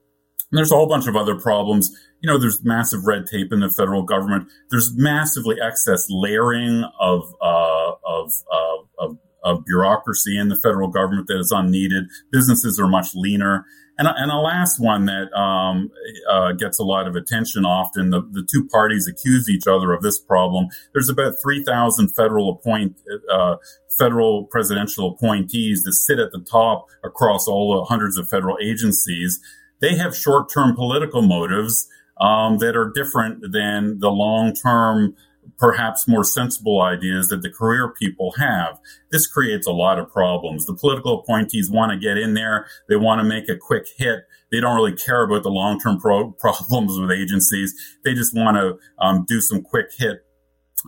And 0.50 0.56
there's 0.56 0.72
a 0.72 0.76
whole 0.76 0.88
bunch 0.88 1.06
of 1.06 1.14
other 1.14 1.38
problems. 1.38 1.90
You 2.20 2.30
know, 2.30 2.38
there's 2.38 2.64
massive 2.64 3.06
red 3.06 3.26
tape 3.26 3.52
in 3.52 3.60
the 3.60 3.70
federal 3.70 4.02
government. 4.02 4.48
There's 4.70 4.96
massively 4.96 5.56
excess 5.60 6.06
layering 6.08 6.84
of 6.98 7.34
uh, 7.40 7.92
of, 8.04 8.32
uh, 8.50 9.04
of 9.04 9.18
of 9.44 9.64
bureaucracy 9.64 10.38
in 10.38 10.48
the 10.48 10.56
federal 10.56 10.88
government 10.88 11.26
that 11.28 11.38
is 11.38 11.52
unneeded. 11.52 12.04
Businesses 12.30 12.78
are 12.78 12.88
much 12.88 13.14
leaner. 13.14 13.64
And, 13.98 14.06
and 14.06 14.30
a 14.30 14.36
last 14.36 14.78
one 14.78 15.06
that 15.06 15.32
um, 15.36 15.90
uh, 16.30 16.52
gets 16.52 16.78
a 16.78 16.84
lot 16.84 17.08
of 17.08 17.16
attention 17.16 17.64
often, 17.64 18.10
the, 18.10 18.20
the 18.30 18.46
two 18.48 18.66
parties 18.68 19.08
accuse 19.08 19.48
each 19.48 19.66
other 19.66 19.92
of 19.92 20.02
this 20.02 20.18
problem. 20.18 20.68
There's 20.92 21.08
about 21.08 21.34
3,000 21.42 22.14
federal 22.14 22.50
appoint, 22.50 22.96
uh, 23.30 23.56
federal 23.98 24.44
presidential 24.44 25.10
appointees 25.10 25.82
that 25.82 25.94
sit 25.94 26.20
at 26.20 26.30
the 26.30 26.40
top 26.40 26.86
across 27.02 27.48
all 27.48 27.76
the 27.76 27.84
hundreds 27.86 28.16
of 28.16 28.28
federal 28.28 28.56
agencies. 28.62 29.40
They 29.80 29.96
have 29.96 30.16
short-term 30.16 30.76
political 30.76 31.22
motives 31.22 31.88
um, 32.20 32.58
that 32.58 32.76
are 32.76 32.90
different 32.94 33.52
than 33.52 33.98
the 33.98 34.10
long-term 34.10 35.16
perhaps 35.58 36.06
more 36.06 36.24
sensible 36.24 36.80
ideas 36.80 37.28
that 37.28 37.42
the 37.42 37.50
career 37.50 37.92
people 37.92 38.32
have. 38.38 38.78
This 39.10 39.26
creates 39.26 39.66
a 39.66 39.72
lot 39.72 39.98
of 39.98 40.10
problems. 40.10 40.66
The 40.66 40.74
political 40.74 41.20
appointees 41.20 41.70
want 41.70 41.92
to 41.92 41.98
get 41.98 42.16
in 42.16 42.34
there. 42.34 42.66
They 42.88 42.96
want 42.96 43.20
to 43.20 43.24
make 43.24 43.48
a 43.48 43.56
quick 43.56 43.86
hit. 43.96 44.20
They 44.50 44.60
don't 44.60 44.76
really 44.76 44.96
care 44.96 45.24
about 45.24 45.42
the 45.42 45.50
long-term 45.50 46.00
pro- 46.00 46.30
problems 46.38 46.98
with 46.98 47.10
agencies. 47.10 47.74
They 48.04 48.14
just 48.14 48.34
want 48.34 48.56
to 48.56 48.78
um, 48.98 49.24
do 49.26 49.40
some 49.40 49.62
quick 49.62 49.86
hit 49.96 50.24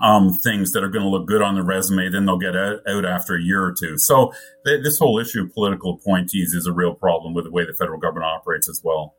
um, 0.03 0.39
things 0.39 0.71
that 0.73 0.85
are 0.85 0.89
going 0.89 1.05
to 1.05 1.11
look 1.11 1.27
good 1.27 1.43
on 1.43 1.57
the 1.57 1.65
resume. 1.65 2.09
Then 2.09 2.27
they'll 2.27 2.39
get 2.39 2.57
out, 2.57 2.79
out 2.89 3.05
after 3.05 3.35
a 3.35 3.43
year 3.43 3.63
or 3.65 3.75
two. 3.79 3.99
So 3.99 4.33
th- 4.65 4.83
this 4.85 4.99
whole 4.99 5.19
issue 5.19 5.43
of 5.43 5.53
political 5.53 5.95
appointees 5.95 6.55
is 6.55 6.67
a 6.67 6.73
real 6.73 6.95
problem 6.95 7.35
with 7.35 7.45
the 7.45 7.51
way 7.51 7.65
the 7.67 7.75
federal 7.75 7.99
government 7.99 8.27
operates 8.27 8.69
as 8.69 8.81
well. 8.85 9.17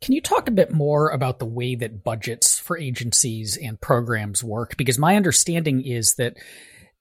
Can 0.00 0.14
you 0.14 0.20
talk 0.20 0.46
a 0.46 0.52
bit 0.52 0.72
more 0.72 1.10
about 1.10 1.38
the 1.38 1.46
way 1.46 1.74
that 1.74 2.04
budgets 2.04 2.58
for 2.58 2.76
agencies 2.76 3.56
and 3.56 3.80
programs 3.80 4.44
work? 4.44 4.76
Because 4.76 4.98
my 4.98 5.16
understanding 5.16 5.82
is 5.82 6.14
that 6.16 6.36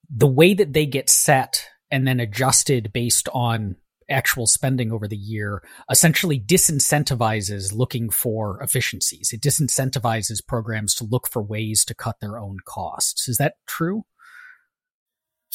the 0.10 0.28
way 0.28 0.54
that 0.54 0.74
they 0.74 0.86
get 0.86 1.10
set 1.10 1.68
and 1.92 2.08
then 2.08 2.20
adjusted 2.20 2.94
based 2.94 3.28
on 3.34 3.76
actual 4.10 4.46
spending 4.46 4.92
over 4.92 5.08
the 5.08 5.18
year 5.18 5.64
essentially 5.90 6.40
disincentivizes 6.40 7.74
looking 7.74 8.10
for 8.10 8.62
efficiencies. 8.62 9.32
It 9.34 9.42
disincentivizes 9.42 10.46
programs 10.46 10.94
to 10.96 11.04
look 11.06 11.28
for 11.30 11.42
ways 11.42 11.84
to 11.86 11.96
cut 11.96 12.20
their 12.20 12.38
own 12.38 12.58
costs. 12.66 13.28
Is 13.28 13.38
that 13.38 13.56
true? 13.68 14.04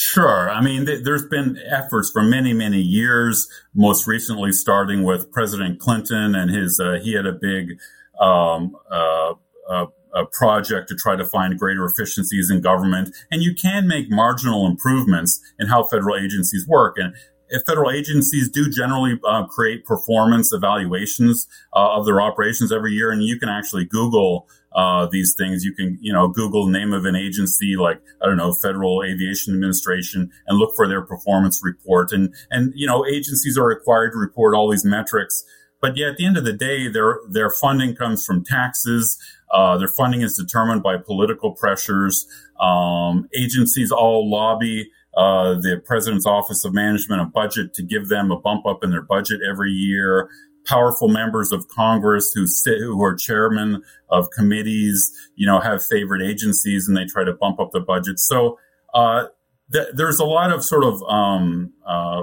Sure. 0.02 0.48
I 0.50 0.62
mean, 0.62 0.86
th- 0.86 1.04
there's 1.04 1.28
been 1.28 1.58
efforts 1.70 2.10
for 2.10 2.22
many, 2.22 2.54
many 2.54 2.80
years, 2.80 3.46
most 3.74 4.06
recently 4.06 4.50
starting 4.50 5.04
with 5.04 5.30
President 5.30 5.78
Clinton 5.78 6.34
and 6.34 6.50
his, 6.50 6.80
uh, 6.80 7.00
he 7.02 7.12
had 7.12 7.26
a 7.26 7.34
big, 7.34 7.78
um, 8.18 8.74
uh, 8.90 9.34
uh, 9.68 9.86
a 10.14 10.24
project 10.32 10.88
to 10.88 10.96
try 10.96 11.16
to 11.16 11.24
find 11.26 11.58
greater 11.58 11.84
efficiencies 11.84 12.50
in 12.50 12.62
government. 12.62 13.14
And 13.30 13.42
you 13.42 13.54
can 13.54 13.86
make 13.86 14.10
marginal 14.10 14.66
improvements 14.66 15.38
in 15.58 15.66
how 15.66 15.82
federal 15.82 16.16
agencies 16.16 16.66
work. 16.66 16.96
And 16.96 17.14
if 17.50 17.64
federal 17.66 17.90
agencies 17.90 18.48
do 18.48 18.70
generally 18.70 19.20
uh, 19.28 19.44
create 19.48 19.84
performance 19.84 20.50
evaluations 20.50 21.46
uh, 21.76 21.98
of 21.98 22.06
their 22.06 22.22
operations 22.22 22.72
every 22.72 22.92
year, 22.92 23.10
and 23.10 23.22
you 23.22 23.38
can 23.38 23.50
actually 23.50 23.84
Google 23.84 24.48
uh, 24.72 25.06
these 25.10 25.34
things. 25.36 25.64
You 25.64 25.74
can, 25.74 25.98
you 26.00 26.12
know, 26.12 26.28
Google 26.28 26.66
name 26.66 26.92
of 26.92 27.04
an 27.04 27.16
agency 27.16 27.76
like, 27.76 28.00
I 28.22 28.26
don't 28.26 28.36
know, 28.36 28.52
Federal 28.52 29.02
Aviation 29.02 29.54
Administration 29.54 30.30
and 30.46 30.58
look 30.58 30.74
for 30.76 30.86
their 30.88 31.02
performance 31.02 31.60
report. 31.62 32.12
And, 32.12 32.34
and, 32.50 32.72
you 32.74 32.86
know, 32.86 33.04
agencies 33.06 33.58
are 33.58 33.66
required 33.66 34.12
to 34.12 34.18
report 34.18 34.54
all 34.54 34.70
these 34.70 34.84
metrics. 34.84 35.44
But 35.80 35.96
yeah, 35.96 36.08
at 36.08 36.16
the 36.16 36.26
end 36.26 36.36
of 36.36 36.44
the 36.44 36.52
day, 36.52 36.88
their, 36.88 37.20
their 37.28 37.50
funding 37.50 37.96
comes 37.96 38.24
from 38.24 38.44
taxes. 38.44 39.18
Uh, 39.52 39.78
their 39.78 39.88
funding 39.88 40.20
is 40.20 40.36
determined 40.36 40.82
by 40.82 40.96
political 40.98 41.52
pressures. 41.52 42.26
Um, 42.60 43.28
agencies 43.34 43.90
all 43.90 44.30
lobby 44.30 44.90
uh, 45.16 45.54
the 45.54 45.82
president's 45.84 46.26
office 46.26 46.64
of 46.64 46.72
management 46.72 47.20
and 47.20 47.32
budget 47.32 47.74
to 47.74 47.82
give 47.82 48.08
them 48.08 48.30
a 48.30 48.38
bump 48.38 48.64
up 48.66 48.84
in 48.84 48.90
their 48.90 49.02
budget 49.02 49.40
every 49.48 49.72
year 49.72 50.28
powerful 50.70 51.08
members 51.08 51.52
of 51.52 51.66
Congress 51.68 52.32
who 52.32 52.46
sit, 52.46 52.78
who 52.78 53.02
are 53.02 53.14
chairmen 53.14 53.82
of 54.08 54.30
committees, 54.30 55.12
you 55.34 55.46
know, 55.46 55.60
have 55.60 55.84
favorite 55.84 56.22
agencies 56.22 56.86
and 56.86 56.96
they 56.96 57.04
try 57.04 57.24
to 57.24 57.32
bump 57.32 57.58
up 57.58 57.70
the 57.72 57.80
budget. 57.80 58.18
So, 58.18 58.58
uh, 58.94 59.24
th- 59.72 59.88
there's 59.94 60.20
a 60.20 60.24
lot 60.24 60.52
of 60.52 60.64
sort 60.64 60.84
of, 60.84 61.02
um, 61.02 61.72
uh, 61.86 62.22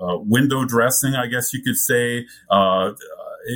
uh, 0.00 0.18
window 0.18 0.64
dressing, 0.64 1.14
I 1.14 1.26
guess 1.26 1.52
you 1.54 1.62
could 1.62 1.76
say, 1.76 2.26
uh, 2.50 2.92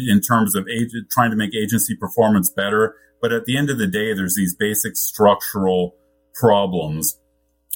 in 0.09 0.21
terms 0.21 0.55
of 0.55 0.67
trying 1.11 1.31
to 1.31 1.37
make 1.37 1.55
agency 1.55 1.97
performance 1.97 2.51
better. 2.51 2.95
But 3.21 3.33
at 3.33 3.45
the 3.45 3.57
end 3.57 3.71
of 3.71 3.79
the 3.79 3.87
day, 3.87 4.15
there's 4.15 4.37
these 4.37 4.55
basic 4.55 4.97
structural 4.97 5.97
problems 6.35 7.18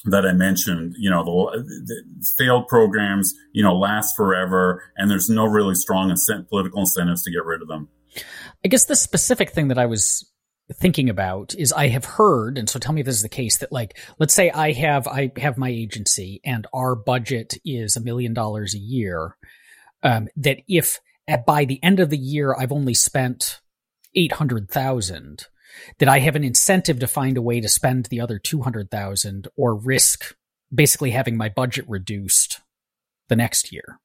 that 0.05 0.25
I 0.25 0.33
mentioned, 0.33 0.95
you 0.97 1.09
know, 1.09 1.23
the, 1.23 1.63
the, 1.85 2.27
failed 2.37 2.67
programs, 2.67 3.33
you 3.53 3.63
know, 3.63 3.77
last 3.77 4.15
forever, 4.15 4.83
and 4.97 5.09
there's 5.09 5.29
no 5.29 5.45
really 5.45 5.75
strong 5.75 6.13
political 6.49 6.81
incentives 6.81 7.23
to 7.23 7.31
get 7.31 7.45
rid 7.45 7.61
of 7.61 7.67
them. 7.67 7.87
I 8.63 8.67
guess 8.67 8.85
the 8.85 8.95
specific 8.95 9.51
thing 9.51 9.69
that 9.69 9.77
I 9.77 9.85
was 9.85 10.29
thinking 10.73 11.09
about 11.09 11.55
is 11.55 11.71
I 11.73 11.87
have 11.89 12.05
heard, 12.05 12.57
and 12.57 12.69
so 12.69 12.79
tell 12.79 12.93
me 12.93 13.01
if 13.01 13.05
this 13.05 13.17
is 13.17 13.21
the 13.21 13.29
case, 13.29 13.57
that 13.57 13.71
like, 13.71 13.97
let's 14.19 14.33
say 14.33 14.49
I 14.49 14.71
have 14.73 15.07
I 15.07 15.31
have 15.37 15.57
my 15.57 15.69
agency 15.69 16.41
and 16.43 16.67
our 16.73 16.95
budget 16.95 17.55
is 17.65 17.95
a 17.95 18.01
million 18.01 18.33
dollars 18.33 18.73
a 18.73 18.79
year. 18.79 19.37
Um, 20.01 20.27
that 20.37 20.59
if 20.67 20.99
at, 21.27 21.45
by 21.45 21.65
the 21.65 21.81
end 21.81 21.99
of 21.99 22.09
the 22.09 22.17
year 22.17 22.53
I've 22.53 22.71
only 22.71 22.93
spent 22.93 23.61
eight 24.15 24.33
hundred 24.33 24.69
thousand, 24.69 25.47
that 25.99 26.09
I 26.09 26.19
have 26.19 26.35
an 26.35 26.43
incentive 26.43 26.99
to 26.99 27.07
find 27.07 27.37
a 27.37 27.41
way 27.41 27.61
to 27.61 27.69
spend 27.69 28.05
the 28.05 28.21
other 28.21 28.39
200,000 28.39 29.47
or 29.55 29.75
risk 29.75 30.35
basically 30.73 31.11
having 31.11 31.37
my 31.37 31.49
budget 31.49 31.85
reduced 31.87 32.61
the 33.29 33.35
next 33.35 33.71
year. 33.71 33.99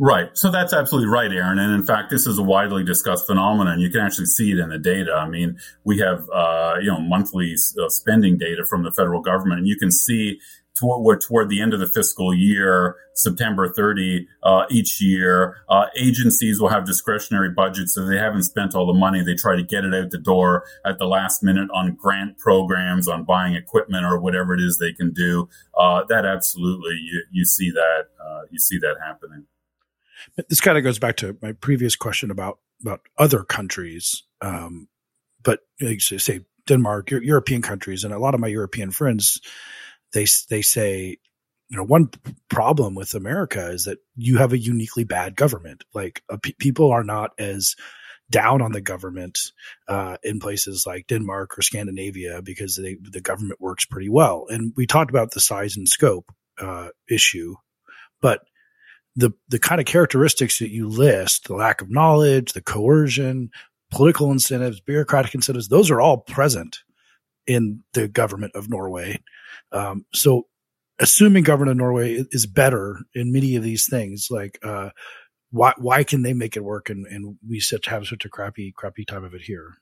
Right. 0.00 0.28
So 0.34 0.50
that's 0.50 0.72
absolutely 0.72 1.08
right, 1.08 1.30
Aaron. 1.32 1.58
And 1.58 1.74
in 1.74 1.84
fact, 1.84 2.10
this 2.10 2.26
is 2.26 2.38
a 2.38 2.42
widely 2.42 2.84
discussed 2.84 3.26
phenomenon. 3.26 3.80
You 3.80 3.90
can 3.90 4.00
actually 4.00 4.26
see 4.26 4.52
it 4.52 4.58
in 4.58 4.68
the 4.68 4.78
data. 4.78 5.12
I 5.12 5.28
mean, 5.28 5.58
we 5.84 5.98
have, 5.98 6.28
uh, 6.32 6.74
you 6.80 6.90
know, 6.90 7.00
monthly 7.00 7.54
uh, 7.82 7.88
spending 7.88 8.38
data 8.38 8.64
from 8.68 8.84
the 8.84 8.92
federal 8.92 9.20
government, 9.20 9.60
and 9.60 9.66
you 9.66 9.76
can 9.76 9.90
see 9.90 10.38
toward, 10.78 11.20
toward 11.20 11.48
the 11.48 11.60
end 11.60 11.74
of 11.74 11.80
the 11.80 11.88
fiscal 11.88 12.34
year, 12.34 12.96
September 13.14 13.68
30, 13.68 14.26
uh, 14.42 14.64
each 14.70 15.00
year, 15.00 15.56
uh, 15.68 15.86
agencies 15.96 16.60
will 16.60 16.68
have 16.68 16.86
discretionary 16.86 17.50
budgets. 17.50 17.94
So 17.94 18.04
they 18.04 18.18
haven't 18.18 18.44
spent 18.44 18.74
all 18.74 18.86
the 18.86 18.98
money. 18.98 19.22
They 19.22 19.34
try 19.34 19.56
to 19.56 19.62
get 19.62 19.84
it 19.84 19.94
out 19.94 20.10
the 20.10 20.18
door 20.18 20.64
at 20.84 20.98
the 20.98 21.06
last 21.06 21.42
minute 21.42 21.68
on 21.74 21.94
grant 21.94 22.38
programs, 22.38 23.08
on 23.08 23.24
buying 23.24 23.54
equipment 23.54 24.04
or 24.04 24.20
whatever 24.20 24.54
it 24.54 24.60
is 24.60 24.78
they 24.78 24.92
can 24.92 25.12
do. 25.12 25.48
Uh, 25.78 26.04
that 26.08 26.24
absolutely, 26.24 26.94
you, 26.94 27.24
you 27.30 27.44
see 27.44 27.70
that, 27.70 28.06
uh, 28.24 28.42
you 28.50 28.58
see 28.58 28.78
that 28.78 28.96
happening. 29.04 29.46
This 30.48 30.60
kind 30.60 30.78
of 30.78 30.84
goes 30.84 30.98
back 30.98 31.16
to 31.16 31.36
my 31.42 31.52
previous 31.52 31.96
question 31.96 32.30
about, 32.30 32.58
about 32.82 33.00
other 33.16 33.42
countries. 33.42 34.22
Um, 34.40 34.88
but 35.42 35.60
like 35.80 36.00
say 36.00 36.40
Denmark, 36.66 37.10
European 37.10 37.62
countries, 37.62 38.04
and 38.04 38.12
a 38.12 38.18
lot 38.18 38.34
of 38.34 38.40
my 38.40 38.46
European 38.46 38.90
friends, 38.90 39.40
they 40.12 40.26
they 40.48 40.62
say 40.62 41.16
you 41.68 41.76
know 41.76 41.84
one 41.84 42.10
problem 42.48 42.94
with 42.94 43.14
america 43.14 43.70
is 43.70 43.84
that 43.84 43.98
you 44.16 44.38
have 44.38 44.52
a 44.52 44.58
uniquely 44.58 45.04
bad 45.04 45.36
government. 45.36 45.84
Like 45.94 46.22
uh, 46.30 46.38
people 46.58 46.90
are 46.90 47.04
not 47.04 47.30
as 47.38 47.76
down 48.30 48.60
on 48.60 48.72
the 48.72 48.80
government 48.82 49.38
uh, 49.88 50.18
in 50.22 50.38
places 50.38 50.84
like 50.86 51.06
denmark 51.06 51.56
or 51.56 51.62
scandinavia 51.62 52.42
because 52.42 52.76
they, 52.76 52.96
the 53.00 53.22
government 53.22 53.58
works 53.60 53.86
pretty 53.86 54.10
well. 54.10 54.44
And 54.50 54.72
we 54.76 54.86
talked 54.86 55.10
about 55.10 55.30
the 55.30 55.40
size 55.40 55.76
and 55.76 55.88
scope 55.88 56.30
uh, 56.60 56.88
issue 57.08 57.54
but 58.20 58.40
the 59.16 59.30
the 59.48 59.58
kind 59.58 59.80
of 59.80 59.86
characteristics 59.86 60.58
that 60.58 60.70
you 60.70 60.88
list 60.88 61.48
the 61.48 61.54
lack 61.54 61.80
of 61.80 61.90
knowledge 61.90 62.52
the 62.52 62.62
coercion 62.62 63.50
political 63.90 64.30
incentives 64.30 64.80
bureaucratic 64.80 65.34
incentives 65.34 65.68
those 65.68 65.90
are 65.90 66.00
all 66.00 66.18
present 66.18 66.80
in 67.48 67.82
the 67.94 68.06
government 68.06 68.52
of 68.54 68.70
norway 68.70 69.18
um, 69.72 70.04
so 70.14 70.46
assuming 70.98 71.44
government 71.44 71.70
of 71.70 71.76
Norway 71.76 72.24
is 72.30 72.46
better 72.46 72.98
in 73.14 73.32
many 73.32 73.56
of 73.56 73.62
these 73.62 73.86
things, 73.88 74.28
like, 74.30 74.58
uh, 74.62 74.90
why, 75.50 75.72
why 75.78 76.04
can 76.04 76.22
they 76.22 76.34
make 76.34 76.56
it 76.56 76.64
work 76.64 76.90
and, 76.90 77.06
and 77.06 77.36
we 77.48 77.60
such 77.60 77.86
have 77.86 78.06
such 78.06 78.24
a 78.24 78.28
crappy, 78.28 78.72
crappy 78.76 79.04
time 79.04 79.24
of 79.24 79.34
it 79.34 79.42
here? 79.42 79.74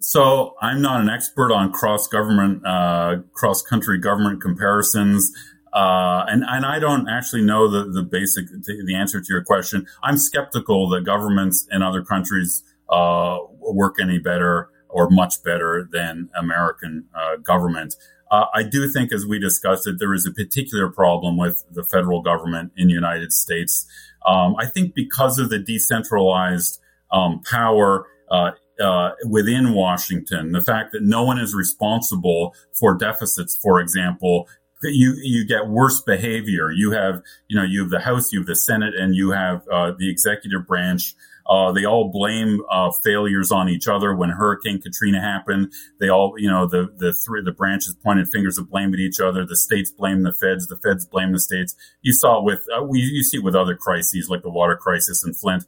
So 0.00 0.54
I'm 0.60 0.80
not 0.80 1.00
an 1.00 1.08
expert 1.08 1.52
on 1.52 1.72
cross 1.72 2.08
government, 2.08 2.66
uh, 2.66 3.16
cross 3.32 3.62
country 3.62 3.98
government 3.98 4.40
comparisons. 4.40 5.30
Uh, 5.72 6.24
and, 6.28 6.44
and 6.46 6.64
I 6.64 6.78
don't 6.78 7.08
actually 7.08 7.42
know 7.42 7.68
the, 7.68 7.90
the 7.90 8.02
basic, 8.02 8.46
the, 8.46 8.84
the, 8.86 8.94
answer 8.94 9.20
to 9.20 9.26
your 9.28 9.42
question. 9.42 9.86
I'm 10.02 10.16
skeptical 10.18 10.88
that 10.90 11.04
governments 11.04 11.66
in 11.70 11.82
other 11.82 12.02
countries, 12.04 12.62
uh, 12.88 13.38
work 13.60 13.96
any 14.00 14.18
better 14.18 14.68
or 14.94 15.10
much 15.10 15.42
better 15.42 15.86
than 15.90 16.30
American 16.38 17.04
uh, 17.14 17.36
government. 17.36 17.96
Uh, 18.30 18.46
I 18.54 18.62
do 18.62 18.88
think, 18.88 19.12
as 19.12 19.26
we 19.26 19.38
discussed, 19.40 19.84
that 19.84 19.98
there 19.98 20.14
is 20.14 20.24
a 20.24 20.30
particular 20.30 20.88
problem 20.88 21.36
with 21.36 21.64
the 21.70 21.82
federal 21.82 22.22
government 22.22 22.72
in 22.76 22.86
the 22.86 22.94
United 22.94 23.32
States. 23.32 23.86
Um, 24.24 24.54
I 24.56 24.66
think 24.66 24.94
because 24.94 25.38
of 25.38 25.50
the 25.50 25.58
decentralized 25.58 26.78
um, 27.10 27.40
power 27.40 28.06
uh, 28.30 28.52
uh, 28.80 29.10
within 29.28 29.74
Washington, 29.74 30.52
the 30.52 30.60
fact 30.60 30.92
that 30.92 31.02
no 31.02 31.24
one 31.24 31.38
is 31.38 31.54
responsible 31.54 32.54
for 32.78 32.96
deficits, 32.96 33.58
for 33.60 33.80
example, 33.80 34.48
you 34.84 35.14
you 35.22 35.44
get 35.44 35.66
worse 35.66 36.00
behavior. 36.02 36.70
You 36.70 36.92
have 36.92 37.20
you 37.48 37.56
know 37.56 37.64
you 37.64 37.80
have 37.80 37.90
the 37.90 38.00
House, 38.00 38.32
you 38.32 38.40
have 38.40 38.46
the 38.46 38.56
Senate, 38.56 38.94
and 38.94 39.14
you 39.14 39.32
have 39.32 39.66
uh, 39.72 39.92
the 39.98 40.08
executive 40.08 40.66
branch 40.66 41.14
uh, 41.46 41.72
they 41.72 41.84
all 41.84 42.10
blame 42.10 42.60
uh, 42.70 42.90
failures 43.04 43.52
on 43.52 43.68
each 43.68 43.86
other. 43.86 44.14
When 44.14 44.30
Hurricane 44.30 44.80
Katrina 44.80 45.20
happened, 45.20 45.72
they 46.00 46.08
all, 46.08 46.34
you 46.38 46.50
know, 46.50 46.66
the 46.66 46.88
the 46.96 47.12
three 47.12 47.42
the 47.42 47.52
branches 47.52 47.94
pointed 48.02 48.28
fingers 48.28 48.58
of 48.58 48.70
blame 48.70 48.94
at 48.94 49.00
each 49.00 49.20
other. 49.20 49.44
The 49.44 49.56
states 49.56 49.90
blame 49.90 50.22
the 50.22 50.32
feds. 50.32 50.66
The 50.66 50.76
feds 50.76 51.04
blame 51.04 51.32
the 51.32 51.40
states. 51.40 51.74
You 52.02 52.12
saw 52.12 52.42
with 52.42 52.64
uh, 52.76 52.82
we 52.84 53.00
you 53.00 53.22
see 53.22 53.38
with 53.38 53.54
other 53.54 53.76
crises 53.76 54.28
like 54.30 54.42
the 54.42 54.50
water 54.50 54.76
crisis 54.76 55.24
in 55.24 55.34
Flint. 55.34 55.64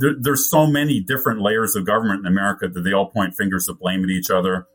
There, 0.00 0.14
there's 0.18 0.50
so 0.50 0.66
many 0.66 1.00
different 1.00 1.40
layers 1.40 1.76
of 1.76 1.86
government 1.86 2.20
in 2.20 2.26
America 2.26 2.68
that 2.68 2.80
they 2.80 2.92
all 2.92 3.10
point 3.10 3.36
fingers 3.36 3.68
of 3.68 3.78
blame 3.78 4.02
at 4.02 4.10
each 4.10 4.30
other. 4.30 4.66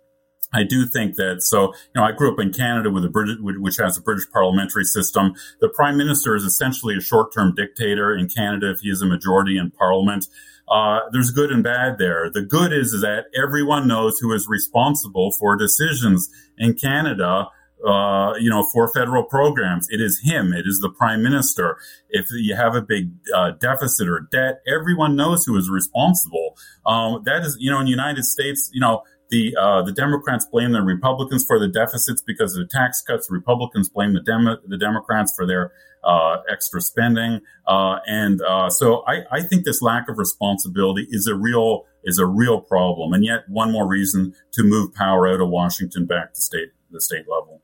I 0.53 0.63
do 0.63 0.85
think 0.85 1.15
that 1.15 1.41
so, 1.41 1.73
you 1.73 1.95
know, 1.95 2.03
I 2.03 2.11
grew 2.11 2.31
up 2.31 2.39
in 2.39 2.53
Canada 2.53 2.91
with 2.91 3.03
a 3.03 3.09
British, 3.09 3.37
which 3.41 3.77
has 3.77 3.97
a 3.97 4.01
British 4.01 4.29
parliamentary 4.31 4.85
system. 4.85 5.33
The 5.61 5.69
prime 5.69 5.97
minister 5.97 6.35
is 6.35 6.43
essentially 6.43 6.95
a 6.95 7.01
short-term 7.01 7.55
dictator 7.55 8.15
in 8.15 8.29
Canada 8.29 8.71
if 8.71 8.81
he 8.81 8.89
is 8.89 9.01
a 9.01 9.05
majority 9.05 9.57
in 9.57 9.71
parliament. 9.71 10.27
Uh, 10.69 10.99
there's 11.11 11.31
good 11.31 11.51
and 11.51 11.63
bad 11.63 11.97
there. 11.97 12.29
The 12.31 12.41
good 12.41 12.71
is, 12.71 12.93
is 12.93 13.01
that 13.01 13.25
everyone 13.35 13.87
knows 13.87 14.19
who 14.19 14.31
is 14.33 14.47
responsible 14.47 15.31
for 15.31 15.55
decisions 15.55 16.29
in 16.57 16.75
Canada. 16.75 17.49
Uh, 17.85 18.33
you 18.35 18.49
know, 18.49 18.63
for 18.63 18.87
federal 18.93 19.23
programs, 19.23 19.89
it 19.89 19.99
is 19.99 20.21
him. 20.23 20.53
It 20.53 20.65
is 20.65 20.79
the 20.79 20.89
prime 20.89 21.21
minister. 21.21 21.77
If 22.09 22.27
you 22.31 22.55
have 22.55 22.75
a 22.75 22.81
big 22.81 23.11
uh, 23.35 23.51
deficit 23.59 24.07
or 24.07 24.21
debt, 24.31 24.61
everyone 24.65 25.17
knows 25.17 25.43
who 25.43 25.57
is 25.57 25.69
responsible. 25.69 26.55
Um, 26.85 27.23
that 27.25 27.41
is, 27.43 27.57
you 27.59 27.69
know, 27.69 27.79
in 27.79 27.85
the 27.85 27.91
United 27.91 28.23
States, 28.23 28.69
you 28.71 28.79
know, 28.79 29.03
the 29.33 29.57
uh, 29.59 29.81
the 29.81 29.91
Democrats 29.91 30.45
blame 30.45 30.71
the 30.73 30.81
Republicans 30.81 31.43
for 31.45 31.57
the 31.59 31.67
deficits 31.67 32.21
because 32.21 32.55
of 32.55 32.59
the 32.67 32.71
tax 32.71 33.01
cuts. 33.01 33.27
The 33.27 33.33
Republicans 33.33 33.89
blame 33.89 34.13
the 34.13 34.59
the 34.67 34.77
Democrats 34.77 35.33
for 35.35 35.47
their 35.47 35.71
uh, 36.03 36.37
extra 36.51 36.81
spending, 36.81 37.41
uh, 37.67 37.97
and 38.05 38.41
uh, 38.41 38.69
so 38.69 39.03
I, 39.07 39.23
I 39.31 39.41
think 39.41 39.65
this 39.65 39.81
lack 39.81 40.07
of 40.07 40.17
responsibility 40.17 41.07
is 41.09 41.25
a 41.27 41.35
real 41.35 41.85
is 42.03 42.19
a 42.19 42.27
real 42.27 42.61
problem, 42.61 43.13
and 43.13 43.25
yet 43.25 43.41
one 43.47 43.71
more 43.71 43.87
reason 43.87 44.33
to 44.53 44.63
move 44.63 44.93
power 44.93 45.27
out 45.27 45.41
of 45.41 45.49
Washington 45.49 46.05
back 46.05 46.33
to 46.35 46.41
state 46.41 46.69
the 46.91 47.01
state 47.01 47.25
level. 47.27 47.61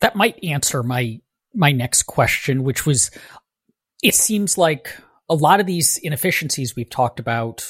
That 0.00 0.14
might 0.14 0.38
answer 0.44 0.82
my 0.82 1.20
my 1.54 1.72
next 1.72 2.04
question, 2.04 2.64
which 2.64 2.86
was, 2.86 3.10
it 4.02 4.14
seems 4.14 4.58
like 4.58 4.94
a 5.28 5.34
lot 5.34 5.60
of 5.60 5.66
these 5.66 5.96
inefficiencies 5.98 6.76
we've 6.76 6.90
talked 6.90 7.20
about 7.20 7.64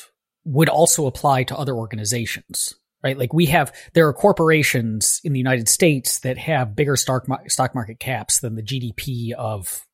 would 0.45 0.69
also 0.69 1.07
apply 1.07 1.45
to 1.45 1.57
other 1.57 1.75
organizations, 1.75 2.75
right? 3.03 3.19
Like 3.19 3.33
we 3.33 3.47
have, 3.47 3.75
there 3.95 4.07
are 4.09 4.13
corporations 4.13 5.21
in 5.25 5.33
the 5.33 5.39
United 5.39 5.69
States 5.69 6.21
that 6.21 6.39
have 6.39 6.77
bigger 6.77 6.97
stock, 6.97 7.27
stock 7.49 7.75
market 7.75 7.99
caps 7.99 8.41
than 8.41 8.57
the 8.57 8.63
GDP 8.63 9.33
of, 9.33 9.87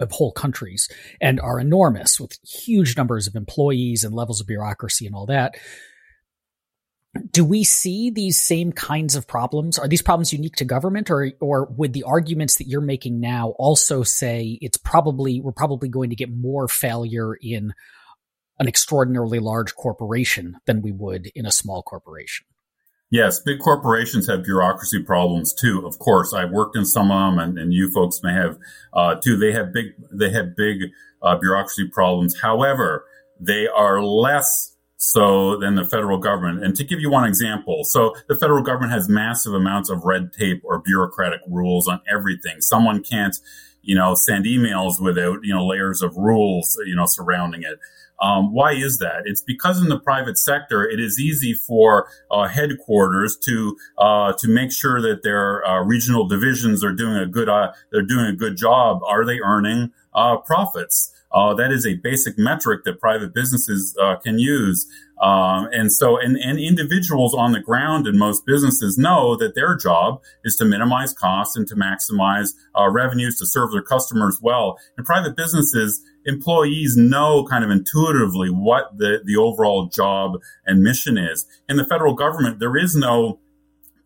of 0.00 0.12
whole 0.12 0.32
countries 0.32 0.88
and 1.20 1.40
are 1.40 1.60
enormous 1.60 2.20
with 2.20 2.38
huge 2.42 2.96
numbers 2.96 3.26
of 3.26 3.34
employees 3.34 4.04
and 4.04 4.14
levels 4.14 4.40
of 4.40 4.46
bureaucracy 4.46 5.06
and 5.06 5.14
all 5.14 5.26
that. 5.26 5.56
Do 7.32 7.44
we 7.44 7.64
see 7.64 8.10
these 8.10 8.40
same 8.40 8.70
kinds 8.70 9.16
of 9.16 9.26
problems? 9.26 9.78
Are 9.78 9.88
these 9.88 10.02
problems 10.02 10.32
unique 10.32 10.54
to 10.56 10.64
government 10.64 11.10
or, 11.10 11.32
or 11.40 11.64
would 11.76 11.92
the 11.92 12.04
arguments 12.04 12.58
that 12.58 12.68
you're 12.68 12.80
making 12.80 13.18
now 13.18 13.50
also 13.58 14.04
say 14.04 14.58
it's 14.62 14.76
probably, 14.76 15.40
we're 15.40 15.50
probably 15.50 15.88
going 15.88 16.10
to 16.10 16.16
get 16.16 16.30
more 16.30 16.68
failure 16.68 17.34
in 17.34 17.74
an 18.60 18.68
extraordinarily 18.68 19.40
large 19.40 19.74
corporation 19.74 20.58
than 20.66 20.82
we 20.82 20.92
would 20.92 21.32
in 21.34 21.46
a 21.46 21.50
small 21.50 21.82
corporation. 21.82 22.46
Yes, 23.10 23.40
big 23.40 23.58
corporations 23.58 24.28
have 24.28 24.44
bureaucracy 24.44 25.02
problems 25.02 25.52
too. 25.52 25.84
Of 25.84 25.98
course, 25.98 26.32
I've 26.32 26.52
worked 26.52 26.76
in 26.76 26.84
some 26.84 27.10
of 27.10 27.32
them, 27.32 27.38
and, 27.40 27.58
and 27.58 27.72
you 27.72 27.90
folks 27.90 28.20
may 28.22 28.32
have 28.32 28.56
uh, 28.92 29.16
too. 29.16 29.36
They 29.36 29.52
have 29.52 29.72
big, 29.72 29.86
they 30.12 30.30
have 30.30 30.54
big 30.54 30.90
uh, 31.20 31.36
bureaucracy 31.36 31.88
problems. 31.88 32.40
However, 32.40 33.04
they 33.40 33.66
are 33.66 34.00
less 34.00 34.76
so 34.96 35.56
than 35.58 35.74
the 35.74 35.84
federal 35.84 36.18
government. 36.18 36.62
And 36.62 36.76
to 36.76 36.84
give 36.84 37.00
you 37.00 37.10
one 37.10 37.26
example, 37.26 37.82
so 37.84 38.14
the 38.28 38.36
federal 38.36 38.62
government 38.62 38.92
has 38.92 39.08
massive 39.08 39.54
amounts 39.54 39.90
of 39.90 40.04
red 40.04 40.32
tape 40.32 40.62
or 40.62 40.78
bureaucratic 40.78 41.40
rules 41.48 41.88
on 41.88 42.00
everything. 42.08 42.60
Someone 42.60 43.02
can't, 43.02 43.34
you 43.82 43.96
know, 43.96 44.14
send 44.14 44.44
emails 44.44 45.00
without 45.00 45.38
you 45.42 45.52
know 45.52 45.66
layers 45.66 46.00
of 46.00 46.16
rules, 46.16 46.78
you 46.86 46.94
know, 46.94 47.06
surrounding 47.06 47.62
it. 47.64 47.80
Um, 48.20 48.52
why 48.52 48.72
is 48.72 48.98
that? 48.98 49.22
It's 49.24 49.40
because 49.40 49.80
in 49.80 49.88
the 49.88 49.98
private 49.98 50.36
sector, 50.36 50.84
it 50.88 51.00
is 51.00 51.18
easy 51.18 51.54
for 51.54 52.08
uh, 52.30 52.48
headquarters 52.48 53.36
to 53.44 53.76
uh, 53.98 54.32
to 54.38 54.48
make 54.48 54.72
sure 54.72 55.00
that 55.00 55.22
their 55.22 55.66
uh, 55.66 55.82
regional 55.82 56.28
divisions 56.28 56.84
are 56.84 56.92
doing 56.92 57.16
a 57.16 57.26
good 57.26 57.48
uh, 57.48 57.72
they're 57.90 58.02
doing 58.02 58.26
a 58.26 58.36
good 58.36 58.56
job. 58.56 59.00
Are 59.06 59.24
they 59.24 59.40
earning 59.40 59.92
uh, 60.14 60.36
profits? 60.38 61.14
Uh, 61.32 61.54
that 61.54 61.70
is 61.70 61.86
a 61.86 61.94
basic 61.94 62.36
metric 62.36 62.82
that 62.84 62.98
private 62.98 63.32
businesses 63.32 63.96
can 64.24 64.40
use. 64.40 64.88
Um, 65.22 65.68
and 65.70 65.92
so, 65.92 66.18
and, 66.18 66.36
and 66.36 66.58
individuals 66.58 67.34
on 67.34 67.52
the 67.52 67.60
ground 67.60 68.08
in 68.08 68.18
most 68.18 68.44
businesses 68.46 68.98
know 68.98 69.36
that 69.36 69.54
their 69.54 69.76
job 69.76 70.22
is 70.44 70.56
to 70.56 70.64
minimize 70.64 71.12
costs 71.12 71.54
and 71.56 71.68
to 71.68 71.76
maximize 71.76 72.54
revenues 72.90 73.38
to 73.38 73.46
serve 73.46 73.70
their 73.70 73.82
customers 73.82 74.40
well. 74.42 74.76
In 74.98 75.04
private 75.04 75.36
businesses, 75.36 76.02
employees 76.26 76.96
know 76.96 77.46
kind 77.48 77.64
of 77.64 77.70
intuitively 77.70 78.48
what 78.48 78.98
the, 78.98 79.20
the 79.24 79.36
overall 79.36 79.86
job 79.86 80.40
and 80.66 80.82
mission 80.82 81.18
is. 81.18 81.46
In 81.68 81.76
the 81.76 81.84
federal 81.84 82.14
government, 82.14 82.58
there 82.58 82.76
is 82.76 82.94
no 82.94 83.40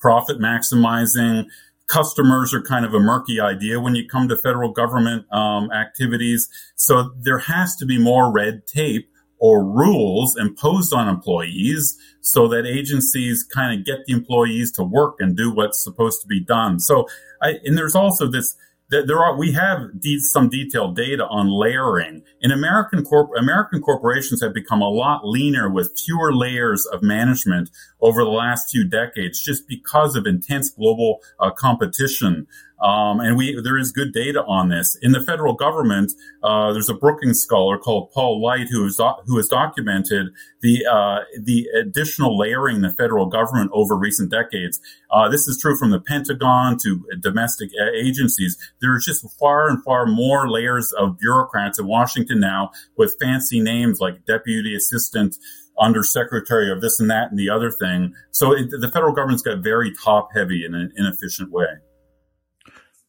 profit 0.01 0.39
maximizing. 0.39 1.47
Customers 1.87 2.55
are 2.55 2.63
kind 2.63 2.85
of 2.85 2.95
a 2.95 3.01
murky 3.01 3.41
idea 3.41 3.81
when 3.81 3.95
you 3.95 4.07
come 4.07 4.29
to 4.29 4.37
federal 4.37 4.73
government 4.73 5.31
um, 5.33 5.71
activities. 5.73 6.49
So 6.77 7.13
there 7.21 7.39
has 7.39 7.77
to 7.77 7.87
be 7.87 7.99
more 7.99 8.33
red 8.33 8.67
tape 8.67 9.11
or 9.39 9.65
rules 9.65 10.37
imposed 10.37 10.95
on 10.95 11.09
employees 11.09 11.99
so 12.21 12.49
that 12.49 12.65
agencies 12.65 13.45
kind 13.45 13.79
of 13.79 13.85
get 13.85 14.07
the 14.07 14.15
employees 14.15 14.73
to 14.73 14.83
work 14.83 15.17
and 15.19 15.37
do 15.37 15.55
what's 15.55 15.83
supposed 15.83 16.23
to 16.23 16.27
be 16.27 16.41
done. 16.41 16.81
So, 16.81 17.07
I, 17.43 17.59
and 17.65 17.77
there's 17.77 17.95
also 17.95 18.27
this 18.27 18.57
there 19.03 19.19
are 19.19 19.37
we 19.37 19.53
have 19.53 20.01
de- 20.01 20.19
some 20.19 20.49
detailed 20.49 20.97
data 20.97 21.27
on 21.27 21.49
layering. 21.49 22.23
In 22.41 22.51
American 22.51 23.05
corp 23.05 23.31
American 23.37 23.81
corporations 23.81 24.43
have 24.43 24.55
become 24.55 24.83
a 24.83 24.89
lot 24.89 25.23
leaner 25.25 25.71
with 25.71 25.99
fewer 25.99 26.35
layers 26.35 26.87
of 26.87 27.03
management 27.03 27.71
over 28.01 28.23
the 28.23 28.31
last 28.31 28.71
few 28.71 28.87
decades, 28.87 29.43
just 29.43 29.67
because 29.67 30.17
of 30.17 30.27
intense 30.27 30.71
global 30.71 31.21
uh, 31.41 31.51
competition. 31.51 32.47
Um, 32.83 33.21
and 33.21 33.37
we 33.37 33.59
there 33.63 33.79
is 33.79 33.93
good 33.93 34.13
data 34.13 34.45
on 34.45 34.69
this 34.69 34.97
in 35.01 35.13
the 35.13 35.21
federal 35.21 35.55
government. 35.55 36.13
Uh, 36.43 36.73
there's 36.73 36.91
a 36.91 36.95
Brookings 36.95 37.41
scholar 37.41 37.79
called 37.79 38.11
Paul 38.13 38.43
Light 38.43 38.69
who 38.71 38.85
has 38.85 38.99
who 39.27 39.37
has 39.37 39.49
documented 39.49 40.29
the 40.61 40.85
uh, 40.87 41.21
the 41.41 41.67
additional 41.75 42.37
layering 42.37 42.77
in 42.77 42.83
the 42.83 42.91
federal 42.91 43.27
government 43.27 43.71
over 43.73 43.97
recent 43.97 44.31
decades. 44.31 44.81
Uh, 45.11 45.29
this 45.29 45.47
is 45.47 45.59
true 45.61 45.77
from 45.77 45.93
the 45.93 46.01
Pentagon 46.01 46.77
to 46.83 47.05
domestic 47.21 47.71
agencies. 47.95 48.59
There's 48.81 49.05
just 49.05 49.25
far 49.39 49.69
and 49.69 49.83
far 49.83 50.07
more 50.07 50.51
layers 50.51 50.93
of 50.93 51.19
bureaucrats 51.19 51.79
in 51.79 51.87
Washington 51.87 52.41
now 52.41 52.73
with 52.99 53.17
fancy 53.21 53.61
names 53.61 54.01
like 54.01 54.27
deputy 54.27 54.75
assistant 54.75 55.37
undersecretary 55.79 56.71
of 56.71 56.81
this 56.81 57.01
and 57.01 57.11
that 57.11 57.31
and 57.31 57.39
the 57.39 57.51
other 57.51 57.71
thing. 57.71 58.15
So 58.31 58.53
it, 58.53 58.71
the 58.71 58.91
federal 58.93 59.13
government's 59.13 59.43
got 59.43 59.59
very 59.59 59.93
top 60.05 60.31
heavy 60.35 60.65
in 60.65 60.75
an 60.75 60.93
inefficient 60.97 61.51
way. 61.51 61.67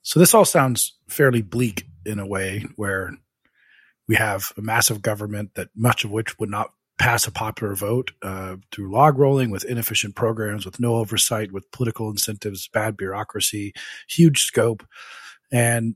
So 0.05 0.19
this 0.19 0.35
all 0.35 0.45
sounds 0.45 0.93
fairly 1.09 1.41
bleak 1.41 1.87
in 2.05 2.19
a 2.19 2.27
way 2.27 2.63
where 2.75 3.17
we 4.07 4.15
have 4.15 4.53
a 4.55 4.61
massive 4.61 5.01
government 5.01 5.55
that 5.55 5.69
much 5.75 6.05
of 6.05 6.11
which 6.11 6.37
would 6.37 6.51
not 6.51 6.71
pass 6.99 7.25
a 7.25 7.31
popular 7.31 7.73
vote 7.73 8.11
uh, 8.21 8.57
through 8.71 8.91
log 8.91 9.17
rolling 9.17 9.49
with 9.49 9.65
inefficient 9.65 10.15
programs, 10.15 10.63
with 10.63 10.79
no 10.79 10.95
oversight, 10.97 11.51
with 11.51 11.71
political 11.71 12.11
incentives, 12.11 12.67
bad 12.67 12.95
bureaucracy, 12.95 13.73
huge 14.07 14.43
scope, 14.43 14.85
and 15.51 15.95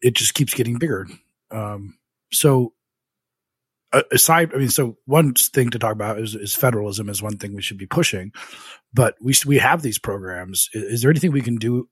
it 0.00 0.14
just 0.14 0.34
keeps 0.34 0.54
getting 0.54 0.78
bigger. 0.78 1.08
Um, 1.50 1.98
so 2.32 2.74
aside, 4.12 4.54
I 4.54 4.58
mean, 4.58 4.68
so 4.68 4.98
one 5.06 5.34
thing 5.34 5.70
to 5.70 5.80
talk 5.80 5.92
about 5.92 6.20
is, 6.20 6.36
is, 6.36 6.54
federalism 6.54 7.08
is 7.08 7.20
one 7.20 7.38
thing 7.38 7.56
we 7.56 7.62
should 7.62 7.76
be 7.76 7.86
pushing, 7.86 8.30
but 8.94 9.16
we 9.20 9.34
we 9.44 9.58
have 9.58 9.82
these 9.82 9.98
programs. 9.98 10.70
Is, 10.72 10.84
is 10.84 11.02
there 11.02 11.10
anything 11.10 11.32
we 11.32 11.42
can 11.42 11.56
do 11.56 11.88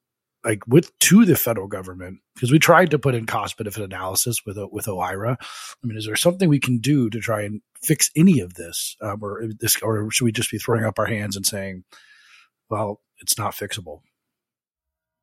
like 0.47 0.64
with 0.66 0.97
to 1.01 1.24
the 1.24 1.34
federal 1.34 1.66
government 1.66 2.20
because 2.34 2.53
we 2.53 2.61
tried 2.61 2.92
to 2.92 2.99
put 3.01 3.16
in 3.16 3.26
cost 3.26 3.59
benefit 3.59 3.82
analysis 3.82 4.47
with 4.47 4.57
with 4.70 4.86
OIRA. 4.86 5.36
I 5.40 5.86
mean, 5.86 5.99
is 5.99 6.07
there 6.07 6.16
something 6.16 6.49
we 6.49 6.61
can 6.61 6.78
do 6.78 7.11
to 7.11 7.18
try 7.18 7.42
and 7.42 7.61
fix 7.82 8.11
any 8.14 8.38
of 8.40 8.55
this, 8.55 8.97
um, 9.03 9.22
or 9.22 9.42
this, 9.59 9.82
or 9.82 10.09
should 10.11 10.24
we 10.24 10.32
just 10.32 10.51
be 10.51 10.59
throwing 10.59 10.84
up 10.84 11.01
our 11.01 11.07
hands 11.07 11.36
and 11.36 11.44
saying, 11.44 11.82
"Well, 12.70 13.01
it's 13.20 13.36
not 13.36 13.55
fixable"? 13.55 14.03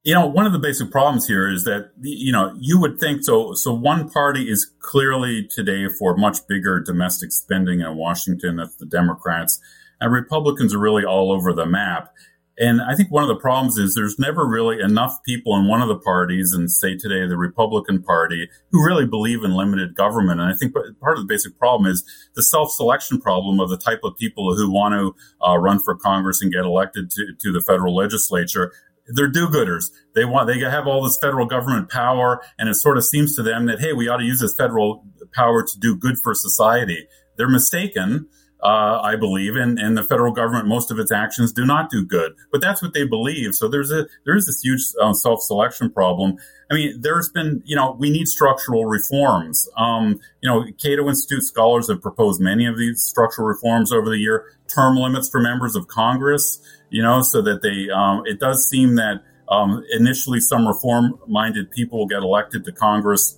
You 0.03 0.13
know, 0.13 0.27
one 0.27 0.45
of 0.45 0.51
the 0.51 0.59
basic 0.59 0.91
problems 0.91 1.25
here 1.25 1.49
is 1.49 1.63
that 1.63 1.91
you 2.01 2.33
know 2.33 2.53
you 2.59 2.81
would 2.81 2.99
think 2.99 3.23
so. 3.23 3.53
So 3.53 3.73
one 3.73 4.09
party 4.09 4.51
is 4.51 4.69
clearly 4.79 5.47
today 5.49 5.87
for 5.87 6.17
much 6.17 6.45
bigger 6.49 6.81
domestic 6.81 7.31
spending 7.31 7.79
in 7.79 7.95
Washington. 7.95 8.57
That's 8.57 8.75
the 8.75 8.85
Democrats, 8.85 9.61
and 10.01 10.11
Republicans 10.11 10.75
are 10.75 10.79
really 10.79 11.05
all 11.05 11.31
over 11.31 11.53
the 11.53 11.65
map. 11.65 12.09
And 12.57 12.81
I 12.81 12.93
think 12.95 13.09
one 13.09 13.23
of 13.23 13.29
the 13.29 13.41
problems 13.41 13.77
is 13.77 13.95
there's 13.95 14.19
never 14.19 14.45
really 14.45 14.79
enough 14.79 15.23
people 15.25 15.55
in 15.57 15.67
one 15.67 15.81
of 15.81 15.87
the 15.87 15.97
parties, 15.97 16.53
and 16.53 16.69
say 16.69 16.95
today 16.95 17.25
the 17.25 17.37
Republican 17.37 18.03
Party, 18.03 18.47
who 18.71 18.85
really 18.85 19.07
believe 19.07 19.43
in 19.43 19.55
limited 19.55 19.95
government. 19.95 20.39
And 20.39 20.53
I 20.53 20.55
think 20.55 20.73
part 20.73 21.17
of 21.17 21.23
the 21.27 21.33
basic 21.33 21.57
problem 21.57 21.89
is 21.89 22.03
the 22.35 22.43
self-selection 22.43 23.21
problem 23.21 23.59
of 23.59 23.69
the 23.69 23.77
type 23.77 24.01
of 24.03 24.17
people 24.17 24.55
who 24.55 24.71
want 24.71 24.93
to 24.93 25.15
uh, 25.45 25.57
run 25.57 25.79
for 25.79 25.95
Congress 25.95 26.41
and 26.43 26.53
get 26.53 26.63
elected 26.63 27.09
to, 27.11 27.33
to 27.39 27.51
the 27.51 27.61
federal 27.61 27.95
legislature. 27.95 28.71
They're 29.07 29.27
do-gooders. 29.27 29.85
They 30.13 30.23
want 30.23 30.47
they 30.47 30.59
have 30.59 30.87
all 30.87 31.03
this 31.03 31.17
federal 31.19 31.47
government 31.47 31.89
power, 31.89 32.39
and 32.59 32.69
it 32.69 32.75
sort 32.75 32.97
of 32.97 33.03
seems 33.03 33.35
to 33.35 33.43
them 33.43 33.65
that 33.65 33.79
hey, 33.79 33.93
we 33.93 34.07
ought 34.07 34.17
to 34.17 34.23
use 34.23 34.39
this 34.39 34.53
federal 34.53 35.03
power 35.33 35.63
to 35.63 35.79
do 35.79 35.95
good 35.95 36.17
for 36.23 36.35
society. 36.35 37.07
They're 37.35 37.49
mistaken 37.49 38.27
uh, 38.63 39.01
I 39.03 39.17
believe, 39.17 39.57
and, 39.57 39.77
and 39.77 39.97
the 39.97 40.03
federal 40.03 40.31
government, 40.31 40.67
most 40.67 40.89
of 40.89 40.97
its 40.97 41.11
actions 41.11 41.51
do 41.51 41.65
not 41.65 41.89
do 41.89 42.05
good. 42.05 42.33
But 42.49 42.61
that's 42.61 42.81
what 42.81 42.93
they 42.93 43.05
believe. 43.05 43.55
So 43.55 43.67
there's 43.67 43.91
a 43.91 44.07
there's 44.25 44.45
this 44.45 44.61
huge 44.61 44.81
uh, 45.01 45.13
self 45.13 45.41
selection 45.41 45.91
problem. 45.91 46.37
I 46.71 46.75
mean, 46.75 47.01
there's 47.01 47.27
been 47.29 47.61
you 47.65 47.75
know 47.75 47.97
we 47.99 48.09
need 48.09 48.27
structural 48.27 48.85
reforms. 48.85 49.67
Um, 49.77 50.19
you 50.41 50.49
know, 50.49 50.65
Cato 50.81 51.09
Institute 51.09 51.43
scholars 51.43 51.89
have 51.89 52.01
proposed 52.01 52.39
many 52.39 52.65
of 52.65 52.77
these 52.77 53.01
structural 53.01 53.47
reforms 53.47 53.91
over 53.91 54.09
the 54.09 54.17
year. 54.17 54.45
Term 54.73 54.95
limits 54.95 55.29
for 55.29 55.41
members 55.41 55.75
of 55.75 55.89
Congress, 55.89 56.61
you 56.89 57.03
know, 57.03 57.21
so 57.21 57.41
that 57.41 57.61
they. 57.61 57.93
Um, 57.93 58.23
it 58.25 58.39
does 58.39 58.69
seem 58.69 58.95
that 58.95 59.23
um, 59.49 59.83
initially 59.91 60.39
some 60.39 60.65
reform 60.65 61.19
minded 61.27 61.69
people 61.71 62.07
get 62.07 62.23
elected 62.23 62.63
to 62.63 62.71
Congress 62.71 63.37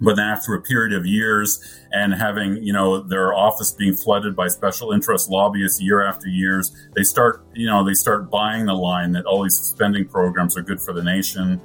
but 0.00 0.16
then 0.16 0.26
after 0.26 0.54
a 0.54 0.62
period 0.62 0.96
of 0.96 1.06
years 1.06 1.60
and 1.92 2.14
having 2.14 2.62
you 2.62 2.72
know 2.72 3.00
their 3.00 3.34
office 3.34 3.72
being 3.72 3.94
flooded 3.94 4.36
by 4.36 4.48
special 4.48 4.92
interest 4.92 5.28
lobbyists 5.28 5.80
year 5.80 6.02
after 6.02 6.28
years 6.28 6.74
they 6.94 7.02
start 7.02 7.44
you 7.54 7.66
know 7.66 7.84
they 7.84 7.94
start 7.94 8.30
buying 8.30 8.66
the 8.66 8.74
line 8.74 9.12
that 9.12 9.24
all 9.24 9.42
these 9.42 9.56
spending 9.56 10.06
programs 10.06 10.56
are 10.56 10.62
good 10.62 10.80
for 10.80 10.92
the 10.92 11.02
nation. 11.02 11.60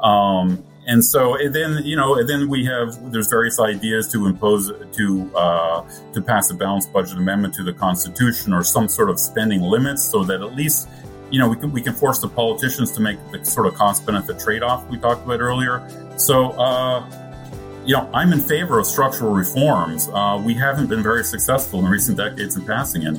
Um, 0.00 0.64
and 0.88 1.04
so 1.04 1.36
and 1.36 1.54
then 1.54 1.84
you 1.84 1.96
know 1.96 2.24
then 2.24 2.48
we 2.48 2.64
have 2.64 3.12
there's 3.12 3.28
various 3.28 3.60
ideas 3.60 4.10
to 4.10 4.26
impose 4.26 4.72
to 4.92 5.30
uh, 5.36 5.86
to 6.12 6.22
pass 6.22 6.50
a 6.50 6.54
balanced 6.54 6.92
budget 6.92 7.18
amendment 7.18 7.54
to 7.54 7.62
the 7.62 7.72
constitution 7.72 8.52
or 8.52 8.64
some 8.64 8.88
sort 8.88 9.10
of 9.10 9.20
spending 9.20 9.60
limits 9.60 10.10
so 10.10 10.24
that 10.24 10.40
at 10.40 10.56
least 10.56 10.88
you 11.30 11.38
know 11.38 11.48
we 11.48 11.56
can 11.56 11.70
we 11.72 11.82
can 11.82 11.92
force 11.92 12.20
the 12.20 12.28
politicians 12.28 12.90
to 12.92 13.00
make 13.00 13.18
the 13.30 13.44
sort 13.44 13.66
of 13.66 13.74
cost 13.74 14.06
benefit 14.06 14.40
trade 14.40 14.62
off 14.62 14.88
we 14.88 14.98
talked 14.98 15.24
about 15.24 15.40
earlier. 15.40 15.86
So 16.16 16.50
uh, 16.52 17.27
you 17.88 17.94
know, 17.94 18.06
I'm 18.12 18.34
in 18.34 18.40
favor 18.40 18.78
of 18.78 18.86
structural 18.86 19.32
reforms. 19.32 20.10
Uh, 20.12 20.38
we 20.44 20.52
haven't 20.52 20.88
been 20.88 21.02
very 21.02 21.24
successful 21.24 21.78
in 21.78 21.86
recent 21.86 22.18
decades 22.18 22.54
in 22.54 22.66
passing 22.66 23.06
any. 23.06 23.18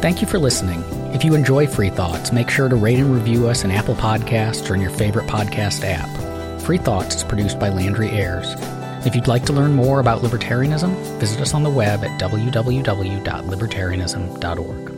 Thank 0.00 0.22
you 0.22 0.26
for 0.28 0.38
listening. 0.38 0.82
If 1.14 1.22
you 1.22 1.34
enjoy 1.34 1.66
Free 1.66 1.90
Thoughts, 1.90 2.32
make 2.32 2.48
sure 2.48 2.70
to 2.70 2.76
rate 2.76 2.98
and 2.98 3.14
review 3.14 3.48
us 3.48 3.64
in 3.64 3.70
Apple 3.70 3.96
Podcasts 3.96 4.70
or 4.70 4.74
in 4.74 4.80
your 4.80 4.92
favorite 4.92 5.26
podcast 5.26 5.84
app. 5.84 6.62
Free 6.62 6.78
Thoughts 6.78 7.16
is 7.16 7.24
produced 7.24 7.60
by 7.60 7.68
Landry 7.68 8.08
Ayres. 8.08 8.54
If 9.06 9.14
you'd 9.14 9.28
like 9.28 9.44
to 9.46 9.52
learn 9.52 9.74
more 9.74 10.00
about 10.00 10.22
libertarianism, 10.22 10.94
visit 11.18 11.40
us 11.40 11.52
on 11.52 11.62
the 11.62 11.70
web 11.70 12.04
at 12.04 12.18
www.libertarianism.org. 12.18 14.93